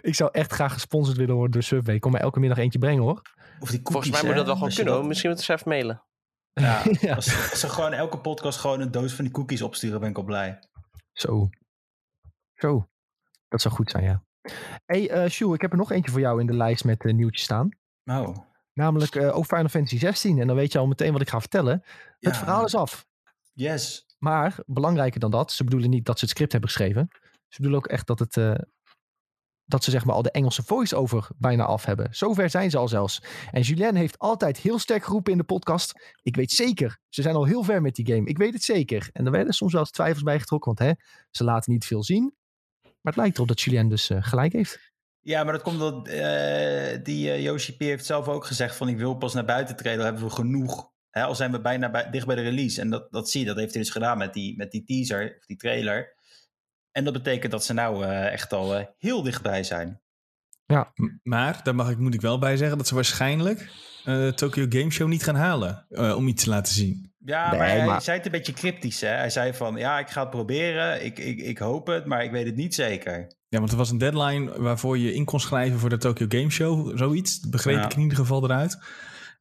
[0.00, 1.94] Ik zou echt graag gesponsord willen worden door Subway.
[1.94, 3.22] Ik kom er elke middag eentje brengen hoor.
[3.60, 4.94] Of die cookies, Volgens mij moet dat wel gewoon kunnen.
[4.94, 5.04] Dat...
[5.04, 6.02] Misschien moeten ze even mailen.
[6.52, 7.14] Ja, ja.
[7.14, 10.16] Als, als, ze gewoon elke podcast gewoon een doos van die cookies opsturen, ben ik
[10.16, 10.58] al blij.
[11.12, 11.50] Zo.
[12.54, 12.88] Zo.
[13.48, 14.24] Dat zou goed zijn, ja.
[14.86, 17.14] hey, uh, Sjoe, ik heb er nog eentje voor jou in de lijst met uh,
[17.14, 17.68] nieuwtjes staan.
[18.04, 18.36] Oh.
[18.74, 20.38] Namelijk uh, over Final Fantasy 16.
[20.40, 21.82] En dan weet je al meteen wat ik ga vertellen.
[22.18, 22.28] Ja.
[22.28, 23.06] Het verhaal is af.
[23.52, 24.06] Yes.
[24.18, 27.08] Maar belangrijker dan dat, ze bedoelen niet dat ze het script hebben geschreven.
[27.48, 28.36] Ze bedoelen ook echt dat het.
[28.36, 28.54] Uh,
[29.66, 32.08] dat ze zeg maar al de Engelse voice-over bijna af hebben.
[32.10, 33.22] Zover zijn ze al zelfs.
[33.50, 36.14] En Julien heeft altijd heel sterk geroepen in de podcast.
[36.22, 38.28] Ik weet zeker, ze zijn al heel ver met die game.
[38.28, 39.08] Ik weet het zeker.
[39.12, 42.04] En er werden soms wel eens twijfels bij getrokken, want hè, ze laten niet veel
[42.04, 42.34] zien.
[42.82, 44.92] Maar het lijkt erop dat Julien dus uh, gelijk heeft.
[45.26, 48.88] Ja, maar dat komt omdat uh, die uh, Yoshi P heeft zelf ook gezegd van
[48.88, 50.92] ik wil pas naar buiten treden, dan hebben we genoeg.
[51.10, 52.80] Hè, al zijn we bijna bij, dicht bij de release.
[52.80, 55.36] En dat, dat zie je, dat heeft hij dus gedaan met die, met die teaser,
[55.38, 56.14] of die trailer.
[56.92, 60.02] En dat betekent dat ze nou uh, echt al uh, heel dichtbij zijn.
[60.64, 60.92] Ja.
[61.22, 63.70] Maar daar mag ik, moet ik wel bij zeggen dat ze waarschijnlijk
[64.04, 65.86] uh, Tokyo Game Show niet gaan halen
[66.16, 67.12] om iets te laten zien.
[67.18, 68.02] Ja, nee, maar hij maar...
[68.02, 69.00] zei het een beetje cryptisch.
[69.00, 69.08] Hè?
[69.08, 72.30] Hij zei van, ja, ik ga het proberen, ik, ik, ik hoop het, maar ik
[72.30, 73.32] weet het niet zeker.
[73.54, 76.50] Ja, want er was een deadline waarvoor je in kon schrijven voor de Tokyo Game
[76.50, 77.40] Show, zoiets.
[77.40, 77.84] Dat begreep ja.
[77.84, 78.78] ik in ieder geval eruit.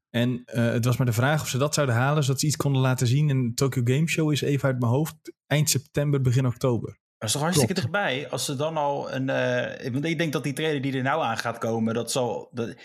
[0.09, 2.55] En uh, het was maar de vraag of ze dat zouden halen, zodat ze iets
[2.55, 3.29] konden laten zien.
[3.29, 5.15] En de Tokyo Game Show is even uit mijn hoofd
[5.47, 6.97] eind september, begin oktober.
[7.17, 7.91] Dat is toch hartstikke Klopt.
[7.91, 8.29] dichtbij.
[8.29, 9.27] Als ze dan al een.
[9.27, 12.49] Uh, want ik denk dat die trailer die er nou aan gaat komen, dat zal.
[12.51, 12.75] Dat,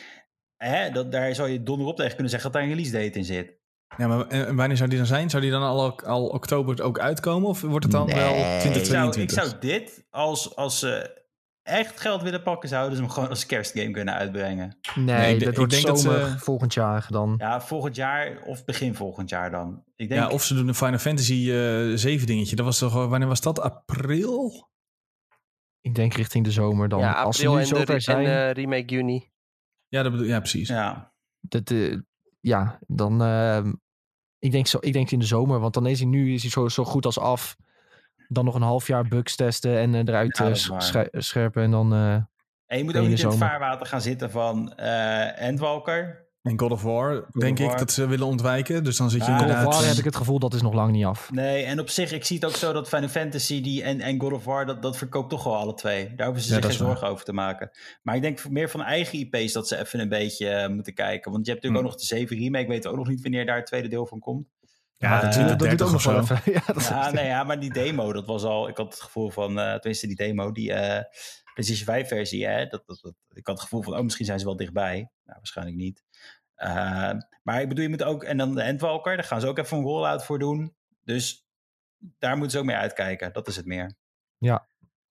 [0.57, 3.25] hè, dat, daar zou je donderop tegen kunnen zeggen dat daar een release date in
[3.25, 3.57] zit.
[3.97, 5.31] Ja, maar en wanneer zou die dan zijn?
[5.31, 7.49] Zou die dan al, al oktober ook uitkomen?
[7.49, 9.23] Of wordt het dan wel 2022?
[9.23, 11.18] Ik zou, ik zou dit, als, als ze
[11.69, 14.79] echt geld willen pakken, zouden ze hem gewoon als kerstgame kunnen uitbrengen.
[14.95, 17.35] Nee, dat wordt zomer dat volgend jaar dan.
[17.39, 19.83] Ja, volgend jaar of begin volgend jaar dan.
[19.97, 20.21] Ik denk...
[20.21, 22.57] Ja, of ze doen een Final Fantasy uh, eh, 7 dingetje.
[22.57, 23.61] Dat was toch, wanneer was dat?
[23.61, 24.69] April?
[25.81, 27.01] Ik denk richting de zomer dan.
[27.01, 28.27] Ja, april als ze nu en, zover zijn...
[28.27, 29.31] en uh, remake juni.
[29.89, 30.69] Ja, dat bedoel, ja precies.
[30.69, 31.13] Ja.
[31.41, 31.99] Dat, uh,
[32.41, 33.23] ja, dan...
[33.23, 33.73] Uh,
[34.39, 36.51] ik, denk zo, ik denk in de zomer, want dan is hij nu is hij
[36.51, 37.57] zo, zo goed als af
[38.29, 41.63] dan nog een half jaar bugs testen en uh, eruit ja, uh, scherpen.
[41.63, 41.95] En dan.
[41.95, 42.15] Uh,
[42.67, 46.27] en je moet ook niet in het vaarwater gaan zitten van Endwalker.
[46.43, 48.85] En God of War, denk ik, dat ze willen ontwijken.
[48.85, 49.65] Dus dan zit je inderdaad...
[49.65, 51.31] God of War heb ik het gevoel, dat is nog lang niet af.
[51.31, 54.21] Nee, en op zich, ik zie het ook zo dat Final Fantasy die en, en
[54.21, 56.15] God of War, dat, dat verkoopt toch wel alle twee.
[56.17, 57.71] Daar hoeven ze zich geen zorgen over te maken.
[58.03, 61.33] Maar ik denk meer van eigen IP's dat ze even een beetje moeten kijken.
[61.33, 61.77] Want je hebt natuurlijk hm.
[61.77, 64.19] ook nog de 7 remake, weten ook nog niet wanneer daar het tweede deel van
[64.19, 64.47] komt.
[64.99, 66.41] Ja, dat, uh, dat doet ook nog wel even.
[66.53, 68.69] ja, dat ja, nee, ja, maar die demo, dat was al...
[68.69, 71.01] Ik had het gevoel van, uh, tenminste die demo, die uh,
[71.55, 74.39] PlayStation 5 versie, hè, dat, dat, dat, ik had het gevoel van, oh, misschien zijn
[74.39, 74.97] ze wel dichtbij.
[74.97, 76.03] Nou, waarschijnlijk niet.
[77.43, 78.25] maar ik bedoel, je moet ook...
[78.25, 80.77] En dan de Endwalker, daar gaan ze ook even een rollout voor doen.
[81.05, 81.47] Dus
[82.19, 83.33] daar moeten ze ook mee uitkijken.
[83.33, 83.95] Dat is het meer.
[84.39, 84.69] Ja.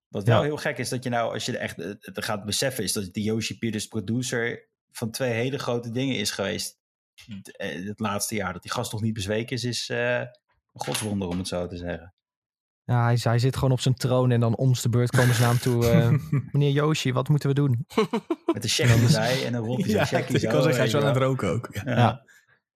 [0.08, 2.84] Wat wel heel gek is, dat je nou, als je er echt het gaat beseffen,
[2.84, 6.87] is dat die Yoshi Peters producer van twee hele grote dingen is geweest eh,
[7.58, 8.54] het laatste jaar.
[8.54, 10.30] Dat die gast nog niet bezweken is, is uh, een
[10.74, 12.14] godswonder om het zo te zeggen.
[12.84, 15.42] Ja, hij, hij zit gewoon op zijn troon en dan om de beurt komen ze
[15.42, 15.86] naar hem toe.
[15.86, 17.86] Uh, meneer Yoshi, wat moeten we doen?
[18.54, 20.30] Met de check erbij en dan rolt hij zijn check.
[20.30, 21.70] Ik kan zeggen, hij is wel aan het roken ook.
[21.72, 21.82] Ja.
[21.86, 22.26] ja.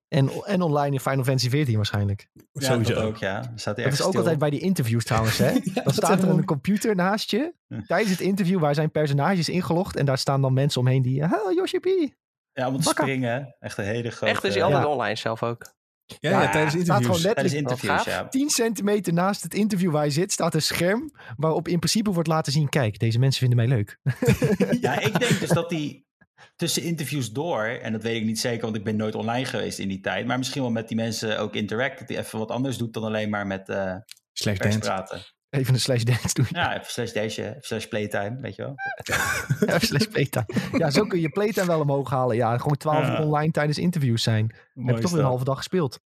[0.07, 2.27] En, en online in Final Fantasy 14 waarschijnlijk.
[2.33, 3.01] Ja, Sowieso.
[3.01, 3.51] ook, ja.
[3.55, 5.51] Staat dat is ook altijd bij die interviews trouwens, hè?
[5.83, 7.53] dan staat er een computer naast je
[7.87, 9.95] tijdens het interview waar zijn personages ingelogd.
[9.95, 12.13] En daar staan dan mensen omheen die, ah, Yoshi P.
[12.53, 13.55] Ja, om te springen.
[13.59, 14.33] Echt een hele grote...
[14.33, 15.73] Echt is hij altijd online zelf ook.
[16.19, 16.85] Ja, ja, tijdens interviews.
[16.85, 18.27] Staat gewoon tijdens interviews, ja.
[18.27, 22.27] 10 centimeter naast het interview waar je zit, staat een scherm waarop in principe wordt
[22.27, 23.97] laten zien, kijk, deze mensen vinden mij leuk.
[24.81, 26.09] ja, ik denk dus dat die
[26.55, 29.79] tussen interviews door, en dat weet ik niet zeker, want ik ben nooit online geweest
[29.79, 32.51] in die tijd, maar misschien wel met die mensen ook interact, dat hij even wat
[32.51, 33.95] anders doet dan alleen maar met uh,
[34.33, 35.21] Slash praten.
[35.51, 36.45] Even een slash dance doen.
[36.49, 38.75] Ja, even slash dance, slash playtime, weet je wel.
[39.69, 40.45] ja, slash playtime.
[40.77, 42.35] Ja, zo kun je playtime wel omhoog halen.
[42.35, 44.55] Ja, gewoon 12 uur online tijdens interviews zijn.
[44.73, 45.99] Mooi heb je toch weer een halve dag gespeeld.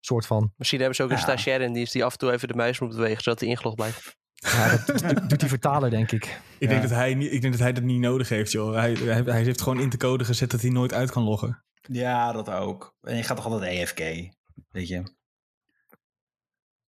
[0.00, 0.52] Soort van.
[0.56, 2.78] Misschien hebben ze ook een stagiair in dienst die af en toe even de muis
[2.78, 4.16] moet bewegen, zodat hij ingelogd blijft.
[4.34, 6.40] Ja, dat doet die vertaler, denk ik.
[6.58, 8.74] Ik, denk dat hij, ik denk dat hij dat niet nodig heeft, joh.
[8.74, 11.64] Hij, hij, hij heeft gewoon in de code gezet dat hij nooit uit kan loggen.
[11.82, 12.96] Ja, dat ook.
[13.00, 13.98] En je gaat toch altijd EFK,
[14.68, 15.14] weet je.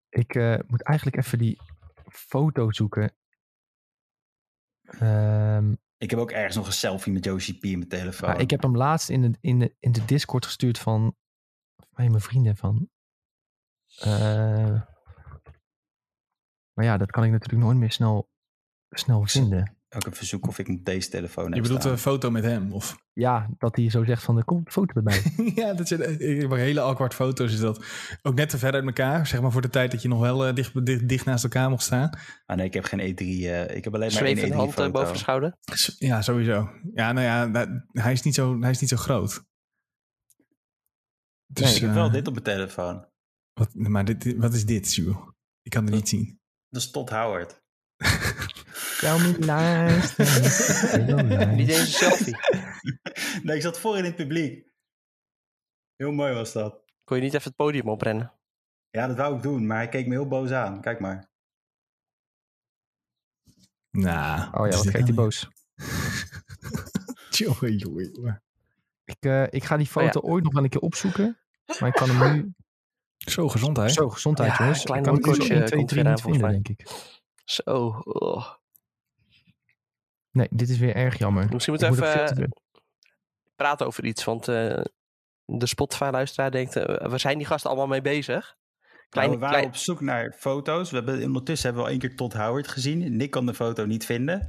[0.08, 1.60] Ik uh, moet eigenlijk even die
[2.10, 3.16] foto zoeken.
[5.00, 8.38] Um, ik heb ook ergens nog een selfie met Josie P in mijn telefoon.
[8.38, 11.16] ik heb hem laatst in de, in de, in de Discord gestuurd van,
[11.76, 12.88] van mijn vrienden van.
[14.04, 14.82] Uh,
[16.72, 18.30] maar ja, dat kan ik natuurlijk nooit meer snel,
[18.88, 22.44] snel vinden ook een verzoek of ik deze telefoon heb Je bedoelt een foto met
[22.44, 22.72] hem?
[22.72, 22.98] Of?
[23.12, 25.22] Ja, dat hij zo zegt van, er komt een foto bij mij.
[25.64, 27.84] ja, dat zijn ik hele awkward foto's is dat.
[28.22, 30.48] Ook net te ver uit elkaar, zeg maar voor de tijd dat je nog wel
[30.48, 32.10] uh, dicht, dicht, dicht, naast elkaar mocht staan.
[32.46, 34.72] Ah nee, ik heb geen E3, uh, eh, ik heb alleen maar een E3 hand
[34.72, 34.90] foto.
[34.90, 35.56] boven schouder?
[35.98, 36.70] Ja, sowieso.
[36.94, 39.46] Ja, nou ja, hij is niet zo, hij is niet zo groot.
[41.46, 43.06] Dus, nee, ik heb uh, wel dit op mijn telefoon.
[43.52, 45.16] Wat, maar dit, wat is dit, Sue?
[45.62, 46.40] Ik kan het niet zien.
[46.68, 47.62] Dat is Todd Howard.
[49.00, 51.54] Jou niet luisteren.
[51.56, 52.36] Niet eens een selfie.
[53.44, 54.66] nee, ik zat voor in het publiek.
[55.96, 56.82] Heel mooi was dat.
[57.04, 58.32] Kon je niet even het podium oprennen?
[58.90, 60.80] Ja, dat wou ik doen, maar hij keek me heel boos aan.
[60.80, 61.30] Kijk maar.
[63.90, 64.40] Nou.
[64.40, 65.48] oh ja, wat kijkt hij boos?
[67.30, 68.42] jongen, jongen, jongen.
[69.04, 71.38] Ik, uh, ik ga die foto oh ooit nog wel een keer opzoeken.
[71.80, 72.52] Maar ik kan hem nu...
[73.16, 73.92] Zo, gezondheid.
[73.92, 74.84] Zo, gezondheid, ja, jongens.
[74.84, 76.86] Klein ik kan hem 1, 2, 3 niet vinden, denk ik.
[77.44, 78.02] Zo.
[78.04, 78.57] Oh.
[80.38, 81.48] Nee, dit is weer erg jammer.
[81.52, 82.52] Misschien moeten we even
[83.56, 84.24] praten over iets.
[84.24, 84.80] Want uh,
[85.44, 88.56] de Spotify-luisteraar denkt, uh, waar zijn die gasten allemaal mee bezig?
[89.08, 90.90] Kleine, nou, we waren op zoek naar foto's.
[90.90, 93.16] We hebben, ondertussen hebben we al één keer Todd Howard gezien.
[93.16, 94.46] Nick kan de foto niet vinden.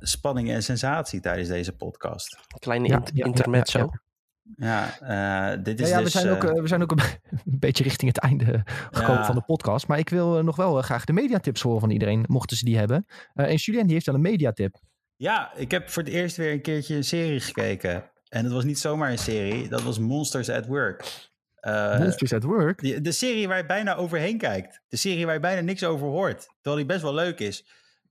[0.00, 2.38] Spanning en sensatie tijdens deze podcast.
[2.58, 3.78] Kleine ja, ja, intermezzo.
[3.78, 7.00] Ja, ja, uh, dit is ja, dus, we, zijn ook, uh, we zijn ook een,
[7.44, 9.86] beetje richting het einde gekomen van de podcast.
[9.86, 13.06] Maar ik wil nog wel graag de mediatips horen van iedereen, mochten ze die hebben.
[13.34, 14.78] en Julien die heeft wel een mediatip.
[15.16, 18.10] Ja, ik heb voor het eerst weer een keertje een serie gekeken.
[18.28, 21.28] En het was niet zomaar een serie, dat was Monsters at Work.
[21.60, 22.82] Uh, Monsters at Work?
[22.82, 24.80] De, de, serie waar je bijna overheen kijkt.
[24.88, 26.40] De serie waar je bijna niks over hoort.
[26.54, 27.66] Terwijl die best wel leuk is.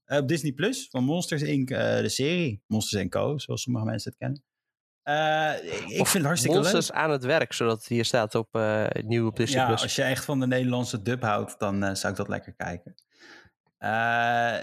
[0.07, 1.69] Uh, op Disney Plus van Monsters Inc.
[1.69, 2.63] Uh, de serie.
[2.67, 3.37] Monsters Co.
[3.37, 4.43] Zoals sommige mensen het kennen.
[5.87, 8.59] ik vind het hartstikke Monsters aan het werk, zodat het hier staat op
[9.03, 9.81] nieuw op Disney ja, Plus.
[9.81, 12.95] als je echt van de Nederlandse dub houdt, dan zou ik dat lekker kijken.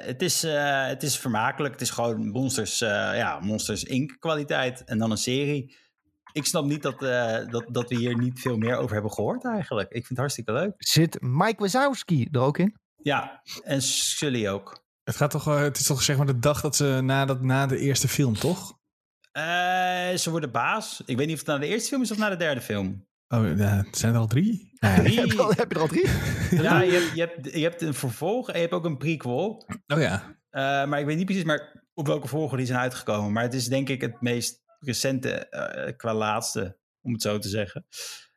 [0.04, 1.72] Het, is, het is vermakelijk.
[1.72, 4.16] Het is gewoon Monsters, ja, Monsters Inc.
[4.18, 4.84] kwaliteit.
[4.84, 5.80] En dan een serie
[6.32, 9.44] ik snap niet dat, uh, dat, dat we hier niet veel meer over hebben gehoord
[9.44, 9.88] eigenlijk.
[9.88, 10.74] Ik vind het hartstikke leuk.
[10.78, 12.76] Zit Mike Wazowski er ook in?
[12.96, 14.84] Ja, en Sully ook.
[15.04, 17.66] Het, gaat toch, het is toch zeg maar de dag dat ze na, dat, na
[17.66, 18.78] de eerste film, toch?
[19.32, 19.42] Uh,
[20.14, 21.02] ze worden baas.
[21.06, 23.06] Ik weet niet of het na de eerste film is of na de derde film.
[23.32, 24.70] Oh, ja, zijn er al drie?
[24.78, 25.20] drie.
[25.20, 26.08] heb, je al, heb je er al drie?
[26.62, 29.66] ja, je hebt, je, hebt, je hebt een vervolg en je hebt ook een prequel.
[29.86, 30.36] Oh ja.
[30.86, 33.32] maar ik weet niet precies maar op welke volgorde die zijn uitgekomen.
[33.32, 37.48] Maar het is denk ik het meest recente uh, qua laatste, om het zo te
[37.48, 37.86] zeggen.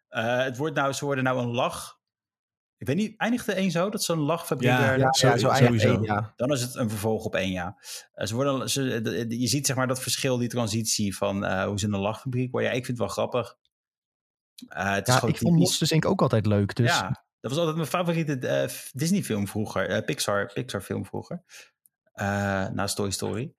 [0.09, 1.99] Uh, het wordt nou, ze worden nou een lach.
[2.77, 3.89] Ik weet niet, eindigt er één zo?
[3.89, 6.03] Dat zo'n lachfabriek ja, er, ja, ja, zo sowieso.
[6.03, 6.33] ja.
[6.35, 7.75] Dan is het een vervolg op één jaar.
[8.13, 11.93] Ze worden, ze, je ziet zeg maar dat verschil, die transitie van hoe ze in
[11.93, 12.69] een lachfabriek worden.
[12.69, 13.55] Ja, ik vind het wel grappig.
[14.67, 16.05] Het is ja, ik vond Monsters Inc.
[16.05, 16.75] ook altijd leuk.
[16.75, 16.89] Dus.
[16.89, 20.03] Ja, dat was altijd mijn favoriete Disney film vroeger.
[20.03, 21.43] Pixar, Pixar film vroeger.
[22.73, 23.55] naast Toy Story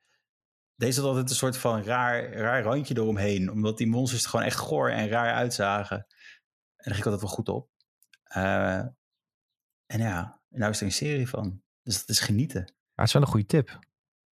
[0.77, 3.51] deze had altijd een soort van raar, raar randje eromheen.
[3.51, 5.97] Omdat die monsters er gewoon echt goor en raar uitzagen.
[5.97, 7.71] En daar ging ik altijd wel goed op.
[8.37, 8.79] Uh,
[9.87, 11.63] en ja, nou is er een serie van.
[11.83, 12.61] Dus dat is genieten.
[12.61, 13.79] Ja, het is wel een goede tip.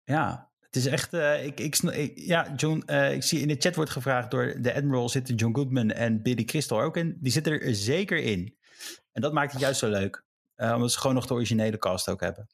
[0.04, 1.14] Ja, het is echt.
[1.14, 4.73] Uh, ik, ik, ja, John, uh, ik zie in de chat wordt gevraagd door de
[4.73, 7.18] Admiral zitten John Goodman en Billy Crystal ook in.
[7.19, 8.57] Die zitten er zeker in.
[9.11, 10.26] En dat maakt het juist zo leuk.
[10.56, 12.48] omdat ze gewoon nog de originele cast ook hebben.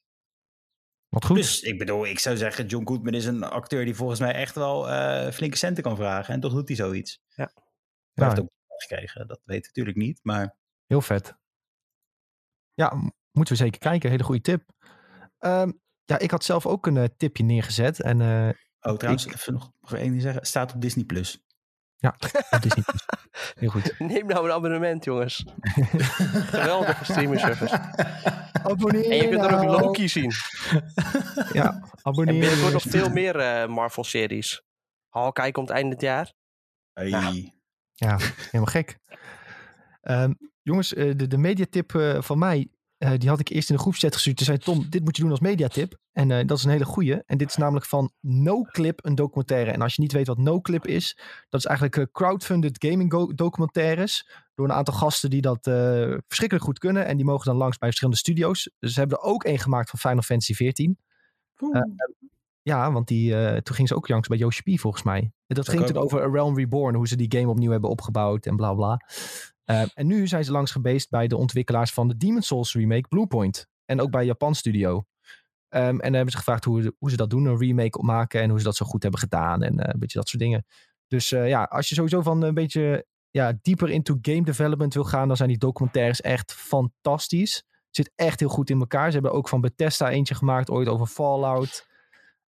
[1.10, 1.36] Wat goed.
[1.36, 4.56] Dus ik bedoel, ik zou zeggen, John Goodman is een acteur die volgens mij echt
[4.56, 6.34] wel uh, flinke centen kan vragen.
[6.34, 7.22] En toch doet hij zoiets.
[7.28, 7.52] Ja.
[8.14, 10.56] Hij heeft ook gekregen, dat weet ik natuurlijk niet, maar...
[10.86, 11.36] Heel vet.
[12.74, 12.94] Ja,
[13.32, 14.10] moeten we zeker kijken.
[14.10, 14.72] Hele goede tip.
[15.40, 18.02] Um, ja, ik had zelf ook een uh, tipje neergezet.
[18.02, 18.50] En, uh,
[18.82, 19.34] oh, trouwens, ik...
[19.34, 20.46] even nog, nog één ding zeggen.
[20.46, 21.06] Staat op Disney+.
[21.06, 21.46] Plus.
[21.96, 22.16] Ja,
[22.50, 22.84] op Disney+.
[22.84, 23.06] Plus.
[23.60, 24.00] Heel goed.
[24.00, 25.46] Neem nou een abonnement, jongens.
[26.56, 27.80] Geweldige streaming service.
[28.64, 29.82] Abonneer En je kunt er ook nou.
[29.82, 30.32] Loki zien.
[31.54, 32.34] ja, abonneer.
[32.34, 34.62] En binnenkort nog veel meer uh, Marvel-series.
[35.10, 36.34] Hawkeye komt eind dit jaar.
[36.94, 37.10] Hey.
[37.10, 37.32] Ja.
[37.94, 38.98] ja, helemaal gek.
[40.02, 42.68] Um, jongens, uh, de, de mediatip uh, van mij,
[43.18, 44.38] die had ik eerst in de groepschat gestuurd.
[44.38, 46.00] Toen zei Tom, dit moet je doen als mediatip.
[46.12, 47.24] En dat is een hele goeie.
[47.26, 49.72] En dit is namelijk van NoClip, een documentaire.
[49.72, 51.20] En als je niet weet wat NoClip is,
[51.50, 55.60] dat is eigenlijk crowdfunded gaming documentaires door een aantal gasten die dat
[56.28, 57.06] verschrikkelijk goed kunnen.
[57.06, 58.72] En die mogen dan langs bij verschillende studio's.
[58.80, 60.88] Dus ze hebben er ook één gemaakt van Final Fantasy XIV.
[61.58, 61.82] Uh,
[62.62, 65.32] ja, want die, toen ging ze ook langs bij Yoshi P volgens mij.
[65.48, 68.46] Dat, dat ging toen over A Realm Reborn, hoe ze die game opnieuw hebben opgebouwd
[68.46, 69.02] en bla bla.
[69.94, 73.68] En nu zijn ze langs geweest bij de ontwikkelaars van de Demon Souls remake Bluepoint.
[73.86, 74.96] En ook bij Japan Studio.
[75.70, 78.50] Um, en dan hebben ze gevraagd hoe, hoe ze dat doen, een remake opmaken en
[78.50, 80.66] hoe ze dat zo goed hebben gedaan en een beetje dat soort dingen.
[81.08, 85.28] Dus ja, als je sowieso van een beetje ja, dieper into game development wil gaan,
[85.28, 87.64] dan zijn die documentaires echt fantastisch.
[87.90, 89.08] Zit echt heel goed in elkaar.
[89.08, 91.88] Ze hebben ook van Bethesda eentje gemaakt, ooit over Fallout.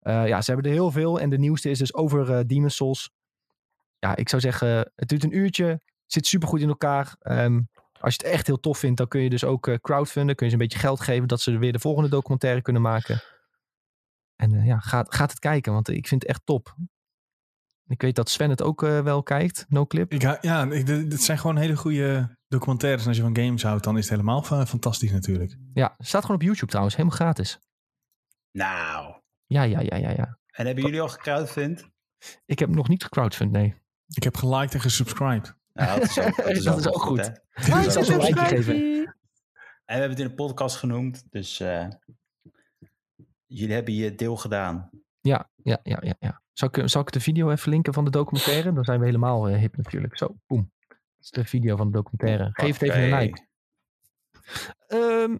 [0.03, 1.19] Uh, ja, ze hebben er heel veel.
[1.19, 3.11] En de nieuwste is dus over Demon's Souls.
[3.99, 5.81] Ja, ik zou zeggen, het duurt een uurtje.
[6.11, 7.15] Zit super goed in elkaar.
[7.21, 7.69] Um,
[7.99, 10.35] als je het echt heel tof vindt, dan kun je dus ook uh, crowdfunden.
[10.35, 13.21] Kun je ze een beetje geld geven, dat ze weer de volgende documentaire kunnen maken.
[14.35, 16.75] En ja, gaat, gaat het kijken, want ik vind het echt top.
[17.87, 20.11] Ik weet dat Sven het ook uh, wel kijkt, No Clip.
[20.11, 23.01] Ik, ja, het zijn gewoon hele goede documentaires.
[23.01, 25.57] En als je van games houdt, dan is het helemaal fantastisch natuurlijk.
[25.73, 27.59] Ja, staat gewoon op YouTube trouwens, helemaal gratis.
[28.51, 29.21] Nou.
[29.45, 30.37] Ja, ja, ja, ja, ja.
[30.51, 31.89] En hebben jullie al gecrowdfund?
[32.45, 33.75] Ik heb nog niet gecrowdfund, nee.
[34.07, 35.57] Ik heb geliked en gesubscribed.
[35.79, 37.31] Nou, dat is ook, dat is dat ook, is ook goed.
[37.53, 38.75] goed ja, een geven.
[38.75, 41.87] En we hebben het in de podcast genoemd, dus uh,
[43.45, 44.89] jullie hebben je deel gedaan.
[45.21, 46.15] Ja, ja, ja, ja.
[46.19, 46.41] ja.
[46.53, 48.73] Zal ik, zal ik de video even linken van de documentaire?
[48.73, 50.17] Dan zijn we helemaal uh, hip natuurlijk.
[50.17, 50.71] Zo, boem.
[50.87, 52.49] Dat is de video van de documentaire.
[52.51, 53.47] Geef het even een like.
[54.87, 55.39] Um,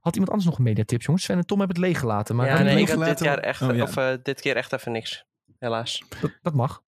[0.00, 1.24] had iemand anders nog een mediatips, jongens?
[1.24, 2.36] Sven en Tom hebben het leeggelaten.
[2.36, 3.82] Maar ja, nee, ik had dit, jaar echt, oh, ja.
[3.82, 5.24] of, uh, dit keer echt even niks.
[5.58, 6.04] Helaas.
[6.20, 6.82] Dat, dat mag.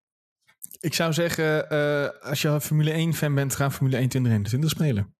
[0.80, 5.14] Ik zou zeggen, uh, als je Formule 1-fan bent, ga Formule 1 2021 spelen.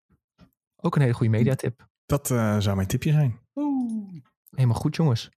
[0.76, 1.88] Ook een hele goede mediatip.
[2.06, 3.40] Dat uh, zou mijn tipje zijn.
[3.54, 4.22] Oeh.
[4.50, 5.30] Helemaal goed, jongens.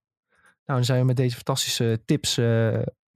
[0.64, 2.38] Nou, dan zijn we met deze fantastische tips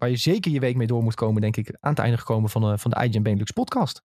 [0.00, 2.50] waar je zeker je week mee door moet komen, denk ik, aan het einde gekomen
[2.50, 4.02] van, uh, van de IGN Benelux podcast.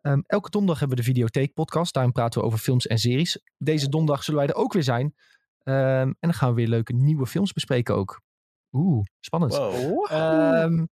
[0.00, 1.94] Um, elke donderdag hebben we de Videotheek podcast.
[1.94, 3.42] Daarin praten we over films en series.
[3.58, 5.04] Deze donderdag zullen wij er ook weer zijn.
[5.04, 8.20] Um, en dan gaan we weer leuke nieuwe films bespreken ook.
[8.72, 9.56] Oeh, spannend.
[9.56, 10.10] Wow.
[10.12, 10.88] Um,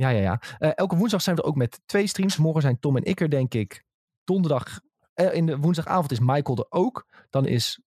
[0.00, 0.40] ja, ja, ja.
[0.58, 2.36] Uh, elke woensdag zijn we er ook met twee streams.
[2.36, 3.84] Morgen zijn Tom en ik er, denk ik.
[4.24, 4.80] donderdag,
[5.14, 7.06] eh, in de woensdagavond is Michael er ook.
[7.30, 7.80] Dan is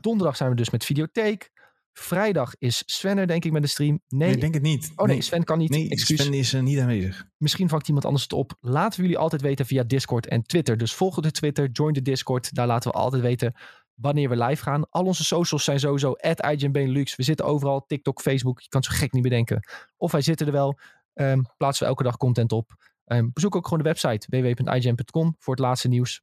[0.00, 1.52] donderdag zijn we dus met videotheek.
[1.92, 4.00] Vrijdag is Sven er, denk ik, met de stream.
[4.08, 4.92] Nee, ik denk het niet.
[4.96, 5.70] Oh nee, Sven kan niet.
[5.70, 6.20] Nee, Excuus.
[6.22, 7.26] Sven is uh, niet aanwezig.
[7.36, 8.56] Misschien vangt iemand anders het op.
[8.60, 10.76] Laten we jullie altijd weten via Discord en Twitter.
[10.76, 12.54] Dus volg de Twitter, join de Discord.
[12.54, 13.54] Daar laten we altijd weten
[13.94, 14.90] wanneer we live gaan.
[14.90, 16.40] Al onze socials zijn sowieso at.
[16.40, 18.60] We zitten overal, TikTok, Facebook.
[18.60, 19.68] Je kan het zo gek niet bedenken.
[19.96, 20.78] Of wij zitten er wel.
[21.14, 22.74] Um, plaatsen we elke dag content op.
[23.06, 26.20] Um, bezoek ook gewoon de website www.ign.com voor het laatste nieuws.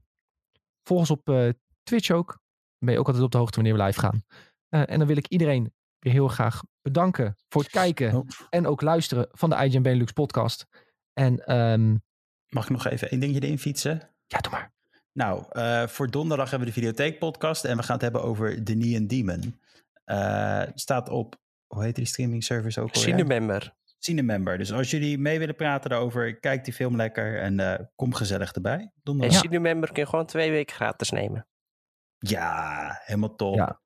[0.84, 1.49] Volg ons op uh,
[1.84, 2.27] Twitch ook.
[2.27, 2.39] Dan
[2.80, 4.23] ben je ook altijd op de hoogte wanneer we live gaan.
[4.69, 8.27] Uh, en dan wil ik iedereen weer heel graag bedanken voor het kijken oh.
[8.49, 10.65] en ook luisteren van de IGN Benelux podcast.
[11.13, 12.03] En um,
[12.49, 14.09] mag ik nog even één dingetje erin fietsen?
[14.27, 14.73] Ja, doe maar.
[15.13, 18.63] Nou, uh, voor donderdag hebben we de Videotheek podcast en we gaan het hebben over
[18.63, 19.59] The Neon Demon.
[20.05, 23.01] Uh, staat op, hoe heet die streaming service ook alweer?
[23.01, 23.76] Cinemember.
[24.03, 24.57] Cinemember.
[24.57, 28.52] Dus als jullie mee willen praten daarover, kijk die film lekker en uh, kom gezellig
[28.53, 28.91] erbij.
[29.03, 29.36] Donderdag.
[29.36, 31.48] En Cinemember kun je gewoon twee weken gratis nemen.
[32.18, 33.56] Ja, helemaal top.
[33.56, 33.82] Ja.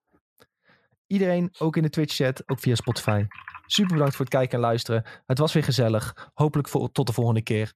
[1.07, 3.25] Iedereen, ook in de Twitch-chat, ook via Spotify.
[3.65, 5.03] Super bedankt voor het kijken en luisteren.
[5.25, 6.29] Het was weer gezellig.
[6.33, 7.73] Hopelijk tot de volgende keer.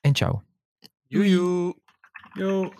[0.00, 0.42] En ciao.
[1.06, 1.76] Joejoe.
[2.32, 2.72] Yo.